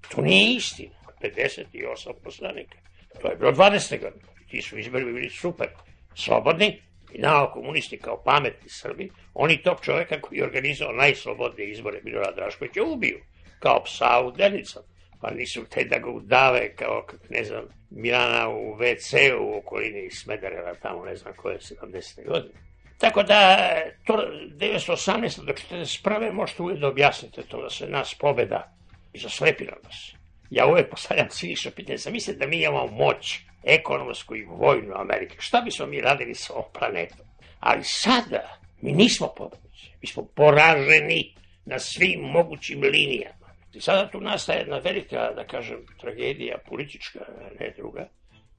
To 0.08 0.22
nije 0.22 0.56
istina. 0.56 0.94
58 1.22 2.12
poslanika. 2.24 2.78
To 3.22 3.28
je 3.28 3.36
bilo 3.36 3.52
20. 3.52 4.00
godina. 4.00 4.24
Ti 4.50 4.62
su 4.62 4.78
izbori 4.78 5.04
bili 5.04 5.30
super. 5.30 5.68
Slobodni, 6.14 6.82
i 7.12 7.18
nao 7.18 7.50
komunisti 7.52 7.98
kao 7.98 8.22
pametni 8.24 8.68
Srbi, 8.68 9.10
oni 9.34 9.62
tog 9.62 9.78
čoveka 9.82 10.20
koji 10.20 10.38
je 10.38 10.44
organizao 10.44 10.92
najslobodnije 10.92 11.70
izbore 11.70 12.00
Milorad 12.04 12.34
Draškovića 12.34 12.82
ubiju, 12.82 13.18
kao 13.58 13.82
psa 13.84 14.20
u 14.26 14.32
denicom. 14.32 14.82
Pa 15.20 15.30
nisu 15.30 15.64
te 15.64 15.84
da 15.84 15.98
ga 15.98 16.10
udave 16.10 16.74
kao, 16.74 17.06
ne 17.30 17.44
znam, 17.44 17.64
Milana 17.90 18.48
u 18.48 18.76
WC-u 18.76 19.44
u 19.44 19.58
okolini 19.58 20.10
Smedereva, 20.10 20.74
tamo 20.74 21.04
ne 21.04 21.16
znam 21.16 21.34
koje 21.36 21.58
70. 21.58 22.28
godine. 22.28 22.67
Tako 22.98 23.22
da, 23.22 23.68
to 24.04 24.12
1918. 24.12 25.44
do 25.44 25.52
1941. 25.52 26.32
možete 26.32 26.62
uvijek 26.62 26.80
da 26.80 26.88
objasnite 26.88 27.42
to 27.42 27.62
da 27.62 27.70
se 27.70 27.86
nas 27.86 28.14
pobeda 28.14 28.72
i 29.12 29.18
zaslepila 29.18 29.72
nas. 29.84 30.12
Ja 30.50 30.66
uvijek 30.66 30.90
postavljam 30.90 31.28
cinično 31.28 31.70
pitanje, 31.70 31.98
zamislite 31.98 32.38
da 32.38 32.46
mi 32.46 32.62
imamo 32.62 32.86
moć 32.86 33.38
ekonomsku 33.64 34.36
i 34.36 34.44
vojnu 34.44 34.94
Amerike. 34.94 35.36
Šta 35.38 35.60
bismo 35.60 35.86
mi 35.86 36.00
radili 36.00 36.34
sa 36.34 36.52
ovom 36.52 36.72
planetom? 36.78 37.26
Ali 37.60 37.84
sada 37.84 38.58
mi 38.80 38.92
nismo 38.92 39.32
pobednici. 39.36 39.90
Mi 40.00 40.08
smo 40.08 40.24
poraženi 40.34 41.34
na 41.64 41.78
svim 41.78 42.20
mogućim 42.20 42.80
linijama. 42.82 43.48
I 43.74 43.80
sada 43.80 44.10
tu 44.10 44.20
nastaje 44.20 44.58
jedna 44.58 44.78
velika, 44.78 45.32
da 45.36 45.44
kažem, 45.46 45.86
tragedija 46.00 46.58
politička, 46.68 47.18
ne 47.60 47.74
druga. 47.76 48.08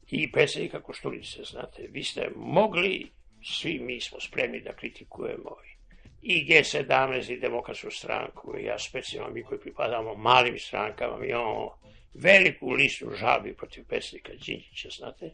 I 0.07 0.31
predsjednika 0.31 0.81
Košturice, 0.81 1.43
znate, 1.43 1.87
vi 1.89 2.03
ste 2.03 2.29
mogli, 2.35 3.09
svi 3.43 3.79
mi 3.79 4.01
smo 4.01 4.19
spremni 4.19 4.59
da 4.59 4.73
kritikujemo 4.73 5.55
i 6.21 6.45
G17 6.45 7.31
i 7.31 7.39
demokratsku 7.39 7.91
stranku, 7.91 8.57
i 8.59 8.63
ja 8.63 8.79
specijalno 8.79 9.33
mi 9.33 9.43
koji 9.43 9.59
pripadamo 9.59 10.15
malim 10.15 10.59
strankama, 10.59 11.17
mi 11.17 11.29
imamo 11.29 11.79
veliku 12.13 12.71
listu 12.71 13.11
žalbi 13.19 13.53
protiv 13.53 13.83
predsjednika 13.85 14.31
Đinđića, 14.33 14.89
znate, 14.89 15.31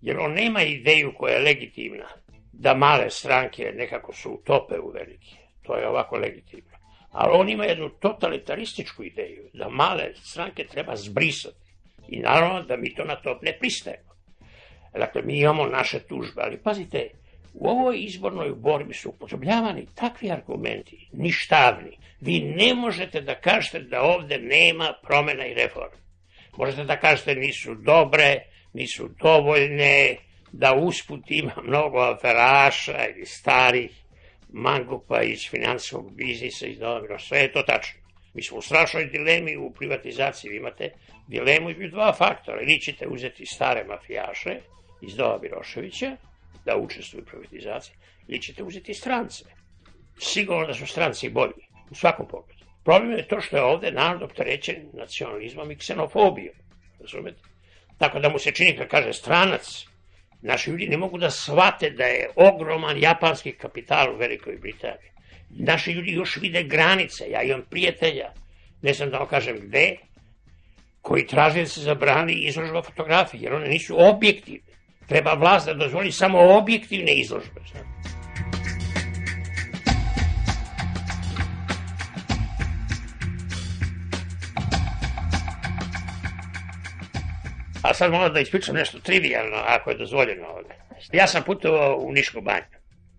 jer 0.00 0.18
on 0.18 0.32
nema 0.32 0.62
ideju 0.62 1.12
koja 1.18 1.34
je 1.34 1.44
legitimna, 1.44 2.08
da 2.52 2.74
male 2.74 3.10
stranke 3.10 3.72
nekako 3.76 4.12
su 4.12 4.30
utope 4.30 4.78
u 4.78 4.90
velike. 4.90 5.36
To 5.62 5.76
je 5.76 5.88
ovako 5.88 6.16
legitimno. 6.16 6.70
Ali 7.10 7.30
on 7.32 7.48
ima 7.48 7.64
jednu 7.64 7.88
totalitarističku 7.88 9.04
ideju, 9.04 9.50
da 9.52 9.68
male 9.68 10.14
stranke 10.14 10.66
treba 10.66 10.96
zbrisati. 10.96 11.70
I 12.08 12.18
naravno 12.18 12.62
da 12.62 12.76
mi 12.76 12.94
to 12.94 13.04
na 13.04 13.16
to 13.16 13.38
ne 13.42 13.58
pristajemo. 13.58 14.10
Dakle, 14.92 15.22
mi 15.22 15.40
imamo 15.40 15.66
naše 15.66 15.98
tužbe, 15.98 16.42
ali 16.42 16.62
pazite, 16.62 17.10
u 17.54 17.68
ovoj 17.68 18.04
izbornoj 18.04 18.50
borbi 18.50 18.94
su 18.94 19.08
upotrebljavani 19.08 19.86
takvi 19.94 20.30
argumenti, 20.30 21.08
ništavni. 21.12 21.98
Vi 22.20 22.40
ne 22.40 22.74
možete 22.74 23.20
da 23.20 23.34
kažete 23.34 23.80
da 23.80 24.02
ovde 24.02 24.38
nema 24.38 24.94
promena 25.02 25.46
i 25.46 25.54
reforma. 25.54 26.00
Možete 26.56 26.84
da 26.84 26.96
kažete 26.96 27.34
nisu 27.34 27.74
dobre, 27.74 28.44
nisu 28.72 29.08
dovoljne, 29.22 30.16
da 30.52 30.74
usput 30.74 31.30
ima 31.30 31.52
mnogo 31.64 31.98
aferaša 31.98 33.08
ili 33.08 33.26
starih 33.26 33.90
mangupa 34.48 35.22
iz 35.22 35.48
finansijskog 35.50 36.12
biznisa, 36.14 36.66
iz 36.66 36.80
novina, 36.80 37.18
sve 37.18 37.38
je 37.38 37.52
to 37.52 37.62
tačno. 37.62 38.00
Mi 38.34 38.42
smo 38.42 38.58
u 38.58 38.62
strašnoj 38.62 39.04
dilemi 39.04 39.56
u 39.56 39.70
privatizaciji, 39.70 40.56
imate 40.56 40.90
dilemu 41.28 41.70
između 41.70 41.90
dva 41.90 42.12
faktora. 42.12 42.62
Ili 42.62 42.80
ćete 42.80 43.06
uzeti 43.06 43.46
stare 43.46 43.84
mafijaše 43.84 44.60
iz 45.00 45.16
Dova 45.16 45.38
Biroševića, 45.38 46.16
da 46.64 46.76
učestvuju 46.76 47.22
u 47.22 47.26
privatizaciji, 47.26 47.94
ili 48.28 48.42
ćete 48.42 48.62
uzeti 48.62 48.94
strance. 48.94 49.44
Sigurno 50.18 50.66
da 50.66 50.74
su 50.74 50.86
stranci 50.86 51.28
bolji, 51.28 51.66
u 51.90 51.94
svakom 51.94 52.28
pogledu. 52.28 52.64
Problem 52.84 53.12
je 53.12 53.28
to 53.28 53.40
što 53.40 53.56
je 53.56 53.62
ovde 53.62 53.90
narod 53.90 54.22
opterećen 54.22 54.88
nacionalizmom 54.92 55.70
i 55.70 55.76
ksenofobijom. 55.76 56.54
Razumete? 57.00 57.40
Tako 57.98 58.18
da 58.18 58.28
mu 58.28 58.38
se 58.38 58.52
čini 58.52 58.76
kad 58.76 58.88
kaže 58.88 59.12
stranac, 59.12 59.84
naši 60.42 60.70
ljudi 60.70 60.88
ne 60.88 60.96
mogu 60.96 61.18
da 61.18 61.30
shvate 61.30 61.90
da 61.90 62.04
je 62.04 62.30
ogroman 62.36 62.98
japanski 62.98 63.52
kapital 63.52 64.14
u 64.14 64.16
Velikoj 64.16 64.56
Britaniji. 64.56 65.10
Naši 65.50 65.92
ljudi 65.92 66.12
još 66.12 66.36
vide 66.36 66.62
granice. 66.62 67.30
Ja 67.30 67.42
imam 67.42 67.62
prijatelja, 67.70 68.32
ne 68.82 68.92
znam 68.92 69.10
da 69.10 69.18
vam 69.18 69.28
kažem 69.28 69.56
gde, 69.60 69.96
koji 71.02 71.26
traže 71.26 71.60
da 71.60 71.66
se 71.66 71.80
zabrani 71.80 72.32
izložba 72.32 72.82
fotografije, 72.82 73.42
jer 73.42 73.52
one 73.52 73.68
nisu 73.68 73.94
objektivne. 73.98 74.69
Treba 75.10 75.34
vlast 75.34 75.66
da 75.66 75.74
dozvoli 75.74 76.12
samo 76.12 76.38
objektivne 76.38 77.14
izložbe. 77.14 77.60
A 87.82 87.94
sad 87.94 88.12
moram 88.12 88.34
da 88.34 88.40
ispričam 88.40 88.74
nešto 88.74 88.98
trivialno, 88.98 89.56
ako 89.56 89.90
je 89.90 89.96
dozvoljeno 89.96 90.46
ovde. 90.46 90.74
Ja 91.12 91.26
sam 91.26 91.42
putovao 91.42 91.96
u 91.96 92.12
Nišku 92.12 92.40
banju. 92.40 92.64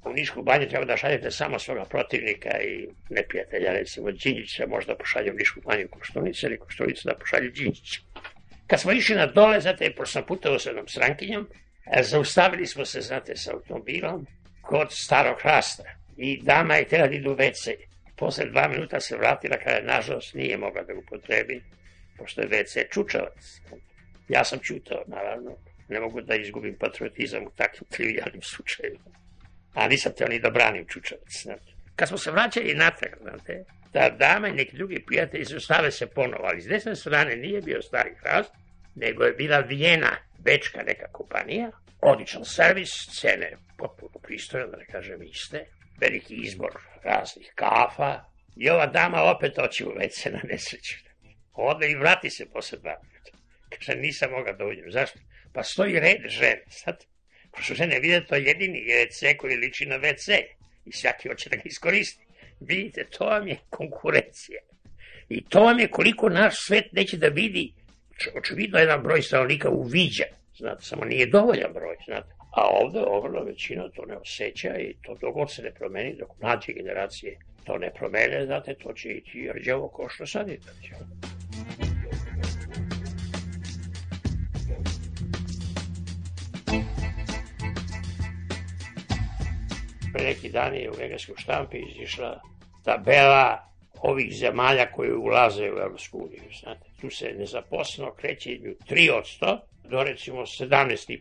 U 0.06 0.14
Nišku 0.14 0.44
banju 0.44 0.70
treba 0.70 0.86
da 0.86 0.98
šaljete 0.98 1.32
samo 1.32 1.60
svoga 1.60 1.86
protivnika 1.86 2.50
i 2.62 2.88
neprijatelja, 3.10 3.72
recimo 3.72 4.12
Đinđića 4.12 4.68
možda 4.68 4.96
pošalju 4.96 5.34
u 5.34 5.38
Nišku 5.38 5.62
banju 5.62 5.88
Koštunice 5.90 6.48
ili 6.48 6.58
Koštunice 6.58 7.02
da 7.06 7.16
pošalju 7.20 7.52
Đinđića. 7.52 8.02
Kad 8.68 8.80
smo 8.80 8.92
išli 8.92 9.16
na 9.16 9.26
dole, 9.26 9.62
znate, 9.62 9.92
pošto 9.98 10.12
sam 10.12 10.24
putovao 10.24 10.60
sa 10.60 10.70
jednom 10.70 10.88
strankinjom, 10.88 11.48
zaustavili 12.02 12.68
smo 12.68 12.86
se, 12.86 13.02
znate, 13.02 13.36
sa 13.36 13.54
automobilom 13.54 14.28
kod 14.62 14.88
starog 14.92 15.42
hrasta. 15.42 15.84
I 16.18 16.42
dama 16.42 16.76
je 16.76 16.86
htjela 16.86 17.08
da 17.08 17.14
idu 17.14 17.36
WC. 17.36 17.76
Posle 18.16 18.46
dva 18.46 18.68
minuta 18.68 19.00
se 19.00 19.18
vratila 19.18 19.58
kada 19.58 19.94
nažalost 19.94 20.34
nije 20.34 20.58
mogla 20.58 20.84
da 20.84 20.94
upotrebi, 20.94 21.64
pošto 22.18 22.42
je 22.42 22.50
WC 22.50 22.94
čučavac. 22.94 23.62
Ja 24.30 24.44
sam 24.44 24.60
čutao, 24.60 25.04
naravno. 25.08 25.58
Ne 25.90 26.00
mogu 26.00 26.22
da 26.22 26.36
izgubim 26.36 26.76
patriotizam 26.80 27.44
u 27.44 27.52
takvim 27.56 27.88
trivialnim 27.90 28.42
slučajima. 28.42 29.00
A 29.74 29.88
nisam 29.88 30.12
teo 30.18 30.28
ni 30.28 30.40
da 30.40 30.50
branim 30.50 30.86
Čučevac. 30.88 31.42
Znate. 31.44 31.72
Kad 31.96 32.08
smo 32.08 32.18
se 32.18 32.32
vraćali 32.32 32.74
natrag, 32.74 33.12
znate, 33.22 33.64
da 33.94 34.10
dame 34.10 34.50
i 34.50 34.54
neki 34.54 34.78
drugi 34.78 35.04
prijatelji 35.08 35.46
zastave 35.46 35.92
se 35.92 36.08
ponovo, 36.08 36.44
ali 36.44 36.62
s 36.62 36.68
desne 36.68 36.96
strane 36.96 37.36
nije 37.36 37.62
bio 37.62 37.82
stari 37.82 38.16
hrast, 38.22 38.52
nego 38.96 39.24
je 39.24 39.34
bila 39.34 39.60
Vijena, 39.60 40.18
bečka 40.44 40.84
neka 40.84 41.08
kompanija, 41.12 41.72
odličan 42.02 42.46
servis, 42.46 42.90
cene 43.20 43.52
potpuno 43.78 44.20
pristojne, 44.24 44.68
da 44.68 44.78
ne 44.78 44.86
kažem 44.86 45.24
iste, 45.24 45.66
veliki 46.02 46.36
izbor 46.36 46.72
raznih 47.04 47.52
kafa, 47.56 48.32
i 48.56 48.70
ova 48.70 48.86
dama 48.86 49.24
opet 49.24 49.60
oći 49.60 49.86
u 49.86 49.94
WC 49.96 50.32
na 50.32 50.42
nesreću. 50.44 50.96
Ode 51.54 51.92
i 51.92 51.96
vrati 51.96 52.30
se 52.30 52.46
posle 52.54 52.78
dva 52.78 52.96
Kaže, 53.70 54.00
nisam 54.00 54.32
mogao 54.32 54.54
da 54.54 54.66
uđem. 54.66 54.92
Zašto? 54.92 55.20
Pa 55.54 55.64
stoji 55.64 56.00
red 56.00 56.22
žene. 56.26 56.64
Sad, 56.70 56.96
pošto 57.52 57.74
žene 57.74 58.00
vide 58.00 58.26
to 58.26 58.36
jedini 58.36 58.86
WC 58.88 59.38
koji 59.38 59.56
liči 59.56 59.86
na 59.86 60.00
WC. 60.00 60.42
i 60.86 60.92
svaki 60.92 61.30
hoće 61.30 61.50
da 61.50 61.56
ga 61.56 61.62
iskoristi. 61.66 62.26
Vidite, 62.60 63.06
to 63.10 63.26
vam 63.26 63.48
je 63.48 63.60
konkurencija. 63.70 64.62
I 65.30 65.46
to 65.50 65.64
vam 65.64 65.80
je 65.80 65.88
koliko 65.88 66.30
naš 66.30 66.66
svet 66.66 66.86
neće 66.92 67.18
da 67.18 67.28
vidi, 67.28 67.74
očevidno 68.36 68.80
jedan 68.80 69.04
broj 69.04 69.22
stanovnika 69.22 69.70
uviđa, 69.70 70.24
znate, 70.58 70.84
samo 70.84 71.06
nije 71.06 71.26
dovoljan 71.26 71.74
broj, 71.74 71.96
znate. 72.06 72.34
A 72.52 72.68
ovde 72.82 73.00
ogromna 73.08 73.42
većina 73.42 73.90
to 73.90 74.06
ne 74.06 74.18
osjeća 74.18 74.78
i 74.78 74.96
to 75.02 75.16
dogod 75.22 75.52
se 75.52 75.62
ne 75.62 75.72
promeni, 75.72 76.16
dok 76.20 76.30
mlađe 76.42 76.74
generacije 76.74 77.38
to 77.64 77.78
ne 77.78 77.92
promene, 77.94 78.46
znate, 78.46 78.74
to 78.74 78.94
će 78.94 79.10
ići 79.10 79.52
rđavo 79.54 79.88
ko 79.88 80.10
što 80.10 80.26
sad 80.26 80.48
je 80.48 80.56
rđavo. 80.56 81.06
Pre 90.14 90.24
neki 90.24 90.50
dan 90.50 90.76
je 90.76 90.92
u 90.92 91.02
engleskoj 91.02 91.36
štampi 91.38 91.78
izišla 91.78 92.42
tabela 92.84 93.71
ovih 94.04 94.36
zemalja 94.36 94.92
koje 94.92 95.16
ulaze 95.16 95.72
u 95.72 95.78
Evropsku 95.78 96.18
uniju. 96.18 96.42
Znate, 96.60 96.90
tu 97.02 97.10
se 97.10 97.36
nezaposleno 97.38 98.14
kreće 98.14 98.52
između 98.52 98.76
3% 98.90 99.60
do 99.90 100.04
recimo 100.04 100.42
17,5%. 100.42 101.20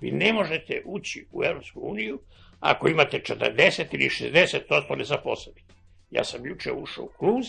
Vi 0.00 0.10
ne 0.10 0.32
možete 0.32 0.82
ući 0.84 1.26
u 1.32 1.44
Evropsku 1.44 1.80
uniju 1.82 2.18
ako 2.60 2.88
imate 2.88 3.20
40 3.20 3.84
ili 3.92 4.08
60% 4.08 4.96
nezaposlenih. 4.96 5.64
Ja 6.10 6.24
sam 6.24 6.46
juče 6.46 6.72
ušao 6.72 7.04
u 7.04 7.12
Kluz 7.18 7.46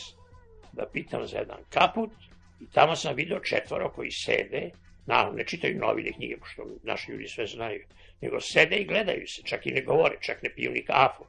da 0.71 0.85
pitam 0.93 1.27
za 1.27 1.37
jedan 1.37 1.57
kaput 1.69 2.11
i 2.61 2.65
tamo 2.73 2.95
sam 2.95 3.15
video 3.15 3.39
četvoro 3.39 3.89
koji 3.89 4.11
sede, 4.11 4.69
naravno 5.05 5.37
ne 5.37 5.45
čitaju 5.45 5.79
novine 5.79 6.11
knjige, 6.11 6.37
pošto 6.37 6.65
naši 6.83 7.11
ljudi 7.11 7.27
sve 7.27 7.47
znaju, 7.47 7.81
nego 8.21 8.39
sede 8.39 8.75
i 8.75 8.85
gledaju 8.85 9.27
se, 9.27 9.41
čak 9.43 9.65
i 9.65 9.71
ne 9.71 9.81
govore, 9.81 10.17
čak 10.21 10.43
ne 10.43 10.49
piju 10.49 10.71
ni 10.71 10.85
kafu. 10.85 11.23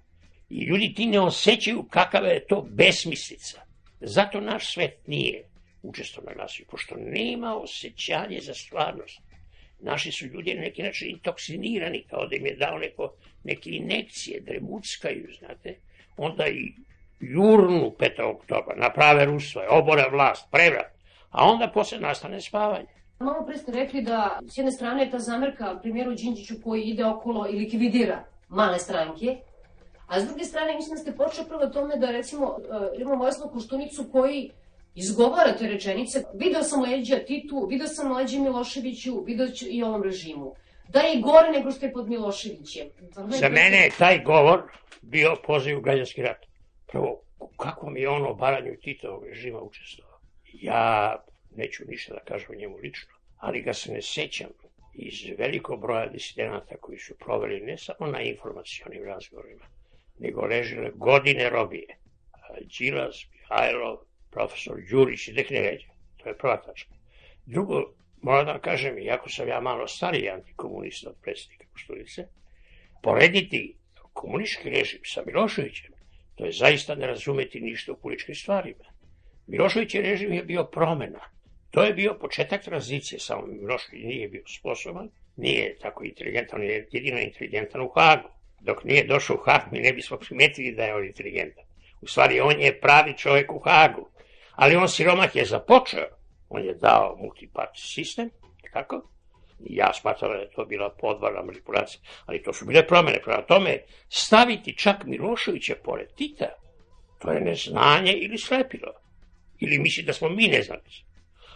I 0.53 0.65
ljudi 0.65 0.95
ti 0.95 1.07
ne 1.07 1.21
osjećaju 1.21 1.83
kakava 1.91 2.29
je 2.29 2.47
to 2.47 2.67
besmislica. 2.71 3.61
Zato 4.01 4.41
naš 4.41 4.75
svet 4.75 5.07
nije 5.07 5.45
učestvo 5.83 6.23
na 6.27 6.43
nasilju, 6.43 6.67
pošto 6.71 6.95
nema 6.99 7.57
osjećanje 7.57 8.41
za 8.41 8.55
stvarnost. 8.55 9.21
Naši 9.81 10.13
su 10.13 10.27
ljudi 10.27 10.55
na 10.55 10.61
neki 10.61 10.83
način 10.83 11.11
intoksinirani, 11.11 12.05
kao 12.11 12.27
da 12.27 12.37
im 12.37 12.47
je 12.47 12.57
dao 12.57 12.79
neko, 12.79 13.15
neke 13.45 13.71
inekcije, 13.71 14.41
dremuckaju, 14.41 15.29
znate. 15.39 15.75
Onda 16.17 16.49
i 16.49 16.73
jurnu 17.21 17.95
5. 17.99 18.23
oktobra, 18.23 18.77
naprave 18.77 19.25
rusvaj, 19.25 19.67
obore 19.71 20.05
vlast, 20.11 20.49
prevrat, 20.51 20.93
a 21.31 21.45
onda 21.45 21.71
posle 21.75 21.99
nastane 21.99 22.41
spavanje. 22.41 22.93
Malo 23.19 23.47
pre 23.47 23.59
ste 23.59 23.73
rekli 23.73 24.03
da 24.03 24.39
s 24.55 24.59
jedne 24.59 24.73
strane 24.73 25.03
je 25.03 25.11
ta 25.11 25.19
zamerka 25.19 25.79
primjeru 25.83 26.15
Đinđiću 26.15 26.55
koji 26.65 26.83
ide 26.83 27.05
okolo 27.05 27.49
i 27.49 27.57
likvidira 27.57 28.25
male 28.49 28.79
stranke, 28.79 29.37
a 30.13 30.21
s 30.21 30.27
druge 30.27 30.45
strane 30.45 30.75
mislim 30.75 30.95
da 30.95 31.03
ste 31.03 31.17
počeli 31.17 31.49
prvo 31.49 31.67
tome 31.67 31.97
da 31.97 32.11
recimo 32.11 32.47
uh, 32.47 33.01
imamo 33.01 33.23
Vojislav 33.23 33.49
Koštunicu 33.49 34.05
koji 34.13 34.51
izgovara 34.95 35.57
te 35.59 35.67
rečenice, 35.67 36.25
video 36.35 36.63
sam 36.63 36.83
leđa 36.83 37.17
Titu, 37.27 37.67
video 37.71 37.87
sam 37.87 38.13
leđa 38.13 38.39
Miloševiću, 38.39 39.25
video 39.27 39.49
ću 39.49 39.65
i 39.69 39.83
ovom 39.83 40.03
režimu. 40.03 40.55
Da 40.89 41.01
je 41.01 41.15
i 41.15 41.21
gore 41.21 41.51
nego 41.51 41.71
što 41.71 41.87
je 41.87 41.93
pod 41.93 42.09
Miloševićem. 42.09 42.87
Za 43.29 43.49
mene 43.49 43.77
je 43.77 43.91
taj 43.99 44.23
govor 44.25 44.63
bio 45.03 45.37
poziv 45.47 45.79
u 45.79 45.81
građanski 45.81 46.23
rat. 46.23 46.47
Prvo, 46.87 47.23
kako 47.57 47.91
mi 47.91 48.01
je 48.01 48.09
ono 48.09 48.31
obaranju 48.31 48.77
Titovog 48.83 49.25
režima 49.25 49.61
učestvovao. 49.61 50.19
Ja 50.53 51.17
neću 51.57 51.85
ništa 51.89 52.15
da 52.15 52.21
kažem 52.21 52.49
o 52.51 52.59
njemu 52.61 52.77
lično, 52.77 53.13
ali 53.37 53.63
ga 53.63 53.73
se 53.73 53.93
ne 53.93 54.03
sećam 54.03 54.51
iz 54.95 55.15
velikog 55.39 55.81
broja 55.81 56.07
disidenata 56.07 56.77
koji 56.81 56.99
su 56.99 57.15
proveli 57.19 57.61
ne 57.61 57.79
samo 57.79 58.11
na 58.11 58.21
informacijonim 58.21 59.05
razgovorima, 59.05 59.65
nego 60.23 60.47
ležile 60.47 60.91
godine 60.95 61.51
robije. 61.51 61.99
Đilas, 62.79 63.27
Mihajlov, 63.33 63.97
profesor 64.31 64.77
Đurić 64.91 65.29
i 65.29 65.33
Dekneveđa. 65.33 65.89
To 66.17 66.29
je 66.29 66.39
prva 66.39 66.57
tačka. 66.57 66.95
Drugo, 67.47 67.83
moram 68.23 68.47
da 68.47 68.59
kažem, 68.59 68.99
iako 68.99 69.31
sam 69.31 69.49
ja 69.49 69.61
malo 69.61 69.87
stariji 69.87 70.31
antikomunista 70.31 71.11
od 71.11 71.17
predsjednika 71.23 71.65
Košturice, 71.73 72.27
porediti 73.03 73.77
komunistički 74.13 74.71
režim 74.71 75.01
sa 75.05 75.23
Miloševićem, 75.27 75.93
to 76.35 76.45
je 76.45 76.53
zaista 76.53 76.95
ne 76.95 77.07
razumeti 77.07 77.61
ništa 77.61 77.93
u 77.93 77.97
političkim 77.97 78.35
stvarima. 78.35 78.85
Milošević 79.47 79.95
režim 79.95 80.33
je 80.33 80.43
bio 80.43 80.65
promena. 80.65 81.21
To 81.71 81.83
je 81.83 81.95
bio 81.95 82.15
početak 82.21 82.65
tranzicije, 82.65 83.19
samo 83.19 83.47
Milošević 83.47 84.05
nije 84.05 84.29
bio 84.29 84.43
sposoban, 84.47 85.11
nije 85.37 85.79
tako 85.79 86.05
inteligentan, 86.05 86.63
jedino 86.63 87.21
inteligentan 87.21 87.81
u 87.81 87.89
Hagu. 87.89 88.29
Dok 88.65 88.85
nije 88.85 89.07
došao 89.07 89.37
u 89.37 89.43
Hag, 89.45 89.73
mi 89.73 89.81
ne 89.81 89.93
bismo 89.93 90.17
primetili 90.17 90.75
da 90.75 90.85
je 90.85 90.95
on 90.95 91.05
inteligentan. 91.05 91.65
U 92.01 92.07
stvari, 92.07 92.41
on 92.41 92.61
je 92.61 92.81
pravi 92.81 93.19
čovjek 93.19 93.53
u 93.53 93.59
Hagu. 93.59 94.09
Ali 94.53 94.77
on 94.77 94.89
siromah 94.89 95.37
je 95.37 95.45
započeo. 95.45 96.07
On 96.49 96.65
je 96.65 96.75
dao 96.75 97.17
multiparty 97.21 97.95
sistem, 97.95 98.31
tako? 98.73 99.09
I 99.67 99.77
ja 99.77 99.93
smatram 99.93 100.33
da 100.33 100.39
je 100.39 100.51
to 100.51 100.65
bila 100.65 100.95
podvarna 101.01 101.43
manipulacija. 101.43 102.01
Ali 102.27 102.43
to 102.43 102.53
su 102.53 102.67
bile 102.67 102.87
promene. 102.87 103.21
Prema 103.25 103.43
tome, 103.43 103.79
staviti 104.09 104.77
čak 104.79 105.05
Miloševića 105.05 105.75
pored 105.85 106.09
Tita, 106.17 106.49
to 107.19 107.33
je 107.33 107.41
neznanje 107.41 108.13
ili 108.13 108.39
slepilo. 108.39 108.93
Ili 109.59 109.79
misli 109.79 110.03
da 110.03 110.13
smo 110.13 110.29
mi 110.29 110.49
neznalici. 110.49 111.05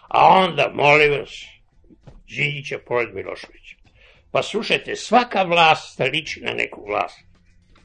A 0.09 0.29
onda, 0.29 0.71
molim 0.75 1.13
vas, 1.13 1.45
Đinjića 2.29 2.79
pored 2.87 3.15
Miloševića. 3.15 3.76
Pa 4.37 4.43
slušajte, 4.43 4.97
svaka 4.97 5.43
vlast 5.43 6.01
liči 6.13 6.41
na 6.41 6.53
neku 6.53 6.85
vlast. 6.87 7.21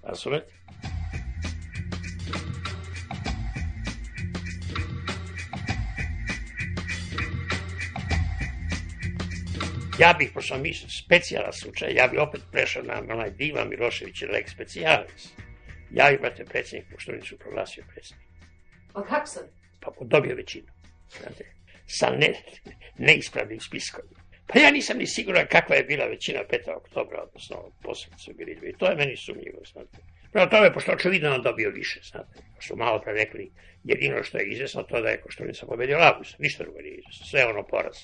Razumete? 0.04 0.54
Ja 10.00 10.14
bih, 10.20 10.32
pošto 10.34 10.58
mi 10.58 10.74
specijalan 10.74 11.54
slučaj, 11.54 11.94
ja 11.94 12.08
bih 12.08 12.20
opet 12.20 12.42
prešao 12.52 12.84
na 12.84 13.00
onaj 13.14 13.32
divan 13.32 13.70
Milošević 13.70 14.22
lek 14.22 14.50
specijalis. 14.50 15.30
Ja 15.92 16.10
bih, 16.10 16.20
brate, 16.20 16.46
predsjednik, 16.46 16.94
pošto 16.94 17.12
nisu 17.12 17.38
proglasio 17.38 17.84
predsjednik. 17.94 18.28
Pa 18.94 19.04
kako 19.04 19.26
sam? 19.26 19.44
Pa 19.80 19.92
dobio 20.02 20.36
većinu. 20.36 20.68
Znate, 21.18 21.54
sa 21.88 22.10
ne, 22.10 22.34
neispravnim 22.98 23.60
spiskovima. 23.60 24.21
Pa 24.54 24.60
ja 24.60 24.72
nisam 24.72 24.98
ni 24.98 25.08
siguran 25.08 25.46
kakva 25.48 25.76
je 25.76 25.84
bila 25.84 26.06
većina 26.06 26.40
5. 26.50 26.76
oktobra, 26.76 27.24
odnosno 27.24 27.72
su 28.18 28.34
bili 28.34 28.56
dve. 28.56 28.72
To 28.78 28.90
je 28.90 28.96
meni 28.96 29.18
sumnjivo, 29.18 29.60
znate. 29.72 29.98
Prema 30.32 30.50
tome, 30.50 30.74
pošto 30.74 30.92
očevidno 30.92 31.34
on 31.34 31.42
dobio 31.42 31.70
više, 31.70 32.00
znate. 32.04 32.40
Što 32.60 32.76
malo 32.76 33.02
pre 33.02 33.14
rekli, 33.14 33.52
jedino 33.84 34.24
što 34.24 34.38
je 34.38 34.46
izvesno 34.46 34.84
to 34.84 35.02
da 35.02 35.10
je 35.10 35.22
Koštunica 35.22 35.66
pobedio 35.66 35.98
Lagus. 35.98 36.36
Ništa 36.40 36.64
drugo 36.64 36.80
nije 36.80 36.96
izvesno, 36.96 37.26
sve 37.26 37.46
ono 37.46 37.64
poraz. 37.64 37.98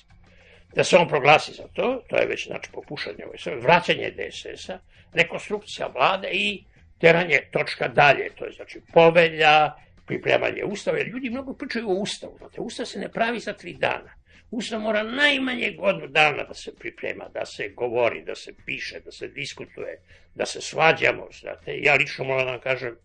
Da 0.74 0.84
se 0.84 0.96
on 0.96 1.08
proglasi 1.08 1.52
za 1.52 1.68
to, 1.74 2.04
to 2.08 2.16
je 2.16 2.26
već 2.26 2.46
znači 2.46 2.70
popušanje, 2.72 3.24
sve, 3.38 3.56
vraćanje 3.56 4.10
DSS-a, 4.10 4.78
rekonstrukcija 5.12 5.86
vlade 5.86 6.28
i 6.32 6.64
teranje 7.00 7.38
točka 7.50 7.88
dalje, 7.88 8.30
to 8.34 8.44
je 8.44 8.52
znači 8.52 8.80
povelja, 8.92 9.72
pripremanje 10.06 10.64
ustava, 10.64 10.98
jer 10.98 11.08
ljudi 11.08 11.30
mnogo 11.30 11.54
pričaju 11.54 11.90
o 11.90 11.94
ustavu, 11.94 12.36
znate, 12.38 12.60
ustav 12.60 12.86
se 12.86 12.98
ne 12.98 13.08
pravi 13.08 13.40
za 13.40 13.52
tri 13.52 13.74
dana. 13.74 14.17
Ustav 14.50 14.80
mora 14.80 15.02
najmanje 15.02 15.70
godinu 15.78 16.06
dana 16.06 16.44
da 16.44 16.54
se 16.54 16.74
priprema, 16.78 17.28
da 17.34 17.46
se 17.46 17.68
govori, 17.68 18.24
da 18.24 18.34
se 18.34 18.52
piše, 18.66 19.00
da 19.00 19.12
se 19.12 19.28
diskutuje, 19.28 20.00
da 20.34 20.46
se 20.46 20.60
svađamo, 20.60 21.28
znate. 21.40 21.78
Ja 21.78 21.94
lično 21.94 22.24
moram 22.24 22.46
da 22.46 22.52
vam 22.52 22.60
kažem, 22.60 22.96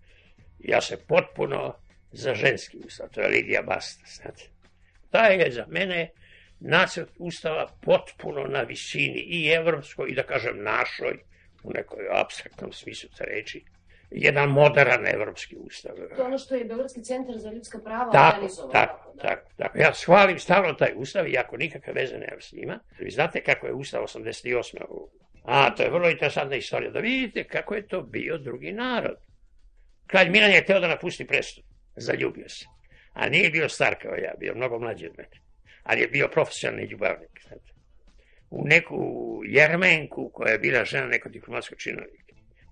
ja 0.60 0.82
se 0.82 0.98
potpuno 1.08 1.76
za 2.12 2.36
ženski 2.36 2.78
ustav, 2.86 3.10
to 3.10 3.22
je 3.22 3.28
Lidija 3.28 3.62
Basta, 3.62 4.06
znate. 4.08 4.44
Taj 5.10 5.36
je 5.36 5.52
za 5.52 5.66
mene 5.70 6.10
nacrt 6.60 7.10
ustava 7.18 7.68
potpuno 7.82 8.44
na 8.48 8.62
visini 8.62 9.20
i 9.20 9.48
evropskoj 9.48 10.10
i 10.10 10.16
da 10.16 10.24
kažem 10.24 10.64
našoj, 10.64 11.20
u 11.64 11.72
nekoj 11.72 12.08
abstraktnom 12.12 12.74
smislu 12.74 13.10
te 13.18 13.26
reči, 13.26 13.64
jedan 14.14 14.50
modern 14.50 15.08
evropski 15.08 15.56
ustav. 15.56 15.96
To 16.16 16.22
je 16.22 16.28
ono 16.28 16.38
što 16.38 16.56
je 16.56 16.66
Beogradski 16.66 17.04
centar 17.04 17.38
za 17.38 17.52
ljudska 17.52 17.80
prava 17.80 18.12
tako, 18.12 18.36
organizovao. 18.36 18.72
tako, 18.72 19.14
tako, 19.22 19.50
tako. 19.58 19.78
Ja 19.78 19.94
shvalim 19.94 20.40
stalno 20.40 20.74
taj 20.74 20.92
ustav, 20.96 21.28
iako 21.28 21.58
nikakve 21.58 21.94
veze 21.94 22.18
nema 22.18 22.42
s 22.42 22.52
njima. 22.54 22.80
Vi 23.00 23.12
znate 23.12 23.44
kako 23.44 23.68
je 23.68 23.74
ustav 23.74 24.04
88. 24.04 24.78
A, 25.44 25.76
to 25.76 25.84
je 25.84 25.90
vrlo 25.90 26.10
interesantna 26.10 26.56
istorija. 26.56 26.92
Da 26.92 27.00
vidite 27.00 27.44
kako 27.44 27.76
je 27.76 27.88
to 27.88 28.02
bio 28.02 28.38
drugi 28.38 28.72
narod. 28.72 29.18
Kralj 30.08 30.30
Milan 30.30 30.52
je 30.52 30.62
hteo 30.62 30.80
da 30.80 30.88
napusti 30.88 31.28
presto. 31.28 31.62
Zaljubio 31.96 32.50
se. 32.50 32.66
A 33.14 33.30
nije 33.30 33.50
bio 33.50 33.70
star 33.70 33.96
kao 34.02 34.16
ja, 34.16 34.34
bio 34.40 34.56
mnogo 34.56 34.80
mlađi 34.80 35.08
od 35.08 35.14
mene. 35.18 35.42
Ali 35.84 36.02
je 36.02 36.08
bio 36.08 36.28
profesionalni 36.28 36.86
ljubavnik. 36.86 37.40
Znate. 37.48 37.74
U 38.50 38.68
neku 38.68 38.98
jermenku 39.46 40.32
koja 40.34 40.52
je 40.52 40.60
bila 40.60 40.86
žena 40.86 41.08
neko 41.08 41.30
diplomatsko 41.30 41.76
činovnik. 41.76 42.23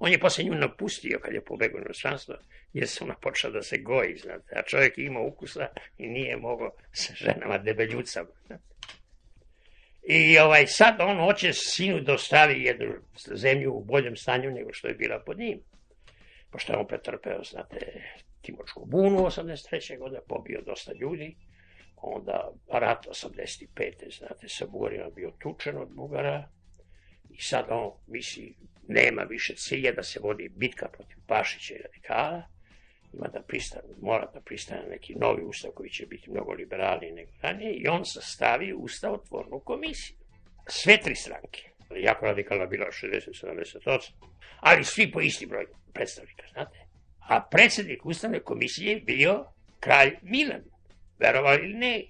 On 0.03 0.11
je 0.11 0.19
posle 0.19 0.43
nju 0.43 0.55
napustio 0.55 1.19
kad 1.19 1.33
je 1.33 1.45
pobegao 1.45 1.79
na 1.79 1.85
inostranstvo, 1.85 2.35
jer 2.73 2.87
se 2.87 3.03
ona 3.03 3.15
počela 3.15 3.53
da 3.53 3.61
se 3.61 3.77
goji, 3.77 4.17
znate, 4.17 4.55
a 4.55 4.61
čovjek 4.61 4.97
je 4.97 5.05
imao 5.05 5.27
ukusa 5.27 5.67
i 5.97 6.07
nije 6.07 6.37
mogao 6.37 6.71
sa 6.91 7.13
ženama 7.15 7.57
debeljucama. 7.57 8.29
I 10.03 10.39
ovaj, 10.39 10.67
sad 10.67 10.95
on 10.99 11.17
hoće 11.17 11.53
sinu 11.53 11.99
da 11.99 12.13
ostavi 12.13 12.63
jednu 12.63 12.93
zemlju 13.33 13.73
u 13.73 13.83
boljem 13.83 14.15
stanju 14.15 14.51
nego 14.51 14.73
što 14.73 14.87
je 14.87 14.93
bila 14.93 15.19
pod 15.19 15.39
njim. 15.39 15.61
pošto 16.51 16.73
je 16.73 16.79
on 16.79 16.87
pretrpeo, 16.87 17.43
znate, 17.43 18.01
Timočku 18.41 18.85
bunu 18.85 19.17
83. 19.17 19.99
godine, 19.99 20.21
pobio 20.27 20.61
dosta 20.61 20.93
ljudi, 20.93 21.35
onda 21.97 22.51
rat 22.71 23.05
85. 23.07 24.17
znate, 24.17 24.47
sa 24.47 24.65
Bugarima 24.65 25.09
bio 25.09 25.31
tučen 25.39 25.77
od 25.77 25.89
Bugara 25.89 26.49
i 27.29 27.41
sad 27.41 27.65
on 27.69 27.91
misli, 28.07 28.55
nema 28.91 29.21
više 29.21 29.55
cilja 29.55 29.91
da 29.91 30.03
se 30.03 30.19
vodi 30.19 30.49
bitka 30.49 30.87
protiv 30.87 31.17
Pašića 31.27 31.73
i 31.73 31.81
radikala, 31.81 32.43
ima 33.13 33.27
da 33.27 33.41
pristane, 33.41 33.93
mora 34.01 34.31
da 34.33 34.41
pristane 34.41 34.83
neki 34.89 35.15
novi 35.15 35.43
ustav 35.43 35.71
koji 35.71 35.89
će 35.89 36.05
biti 36.05 36.31
mnogo 36.31 36.51
liberalniji 36.51 37.11
nego 37.11 37.31
ranije 37.41 37.73
i 37.73 37.87
on 37.87 38.05
sastavi 38.05 38.73
ustavotvornu 38.73 39.59
komisiju. 39.59 40.17
Sve 40.67 40.97
tri 40.97 41.15
stranke, 41.15 41.69
jako 41.95 42.25
radikalna 42.25 42.65
bila 42.65 42.85
60-78, 42.85 44.11
ali 44.59 44.83
svi 44.83 45.11
po 45.11 45.21
isti 45.21 45.45
broj 45.45 45.65
predstavnika, 45.93 46.43
znate. 46.53 46.79
A 47.19 47.47
predsednik 47.51 48.05
ustavne 48.05 48.39
komisije 48.39 48.93
je 48.93 49.01
bio 49.01 49.45
kralj 49.79 50.15
Milan, 50.21 50.63
verovali 51.19 51.63
ili 51.63 51.73
ne. 51.73 52.03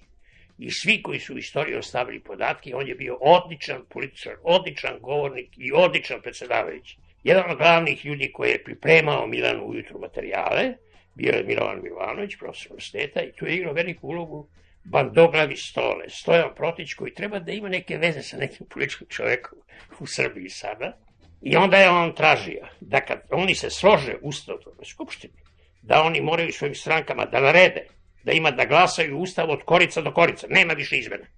I 0.62 0.70
svi 0.70 1.02
koji 1.02 1.20
su 1.20 1.34
u 1.34 1.38
istoriji 1.38 1.76
ostavili 1.76 2.20
podatke, 2.20 2.74
on 2.74 2.88
je 2.88 2.94
bio 2.94 3.16
odličan 3.20 3.82
političar, 3.88 4.34
odličan 4.42 4.98
govornik 5.00 5.48
i 5.56 5.72
odličan 5.72 6.20
predsedavajući. 6.22 6.96
Jedan 7.24 7.50
od 7.50 7.58
glavnih 7.58 8.06
ljudi 8.06 8.32
koji 8.32 8.50
je 8.50 8.64
pripremao 8.64 9.26
Milanu 9.26 9.64
ujutru 9.64 9.98
materijale, 9.98 10.74
bio 11.14 11.32
je 11.32 11.42
Milovan 11.42 11.82
Milanović, 11.82 12.36
profesor 12.38 12.72
universiteta, 12.72 13.22
i 13.22 13.32
tu 13.32 13.46
je 13.46 13.56
igrao 13.56 13.72
veliku 13.72 14.08
ulogu 14.08 14.48
bandoglavi 14.84 15.56
stole, 15.56 16.04
Stojan 16.08 16.54
Protić, 16.56 16.94
koji 16.94 17.14
treba 17.14 17.38
da 17.38 17.52
ima 17.52 17.68
neke 17.68 17.98
veze 17.98 18.22
sa 18.22 18.36
nekim 18.36 18.66
političkim 18.66 19.06
čovekom 19.10 19.58
u 20.00 20.06
Srbiji 20.06 20.48
sada. 20.48 20.92
I 21.40 21.56
onda 21.56 21.76
je 21.76 21.90
on 21.90 22.14
tražio 22.14 22.68
da 22.80 23.00
kad 23.00 23.22
oni 23.30 23.54
se 23.54 23.70
slože 23.70 24.14
u 24.22 24.28
Ustavnoj 24.28 24.84
skupštini, 24.84 25.34
da 25.82 26.02
oni 26.02 26.20
moraju 26.20 26.52
svojim 26.52 26.74
strankama 26.74 27.24
da 27.24 27.40
narede, 27.40 27.86
da 28.24 28.32
ima 28.32 28.50
da 28.50 28.64
glasaju 28.64 29.18
Ustav 29.18 29.50
od 29.50 29.62
korica 29.62 30.00
do 30.00 30.12
korica, 30.12 30.46
nema 30.50 30.72
više 30.72 30.98
izmene. 30.98 31.30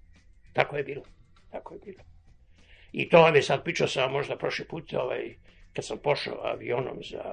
Tako 0.53 0.77
je 0.77 0.83
bilo. 0.83 1.03
Tako 1.51 1.73
je 1.73 1.79
bilo. 1.85 2.03
I 2.91 3.09
to 3.09 3.21
vam 3.21 3.35
je 3.35 3.41
sad 3.41 3.63
pričao 3.63 3.87
sam 3.87 4.11
možda 4.11 4.37
prošli 4.37 4.65
put, 4.67 4.93
ovaj, 4.93 5.35
kad 5.73 5.85
sam 5.85 5.97
pošao 5.97 6.41
avionom 6.43 6.97
za 7.11 7.23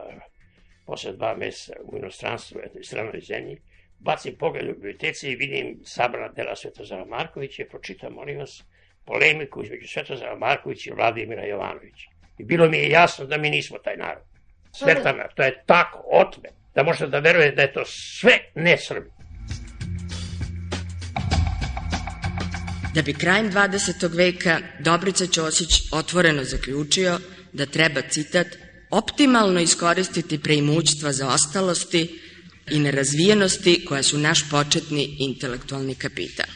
posle 0.86 1.12
dva 1.12 1.36
meseca 1.36 1.72
u 1.84 1.96
inostranstvu, 1.96 2.59
u 2.59 2.62
jednoj 2.62 2.84
stranoj 2.84 3.20
zemlji, 3.20 3.61
bacim 3.98 4.36
pogled 4.38 4.68
u 4.68 4.72
biblioteci 4.72 5.30
i 5.30 5.36
vidim 5.36 5.80
sabrana 5.84 6.28
dela 6.28 6.57
Svetozara 6.57 7.05
Markovića 7.05 7.62
i 7.62 7.68
pročitam, 7.68 8.12
molim 8.12 8.38
vas, 8.38 8.64
polemiku 9.05 9.62
između 9.62 9.88
Svetozara 9.88 10.38
Markovića 10.38 10.90
i 10.90 10.94
Vladimira 10.94 11.44
Jovanovića. 11.44 12.11
I 12.38 12.44
bilo 12.44 12.68
mi 12.68 12.78
je 12.78 12.90
jasno 12.90 13.26
da 13.26 13.38
mi 13.38 13.50
nismo 13.50 13.78
taj 13.78 13.96
narod. 13.96 14.24
Svetana, 14.72 15.28
to 15.28 15.42
je 15.42 15.62
tako, 15.66 16.05
otme, 16.12 16.48
da 16.74 16.82
možete 16.82 17.07
da 17.07 17.18
veruje 17.18 17.53
da 17.53 17.62
je 17.62 17.72
to 17.72 17.84
sve 17.84 18.38
ne 18.55 18.76
Srbi. 18.78 19.11
Da 22.95 23.03
bi 23.03 23.14
krajem 23.14 23.53
20. 23.53 24.16
veka 24.16 24.61
Dobrica 24.80 25.26
Ćosić 25.26 25.82
otvoreno 25.90 26.45
zaključio 26.45 27.18
da 27.53 27.66
treba, 27.66 28.03
citat, 28.11 28.47
optimalno 28.90 29.61
iskoristiti 29.61 30.38
preimućstva 30.38 31.12
zaostalosti 31.12 32.20
i 32.70 32.78
nerazvijenosti 32.78 33.84
koja 33.88 34.03
su 34.03 34.18
naš 34.18 34.51
početni 34.51 35.16
intelektualni 35.18 35.95
kapital. 35.95 36.47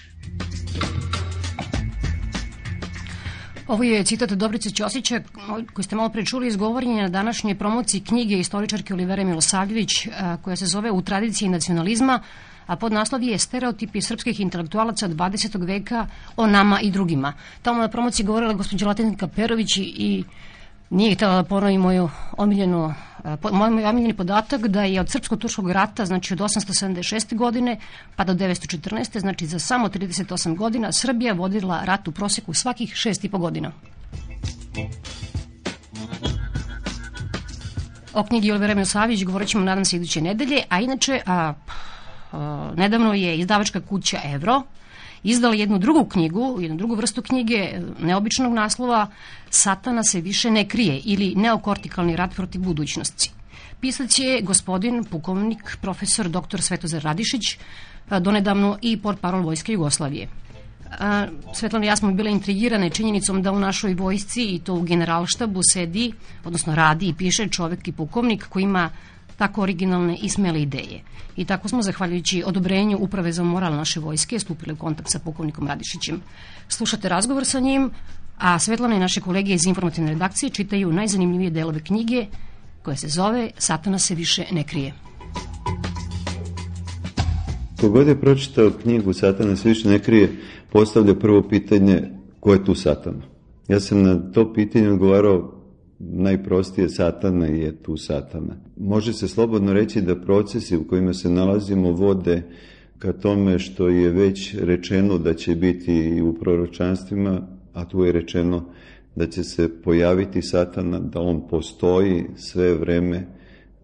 Ovo 3.69 3.83
je 3.83 4.05
citat 4.05 4.31
Dobrice 4.31 4.71
Ćosića 4.71 5.21
koji 5.73 5.85
ste 5.85 5.97
malo 5.97 6.09
prečuli 6.09 6.49
izgovorenje 6.49 7.03
na 7.03 7.09
današnjoj 7.09 7.55
promociji 7.55 8.01
knjige 8.01 8.39
istoričarke 8.39 8.95
Olivere 8.95 9.25
Milosavljević 9.25 9.91
koja 10.43 10.57
se 10.57 10.67
zove 10.67 10.91
U 10.91 11.03
tradiciji 11.03 11.49
nacionalizma, 11.49 12.21
a 12.67 12.77
pod 12.77 12.93
naslov 12.93 13.23
je 13.23 13.39
Stereotipi 13.39 14.01
srpskih 14.01 14.41
intelektualaca 14.41 15.09
20. 15.09 15.67
veka 15.67 16.07
o 16.37 16.47
nama 16.47 16.81
i 16.81 16.91
drugima. 16.91 17.33
Tamo 17.63 17.81
na 17.81 17.89
promociji 17.89 18.27
govorila 18.27 18.53
gospođa 18.53 18.87
Latinka 18.87 19.29
Perović 19.29 19.77
i 19.77 20.25
nije 20.91 21.15
htjela 21.15 21.35
da 21.35 21.49
ponovi 21.49 21.79
moju 21.79 22.11
omiljenu, 22.37 22.95
moj 23.53 23.85
omiljeni 23.85 24.15
podatak 24.15 24.67
da 24.67 24.83
je 24.83 25.01
od 25.01 25.09
Srpsko-Turskog 25.09 25.73
rata, 25.73 26.07
znači 26.07 26.35
od 26.35 26.41
876. 26.41 27.37
godine 27.37 27.77
pa 28.17 28.25
do 28.25 28.35
914. 28.35 29.21
znači 29.21 29.47
za 29.47 29.59
samo 29.59 29.89
38 29.89 30.57
godina 30.57 30.93
Srbija 30.93 31.33
vodila 31.33 31.85
rat 31.85 32.09
u 32.09 32.13
proseku 32.13 32.55
svakih 32.55 32.95
6,5 32.95 33.39
godina. 33.39 33.73
O 38.15 38.25
knjigi 38.25 38.51
Olivera 38.51 38.75
Milosavić 38.75 39.25
govorit 39.25 39.49
ćemo 39.49 39.65
nadam 39.65 39.85
se 39.85 39.97
iduće 39.97 40.21
nedelje, 40.21 40.63
a 40.69 40.81
inače 40.81 41.21
a, 41.27 41.55
a, 42.33 42.73
nedavno 42.77 43.15
je 43.15 43.39
izdavačka 43.39 43.81
kuća 43.81 44.19
Evro 44.25 44.63
izdala 45.27 45.55
jednu 45.55 45.79
drugu 45.79 46.05
knjigu, 46.05 46.59
jednu 46.61 46.77
drugu 46.77 46.95
vrstu 46.95 47.23
knjige 47.23 47.81
neobičnog 48.01 48.53
naslova 48.53 49.07
Satana 49.51 50.03
se 50.03 50.21
više 50.21 50.51
ne 50.51 50.69
krije 50.69 51.01
ili 51.05 51.35
neokortikalni 51.37 52.17
rat 52.17 52.35
protiv 52.35 52.61
budućnosti. 52.61 53.31
Pisac 53.81 54.19
je 54.19 54.41
gospodin 54.43 55.05
pukovnik 55.05 55.77
profesor 55.81 56.29
dr. 56.29 56.61
Svetozar 56.61 57.03
Radišić, 57.03 57.59
donedavno 58.21 58.79
i 58.83 58.97
port 58.97 59.21
parol 59.21 59.43
Vojske 59.43 59.73
Jugoslavije. 59.73 60.29
Svetlana 61.55 61.85
i 61.85 61.89
ja 61.89 61.97
smo 61.97 62.13
bile 62.13 62.31
intrigirane 62.31 62.91
činjenicom 62.91 63.43
da 63.43 63.53
u 63.53 63.61
našoj 63.61 63.95
vojsci 63.95 64.43
i 64.43 64.59
to 64.59 64.75
u 64.75 64.83
generalštabu 64.83 65.61
sedi, 65.73 66.13
odnosno 66.45 66.75
radi 66.75 67.09
i 67.09 67.15
piše 67.15 67.49
čovek 67.49 67.89
i 67.89 67.93
pukovnik 67.93 68.49
koji 68.49 68.63
ima 68.63 68.91
tako 69.37 69.63
originalne 69.63 70.17
i 70.23 70.29
smele 70.29 70.63
ideje. 70.63 71.01
I 71.37 71.45
tako 71.45 71.69
smo, 71.69 71.83
zahvaljujući 71.83 72.43
odobrenju 72.47 72.99
Uprave 73.01 73.33
za 73.33 73.43
moral 73.43 73.75
naše 73.75 74.01
vojske, 74.01 74.39
stupili 74.39 74.73
u 74.73 74.77
kontakt 74.77 75.11
sa 75.11 75.19
pukovnikom 75.19 75.67
Radišićem. 75.67 76.21
Slušate 76.69 77.09
razgovor 77.09 77.45
sa 77.45 77.61
njim, 77.61 77.91
a 78.39 78.59
Svetlana 78.59 78.97
i 78.97 78.99
naše 78.99 79.21
kolege 79.21 79.55
iz 79.55 79.67
informativne 79.67 80.11
redakcije 80.11 80.51
čitaju 80.51 80.93
najzanimljivije 80.93 81.51
delove 81.51 81.81
knjige 81.81 82.27
koja 82.83 82.97
se 82.97 83.09
zove 83.09 83.51
Satana 83.59 83.99
se 83.99 84.15
više 84.15 84.45
ne 84.53 84.65
krije. 84.65 84.93
Kogod 87.81 88.09
je 88.09 88.21
pročitao 88.21 88.71
knjigu 88.83 89.13
Satana 89.13 89.57
se 89.57 89.69
više 89.69 89.89
ne 89.89 89.99
krije, 89.99 90.33
postavlja 90.73 91.15
prvo 91.15 91.43
pitanje 91.49 92.03
ko 92.41 92.53
je 92.53 92.65
tu 92.65 92.75
Satana. 92.75 93.23
Ja 93.69 93.81
sam 93.81 94.03
na 94.03 94.33
to 94.33 94.53
pitanje 94.53 94.91
odgovarao 94.91 95.56
najprostije 95.99 96.89
satana 96.89 97.47
je 97.47 97.83
tu 97.83 97.97
satana. 97.97 98.57
Može 98.77 99.13
se 99.13 99.29
slobodno 99.29 99.73
reći 99.73 100.01
da 100.01 100.21
procesi 100.21 100.77
u 100.77 100.85
kojima 100.89 101.15
se 101.15 101.31
nalazimo 101.31 101.91
vode 101.91 102.43
ka 102.99 103.13
tome 103.13 103.59
što 103.59 103.89
je 103.89 104.11
već 104.11 104.55
rečeno 104.55 105.19
da 105.19 105.35
će 105.35 105.55
biti 105.55 106.23
u 106.23 106.35
proročanstvima, 106.35 107.49
a 107.73 107.85
tu 107.85 108.05
je 108.05 108.13
rečeno 108.13 108.65
da 109.17 109.27
će 109.27 109.45
se 109.45 109.83
pojaviti 109.83 110.43
satana, 110.43 110.99
da 110.99 111.21
on 111.21 111.49
postoji 111.49 112.25
sve 112.37 112.75
vreme 112.75 113.27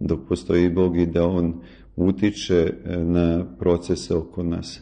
dok 0.01 0.21
postoji 0.29 0.71
Bog 0.71 0.99
i 0.99 1.07
da 1.07 1.27
on 1.27 1.61
utiče 1.97 2.75
e, 2.85 2.97
na 2.97 3.45
procese 3.59 4.15
oko 4.15 4.43
nas. 4.43 4.81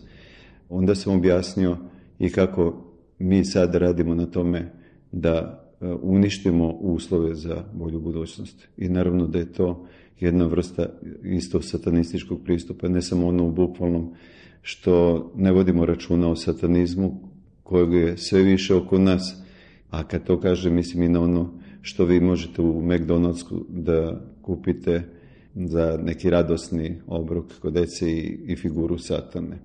Onda 0.69 0.95
sam 0.95 1.15
objasnio 1.15 1.77
i 2.19 2.31
kako 2.31 2.85
mi 3.19 3.45
sad 3.45 3.75
radimo 3.75 4.15
na 4.15 4.27
tome 4.27 4.73
da 5.13 5.60
uništimo 6.03 6.71
uslove 6.71 7.35
za 7.35 7.65
bolju 7.73 8.01
budućnost. 8.01 8.69
I 8.77 8.89
naravno 8.89 9.27
da 9.27 9.39
je 9.39 9.53
to 9.53 9.87
jedna 10.21 10.45
vrsta 10.45 10.87
isto 11.25 11.63
satanističkog 11.63 12.41
pristupa, 12.45 12.89
ne 12.89 13.03
samo 13.03 13.29
ono 13.29 13.47
u 13.47 13.53
bukvalnom 13.53 14.15
što 14.63 15.25
ne 15.37 15.53
vodimo 15.53 15.87
računa 15.87 16.31
o 16.31 16.37
satanizmu 16.37 17.21
kojeg 17.63 17.93
je 17.93 18.17
sve 18.17 18.43
više 18.43 18.75
oko 18.75 18.99
nas, 18.99 19.43
a 19.91 20.05
kad 20.05 20.25
to 20.25 20.41
kaže 20.41 20.71
mislim 20.71 21.03
i 21.03 21.09
na 21.09 21.21
ono 21.21 21.53
što 21.83 22.05
vi 22.05 22.21
možete 22.21 22.63
u 22.63 22.83
McDonald'sku 22.83 23.65
da 23.69 24.21
kupite 24.43 25.03
za 25.55 25.99
neki 26.03 26.31
radosni 26.31 26.97
obrok 27.07 27.45
kod 27.61 27.73
dece 27.73 28.11
i, 28.13 28.39
i 28.47 28.57
figuru 28.57 28.99
satane. 28.99 29.59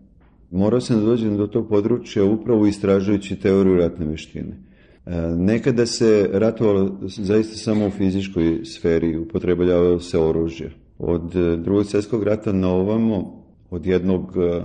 Morao 0.51 0.82
sam 0.82 0.99
da 0.99 1.05
dođem 1.05 1.38
do 1.38 1.47
tog 1.47 1.70
područja 1.70 2.24
upravo 2.24 2.66
istražujući 2.66 3.36
teoriju 3.36 3.76
ratne 3.76 4.05
veštine. 4.05 4.57
Nekada 5.38 5.86
se 5.86 6.30
ratovalo 6.34 6.97
zaista 7.01 7.58
samo 7.58 7.88
u 7.88 7.91
fizičkoj 7.91 8.60
sferi, 8.64 9.18
upotrebljavalo 9.18 9.99
se 9.99 10.20
oružje. 10.20 10.72
Od 10.97 11.36
e, 11.36 11.58
drugog 11.58 11.86
svjetskog 11.86 12.24
rata 12.24 12.51
na 12.51 12.70
ovamo, 12.70 13.43
od 13.70 13.86
jednog 13.86 14.34
e, 14.38 14.62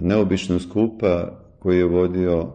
neobičnog 0.00 0.62
skupa 0.62 1.40
koji 1.58 1.78
je 1.78 1.84
vodio 1.84 2.52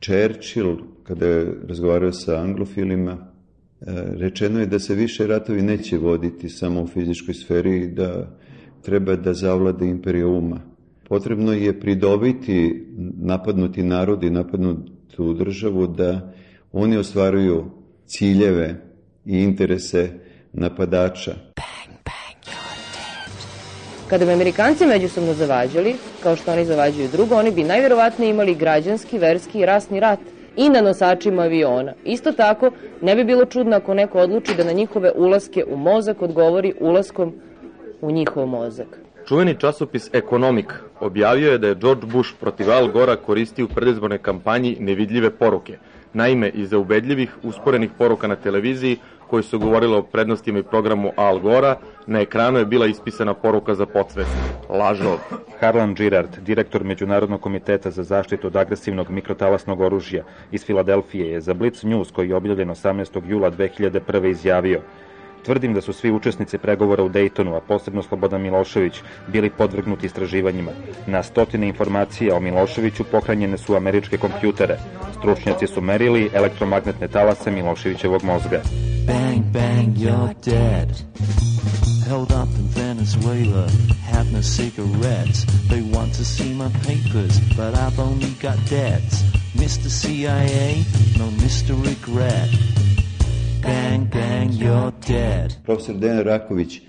Churchill, 0.00 0.76
kada 1.02 1.26
je 1.26 1.54
razgovarao 1.68 2.12
sa 2.12 2.40
anglofilima, 2.40 3.12
e, 3.12 3.86
rečeno 4.16 4.60
je 4.60 4.66
da 4.66 4.78
se 4.78 4.94
više 4.94 5.26
ratovi 5.26 5.62
neće 5.62 5.98
voditi 5.98 6.48
samo 6.48 6.82
u 6.82 6.86
fizičkoj 6.86 7.34
sferi 7.34 7.76
i 7.76 7.88
da 7.88 8.36
treba 8.82 9.16
da 9.16 9.34
zavlade 9.34 9.86
imperija 9.86 10.26
uma. 10.26 10.60
Potrebno 11.08 11.52
je 11.52 11.80
pridobiti 11.80 12.86
napadnuti 13.16 13.82
narod 13.82 14.22
i 14.22 14.30
tu 15.16 15.32
državu 15.32 15.86
da 15.86 16.32
oni 16.72 16.96
ostvaruju 16.96 17.64
ciljeve 18.06 18.74
i 19.26 19.38
interese 19.38 20.10
napadača. 20.52 21.34
Bang. 21.56 21.84
Kada 24.10 24.24
bi 24.24 24.32
Amerikanci 24.32 24.86
međusobno 24.86 25.34
zavađali, 25.34 25.94
kao 26.22 26.36
što 26.36 26.52
oni 26.52 26.64
zavađaju 26.64 27.08
drugo, 27.12 27.34
oni 27.34 27.50
bi 27.50 27.64
najverovatnije 27.64 28.30
imali 28.30 28.54
građanski, 28.54 29.18
verski 29.18 29.58
i 29.58 29.66
rasni 29.66 30.00
rat 30.00 30.18
i 30.56 30.68
na 30.68 30.80
nosačima 30.80 31.42
aviona. 31.42 31.92
Isto 32.04 32.32
tako, 32.32 32.70
ne 33.02 33.16
bi 33.16 33.24
bilo 33.24 33.44
čudno 33.44 33.76
ako 33.76 33.94
neko 33.94 34.18
odluči 34.18 34.54
da 34.56 34.64
na 34.64 34.72
njihove 34.72 35.12
ulaske 35.16 35.64
u 35.64 35.76
mozak 35.76 36.22
odgovori 36.22 36.74
ulaskom 36.80 37.32
u 38.00 38.10
njihov 38.10 38.46
mozak. 38.46 39.03
Čuveni 39.28 39.54
časopis 39.54 40.10
Ekonomik 40.12 40.72
objavio 41.00 41.52
je 41.52 41.58
da 41.58 41.68
je 41.68 41.74
George 41.74 42.06
Bush 42.06 42.34
protiv 42.40 42.70
Al 42.70 42.88
Gora 42.88 43.16
koristio 43.16 43.64
u 43.64 43.68
predizbornoj 43.68 44.18
kampanji 44.18 44.76
nevidljive 44.80 45.30
poruke. 45.30 45.78
Naime, 46.12 46.48
iza 46.48 46.78
ubedljivih 46.78 47.30
usporenih 47.42 47.90
poruka 47.98 48.26
na 48.26 48.36
televiziji 48.36 48.98
koji 49.30 49.42
su 49.42 49.58
govorile 49.58 49.96
o 49.96 50.02
prednostima 50.02 50.58
i 50.58 50.62
programu 50.62 51.12
Al 51.16 51.38
Gora, 51.38 51.76
na 52.06 52.20
ekranu 52.20 52.58
je 52.58 52.64
bila 52.64 52.86
ispisana 52.86 53.34
poruka 53.34 53.74
za 53.74 53.86
podsvest. 53.86 54.36
Lažov. 54.68 55.18
Harlan 55.60 55.94
Girard, 55.94 56.38
direktor 56.38 56.84
Međunarodnog 56.84 57.40
komiteta 57.40 57.90
za 57.90 58.02
zaštitu 58.02 58.46
od 58.46 58.56
agresivnog 58.56 59.10
mikrotalasnog 59.10 59.80
oružja 59.80 60.24
iz 60.52 60.64
Filadelfije 60.64 61.30
je 61.30 61.40
za 61.40 61.54
Blitz 61.54 61.84
News 61.84 62.10
koji 62.10 62.28
je 62.28 62.36
objavljen 62.36 62.68
18. 62.68 63.22
jula 63.28 63.50
2001. 63.50 64.30
izjavio 64.30 64.80
Tvrdim 65.44 65.74
da 65.74 65.80
su 65.80 65.92
svi 65.92 66.10
učesnici 66.10 66.58
pregovora 66.58 67.02
u 67.02 67.08
Daytonu, 67.08 67.56
a 67.56 67.60
posebno 67.60 68.02
Slobodan 68.02 68.42
Milošević, 68.42 69.02
bili 69.28 69.50
podvrgnuti 69.50 70.06
istraživanjima. 70.06 70.70
Na 71.06 71.22
stotine 71.22 71.68
informacija 71.68 72.36
o 72.36 72.40
Miloševiću 72.40 73.04
pohranjene 73.04 73.58
su 73.58 73.74
američke 73.74 74.16
kompjutere. 74.18 74.78
Stručnjaci 75.18 75.66
su 75.66 75.80
merili 75.80 76.30
elektromagnetne 76.34 77.08
talase 77.08 77.50
Miloševićevog 77.50 78.24
mozga. 78.24 78.62
Bang, 79.06 79.44
bang, 79.52 79.96
you're 79.96 80.34
dead. 80.44 80.88
Held 82.08 82.30
up 82.30 82.48
in 82.58 82.68
Venezuela, 82.76 83.66
have 84.12 84.32
no 84.32 84.42
cigarettes. 84.42 85.44
They 85.70 85.82
want 85.92 86.12
to 86.18 86.24
see 86.24 86.54
my 86.54 86.70
papers, 86.88 87.40
but 87.56 87.74
I've 87.74 87.98
only 87.98 88.32
got 88.42 88.56
debts. 88.70 89.16
Mr. 89.56 89.88
CIA, 89.88 90.84
no 91.18 91.26
Mr. 91.44 91.72
Regret. 91.86 92.93
Bang, 93.64 94.04
bang, 94.12 94.52
you're 94.52 94.92
dead. 95.06 95.56
Profesor 95.64 95.94
Dejan 95.94 96.22
Raković 96.24 96.82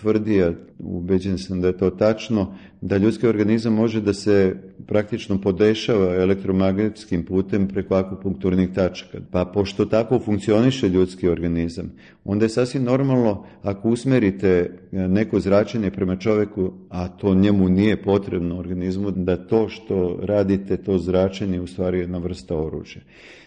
tvrdio, 0.00 0.54
ubeđen 0.78 1.38
sam 1.38 1.60
da 1.60 1.66
je 1.66 1.76
to 1.76 1.90
tačno, 1.90 2.54
da 2.80 2.96
ljudski 2.96 3.26
organizam 3.26 3.74
može 3.74 4.00
da 4.00 4.12
se 4.12 4.56
praktično 4.86 5.40
podešava 5.40 6.14
elektromagnetskim 6.14 7.24
putem 7.24 7.68
preko 7.68 7.94
akupunkturnih 7.94 8.68
tačaka. 8.74 9.18
Pa 9.30 9.44
pošto 9.44 9.84
tako 9.84 10.18
funkcioniše 10.18 10.88
ljudski 10.88 11.28
organizam, 11.28 11.92
onda 12.24 12.44
je 12.44 12.48
sasvim 12.48 12.84
normalno 12.84 13.44
ako 13.62 13.88
usmerite 13.88 14.78
neko 14.92 15.40
zračenje 15.40 15.90
prema 15.90 16.16
čoveku, 16.16 16.72
a 16.88 17.08
to 17.08 17.34
njemu 17.34 17.68
nije 17.68 18.02
potrebno 18.02 18.58
organizmu, 18.58 19.10
da 19.10 19.36
to 19.36 19.68
što 19.68 20.18
radite, 20.22 20.76
to 20.76 20.98
zračenje 20.98 21.60
u 21.60 21.66
stvari 21.66 21.98
je 21.98 22.02
jedna 22.02 22.18
vrsta 22.18 22.56
oružja. 22.56 23.02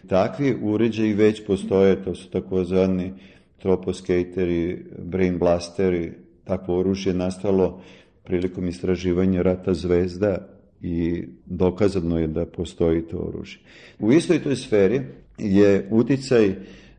Takvi 0.08 0.58
uređaji 0.62 1.14
već 1.14 1.45
postoje, 1.47 2.04
to 2.04 2.16
su 2.16 2.30
takozvani 2.30 3.14
troposkateri, 3.62 4.86
brain 5.04 5.38
blasteri, 5.38 6.14
takvo 6.44 6.80
oružje 6.80 7.14
nastalo 7.14 7.82
prilikom 8.24 8.68
istraživanja 8.68 9.42
rata 9.42 9.74
zvezda 9.74 10.48
i 10.82 11.24
dokazano 11.46 12.20
je 12.20 12.28
da 12.28 12.46
postoji 12.46 13.02
to 13.02 13.18
oružje. 13.18 13.60
U 14.00 14.12
istoj 14.12 14.44
toj 14.44 14.56
sferi 14.56 15.02
je 15.38 15.88
uticaj 15.92 16.56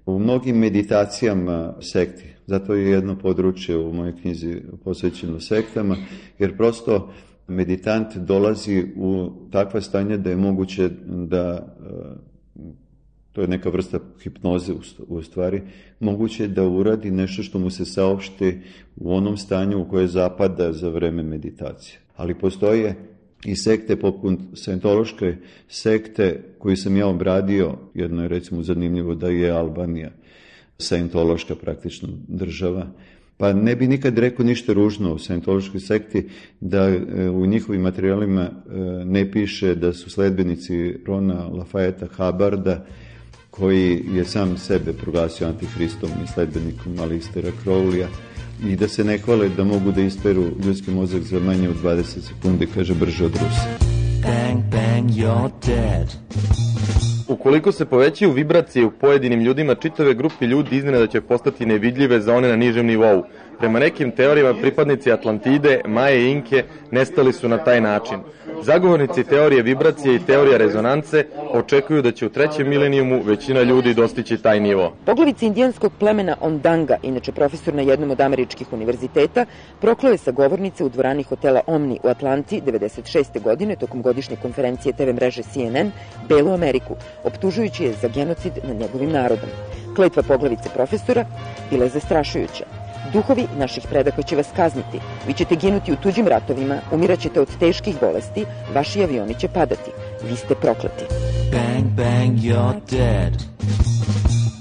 u 0.06 0.18
mnogim 0.18 0.58
meditacijama 0.58 1.74
sekti. 1.80 2.24
Zato 2.46 2.74
je 2.74 2.90
jedno 2.90 3.18
područje 3.18 3.76
u 3.76 3.92
mojoj 3.92 4.16
knjizi 4.20 4.56
posvećeno 4.84 5.40
sektama, 5.40 5.96
jer 6.38 6.56
prosto 6.56 7.12
meditant 7.48 8.16
dolazi 8.16 8.84
u 8.96 9.30
takva 9.50 9.80
stanja 9.80 10.16
da 10.16 10.30
je 10.30 10.36
moguće 10.36 10.90
da 11.06 11.76
to 13.32 13.40
je 13.40 13.48
neka 13.48 13.70
vrsta 13.70 13.98
hipnoze 14.22 14.72
u 15.08 15.22
stvari, 15.22 15.62
moguće 16.00 16.42
je 16.42 16.48
da 16.48 16.68
uradi 16.68 17.10
nešto 17.10 17.42
što 17.42 17.58
mu 17.58 17.70
se 17.70 17.84
saopšti 17.84 18.58
u 18.96 19.14
onom 19.14 19.36
stanju 19.36 19.80
u 19.80 19.88
koje 19.88 20.06
zapada 20.06 20.72
za 20.72 20.88
vreme 20.88 21.22
meditacije. 21.22 21.98
Ali 22.16 22.34
postoje 22.34 22.94
i 23.44 23.56
sekte 23.56 23.96
poput 23.96 24.38
Scientološke 24.54 25.36
sekte 25.68 26.42
koju 26.58 26.76
sam 26.76 26.96
ja 26.96 27.06
obradio, 27.06 27.74
jedno 27.94 28.22
je 28.22 28.28
recimo 28.28 28.62
zanimljivo 28.62 29.14
da 29.14 29.28
je 29.28 29.50
Albanija 29.50 30.10
Scientološka 30.78 31.54
praktično 31.54 32.08
država, 32.28 32.86
pa 33.36 33.52
ne 33.52 33.76
bi 33.76 33.86
nikad 33.86 34.18
rekao 34.18 34.46
ništa 34.46 34.72
ružno 34.72 35.14
u 35.14 35.18
Scientološkoj 35.18 35.80
sekti 35.80 36.28
da 36.60 36.88
e, 36.88 37.30
u 37.30 37.46
njihovim 37.46 37.80
materijalima 37.80 38.42
e, 38.42 38.50
ne 39.04 39.30
piše 39.30 39.74
da 39.74 39.92
su 39.92 40.10
sledbenici 40.10 40.94
Rona 41.06 41.48
Lafayeta 41.48 42.06
Habarda 42.10 42.86
koji 43.52 44.04
je 44.12 44.24
sam 44.24 44.58
sebe 44.58 44.92
proglasio 44.92 45.48
antikristom 45.48 46.10
i 46.24 46.26
sledbenikom 46.26 46.98
Alistera 47.00 47.48
Crowleya 47.64 48.06
i 48.64 48.76
da 48.76 48.88
se 48.88 49.04
ne 49.04 49.18
hvale 49.18 49.48
da 49.48 49.64
mogu 49.64 49.92
da 49.92 50.00
isperu 50.00 50.44
ljudski 50.64 50.90
mozak 50.90 51.22
za 51.22 51.40
manje 51.40 51.68
od 51.68 51.76
20 51.82 52.02
sekundi, 52.02 52.68
kaže 52.74 52.94
brže 52.94 53.24
od 53.24 53.32
Rusa. 53.32 53.68
Bang, 54.22 54.62
bang, 54.70 55.10
you're 55.10 55.50
dead. 55.66 56.08
Ukoliko 57.28 57.72
se 57.72 57.84
povećaju 57.84 58.32
vibracije 58.32 58.86
u 58.86 58.90
pojedinim 58.90 59.40
ljudima, 59.40 59.74
čitave 59.74 60.14
grupe 60.14 60.46
ljudi 60.46 60.76
iznenada 60.76 61.06
će 61.06 61.20
postati 61.20 61.66
nevidljive 61.66 62.20
za 62.20 62.34
one 62.34 62.48
na 62.48 62.56
nižem 62.56 62.86
nivou. 62.86 63.22
Prema 63.62 63.78
nekim 63.78 64.10
teorijama 64.10 64.60
pripadnici 64.60 65.12
Atlantide, 65.12 65.80
Maje 65.86 66.22
i 66.22 66.30
Inke 66.30 66.64
nestali 66.90 67.32
su 67.32 67.48
na 67.48 67.58
taj 67.58 67.80
način. 67.80 68.18
Zagovornici 68.62 69.24
teorije 69.24 69.62
vibracije 69.62 70.14
i 70.14 70.18
teorija 70.18 70.56
rezonance 70.58 71.24
očekuju 71.50 72.02
da 72.02 72.12
će 72.12 72.26
u 72.26 72.28
trećem 72.28 72.68
milenijumu 72.68 73.22
većina 73.24 73.62
ljudi 73.62 73.94
dostići 73.94 74.38
taj 74.38 74.60
nivo. 74.60 74.92
Poglavica 75.04 75.46
indijanskog 75.46 75.92
plemena 75.98 76.36
Ondanga, 76.40 76.96
inače 77.02 77.32
profesor 77.32 77.74
na 77.74 77.82
jednom 77.82 78.10
od 78.10 78.20
američkih 78.20 78.72
univerziteta, 78.72 79.46
proklao 79.80 80.16
sa 80.16 80.30
govornice 80.30 80.84
u 80.84 80.88
dvorani 80.88 81.22
hotela 81.22 81.60
Omni 81.66 81.98
u 82.02 82.08
Atlanti 82.08 82.60
96. 82.66 83.42
godine 83.42 83.76
tokom 83.76 84.02
godišnje 84.02 84.36
konferencije 84.42 84.92
TV 84.92 85.12
mreže 85.12 85.42
CNN 85.42 85.90
Belu 86.28 86.52
Ameriku, 86.54 86.96
optužujući 87.24 87.84
je 87.84 87.92
za 87.92 88.08
genocid 88.08 88.52
nad 88.64 88.76
njegovim 88.76 89.12
narodom. 89.12 89.48
Kletva 89.96 90.22
poglavice 90.22 90.68
profesora 90.74 91.24
bila 91.70 91.84
je 91.84 91.90
zastrašujuća. 91.90 92.81
Duhovi 93.12 93.46
naših 93.58 93.86
predaka 93.90 94.22
će 94.22 94.36
vas 94.36 94.48
kazniti. 94.56 95.00
Vi 95.26 95.34
ćete 95.34 95.56
ginuti 95.56 95.92
u 95.92 95.96
tuđim 95.96 96.28
ratovima, 96.28 96.78
umiraćete 96.92 97.40
od 97.40 97.48
teških 97.60 97.96
bolesti, 98.00 98.44
vaši 98.74 99.02
avioni 99.02 99.34
će 99.34 99.48
padati. 99.48 99.90
Vi 100.24 100.36
ste 100.36 100.54
prokleti. 100.54 101.04
Bang, 101.52 101.86
bang, 101.96 102.38
you're 102.38 102.80
dead. 102.90 103.32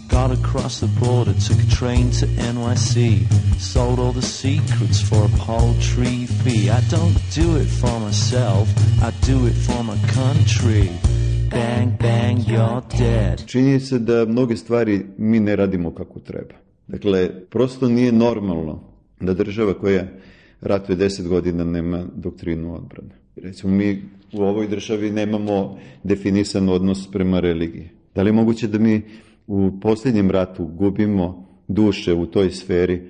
Got 0.09 0.31
across 0.39 0.79
the 0.79 0.89
border, 0.99 1.33
took 1.47 1.59
a 1.59 1.69
train 1.79 2.11
to 2.19 2.25
NYC. 2.53 3.19
Sold 3.59 3.99
all 3.99 4.11
the 4.11 4.21
secrets 4.21 4.99
for 5.09 5.23
a 5.25 5.31
paltry 5.45 6.27
fee. 6.43 6.69
I 6.69 6.81
don't 6.95 7.17
do 7.35 7.57
it 7.61 7.69
for 7.81 7.99
myself, 7.99 8.67
I 9.01 9.11
do 9.31 9.47
it 9.47 9.55
for 9.67 9.83
my 9.83 9.97
country. 10.19 10.89
Bang, 11.49 11.97
bang, 11.99 12.37
you're 12.39 12.81
dead. 12.97 13.45
Čini 13.45 13.79
se 13.79 13.99
da 13.99 14.25
mnoge 14.25 14.57
stvari 14.57 15.05
mi 15.17 15.39
ne 15.39 15.55
radimo 15.55 15.95
kako 15.95 16.19
treba. 16.19 16.70
Dakle, 16.87 17.29
prosto 17.49 17.89
nije 17.89 18.11
normalno 18.11 18.79
da 19.19 19.33
država 19.33 19.73
koja 19.73 20.07
ratuje 20.61 20.95
deset 20.95 21.27
godina 21.27 21.63
nema 21.63 22.05
doktrinu 22.15 22.75
odbrane. 22.75 23.15
Recimo, 23.35 23.73
mi 23.73 24.03
u 24.33 24.41
ovoj 24.41 24.67
državi 24.67 25.11
nemamo 25.11 25.77
definisan 26.03 26.69
odnos 26.69 27.11
prema 27.11 27.39
religiji. 27.39 27.89
Da 28.15 28.21
li 28.21 28.29
je 28.29 28.33
moguće 28.33 28.67
da 28.67 28.79
mi 28.79 29.01
u 29.47 29.71
posljednjem 29.81 30.31
ratu 30.31 30.65
gubimo 30.65 31.47
duše 31.67 32.13
u 32.13 32.25
toj 32.25 32.51
sferi 32.51 33.01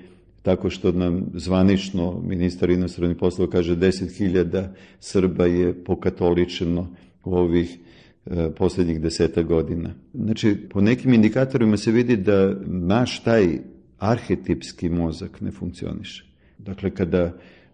tako 0.42 0.70
što 0.70 0.92
nam 0.92 1.26
zvanično 1.34 2.22
ministar 2.22 2.70
inostranih 2.70 3.18
poslova 3.18 3.52
kaže 3.52 3.76
10.000 3.76 4.68
Srba 5.00 5.46
je 5.46 5.84
pokatoličeno 5.84 6.88
u 7.24 7.36
ovih 7.36 7.78
posljednjih 8.58 9.02
deseta 9.02 9.44
godina. 9.44 9.94
Znači, 10.14 10.56
po 10.70 10.82
nekim 10.82 11.14
indikatorima 11.14 11.78
se 11.78 11.92
vidi 11.92 12.18
da 12.18 12.56
naš 12.68 13.24
taj 13.24 13.60
arhetipski 14.00 14.90
mozak 14.90 15.42
ne 15.42 15.52
funkcioniše. 15.52 16.26
Dakle, 16.58 16.90
kada 16.90 17.34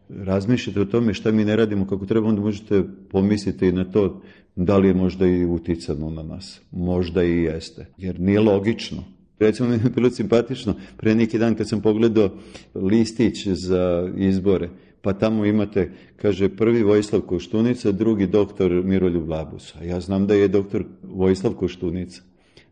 razmišljate 0.10 0.82
o 0.82 0.86
tome 0.86 1.14
šta 1.14 1.32
mi 1.32 1.45
ne 1.45 1.56
radimo 1.56 1.88
kako 1.88 2.06
treba, 2.06 2.28
onda 2.28 2.41
možete 2.41 2.84
pomisliti 3.10 3.68
i 3.68 3.72
na 3.72 3.84
to 3.84 4.22
da 4.56 4.78
li 4.78 4.88
je 4.88 4.93
možda 4.93 5.28
i 5.28 5.45
uticano 5.45 6.10
na 6.10 6.24
nas. 6.24 6.62
Možda 6.72 7.24
i 7.24 7.43
jeste. 7.43 7.86
Jer 7.98 8.20
nije 8.20 8.39
logično. 8.39 9.04
Recimo, 9.39 9.70
mi 9.70 9.76
je 9.76 9.89
bilo 9.95 10.10
simpatično, 10.10 10.76
pre 10.98 11.16
neki 11.16 11.39
dan 11.39 11.56
kad 11.56 11.70
sam 11.70 11.82
pogledao 11.82 12.30
listić 12.76 13.48
za 13.48 14.12
izbore, 14.18 14.70
pa 15.02 15.14
tamo 15.14 15.45
imate, 15.45 15.91
kaže, 16.16 16.50
prvi 16.50 16.84
Vojislav 16.84 17.22
Koštunica, 17.22 17.91
drugi 17.91 18.28
doktor 18.28 18.72
Miroljub 18.72 19.30
Labus. 19.30 19.76
A 19.76 19.84
ja 19.84 20.00
znam 20.00 20.28
da 20.28 20.34
je 20.34 20.48
doktor 20.48 20.86
Vojislav 21.04 21.54
Koštunica 21.54 22.22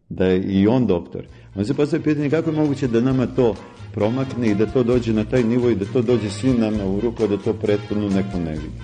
da 0.09 0.25
je 0.25 0.41
i 0.43 0.67
on 0.67 0.87
doktor. 0.87 1.25
On 1.55 1.65
se 1.65 1.73
postavlja 1.73 2.03
pitanje 2.03 2.29
kako 2.29 2.49
je 2.49 2.55
moguće 2.55 2.87
da 2.87 3.01
nama 3.01 3.27
to 3.27 3.55
promakne 3.93 4.47
i 4.47 4.55
da 4.55 4.65
to 4.65 4.83
dođe 4.83 5.13
na 5.13 5.23
taj 5.23 5.43
nivo 5.43 5.69
i 5.69 5.75
da 5.75 5.85
to 5.85 6.01
dođe 6.01 6.29
svim 6.29 6.59
nama 6.59 6.85
u 6.85 6.99
ruku, 6.99 7.23
a 7.23 7.27
da 7.27 7.37
to 7.37 7.53
prethodno 7.53 8.09
neko 8.09 8.39
ne 8.39 8.51
vidi. 8.51 8.81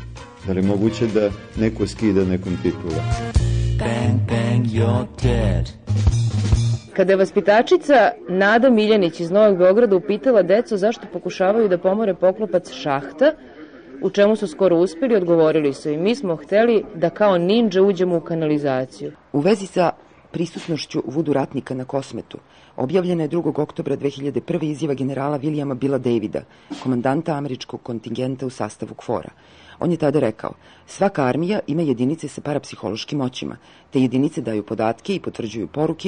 Da 0.47 0.53
li 0.53 0.59
je 0.59 0.67
moguće 0.67 1.07
da 1.07 1.29
neko 1.57 1.87
skida 1.87 2.25
nekom 2.25 2.57
titula? 2.63 3.03
Bang, 3.79 4.19
bang, 4.27 4.65
you're 4.65 5.07
dead. 5.21 6.20
Kada 6.93 7.13
je 7.13 7.17
vaspitačica 7.17 8.11
Nada 8.29 8.69
Miljanić 8.69 9.19
iz 9.19 9.31
Novog 9.31 9.57
Beograda 9.57 9.95
upitala 9.95 10.41
decu 10.41 10.77
zašto 10.77 11.07
pokušavaju 11.13 11.69
da 11.69 11.77
pomore 11.77 12.13
poklopac 12.13 12.71
šahta, 12.71 13.31
u 14.01 14.09
čemu 14.09 14.35
su 14.35 14.47
skoro 14.47 14.77
uspeli, 14.77 15.15
odgovorili 15.15 15.73
su 15.73 15.89
i 15.89 15.97
mi 15.97 16.15
smo 16.15 16.35
hteli 16.35 16.83
da 16.95 17.09
kao 17.09 17.37
ninja 17.37 17.81
uđemo 17.81 18.17
u 18.17 18.21
kanalizaciju. 18.21 19.11
U 19.33 19.39
vezi 19.39 19.65
sa 19.65 19.91
prisutnošću 20.31 21.03
vudu 21.05 21.33
ratnika 21.33 21.73
na 21.73 21.85
kosmetu, 21.85 22.37
objavljena 22.75 23.23
je 23.23 23.29
2. 23.29 23.61
oktobra 23.61 23.97
2001. 23.97 24.63
izjava 24.63 24.93
generala 24.93 25.39
Williama 25.39 25.73
Billa 25.73 25.97
Davida, 25.97 26.41
komandanta 26.83 27.33
američkog 27.33 27.81
kontingenta 27.83 28.45
u 28.45 28.49
sastavu 28.49 28.93
KFOR-a. 28.95 29.31
On 29.79 29.91
je 29.91 29.97
tada 29.97 30.19
rekao, 30.19 30.53
svaka 30.87 31.23
armija 31.23 31.59
ima 31.67 31.81
jedinice 31.81 32.27
sa 32.27 32.41
parapsihološkim 32.41 33.17
moćima, 33.17 33.57
te 33.91 34.01
jedinice 34.01 34.41
daju 34.41 34.63
podatke 34.63 35.15
i 35.15 35.19
potvrđuju 35.19 35.67
poruke 35.67 35.99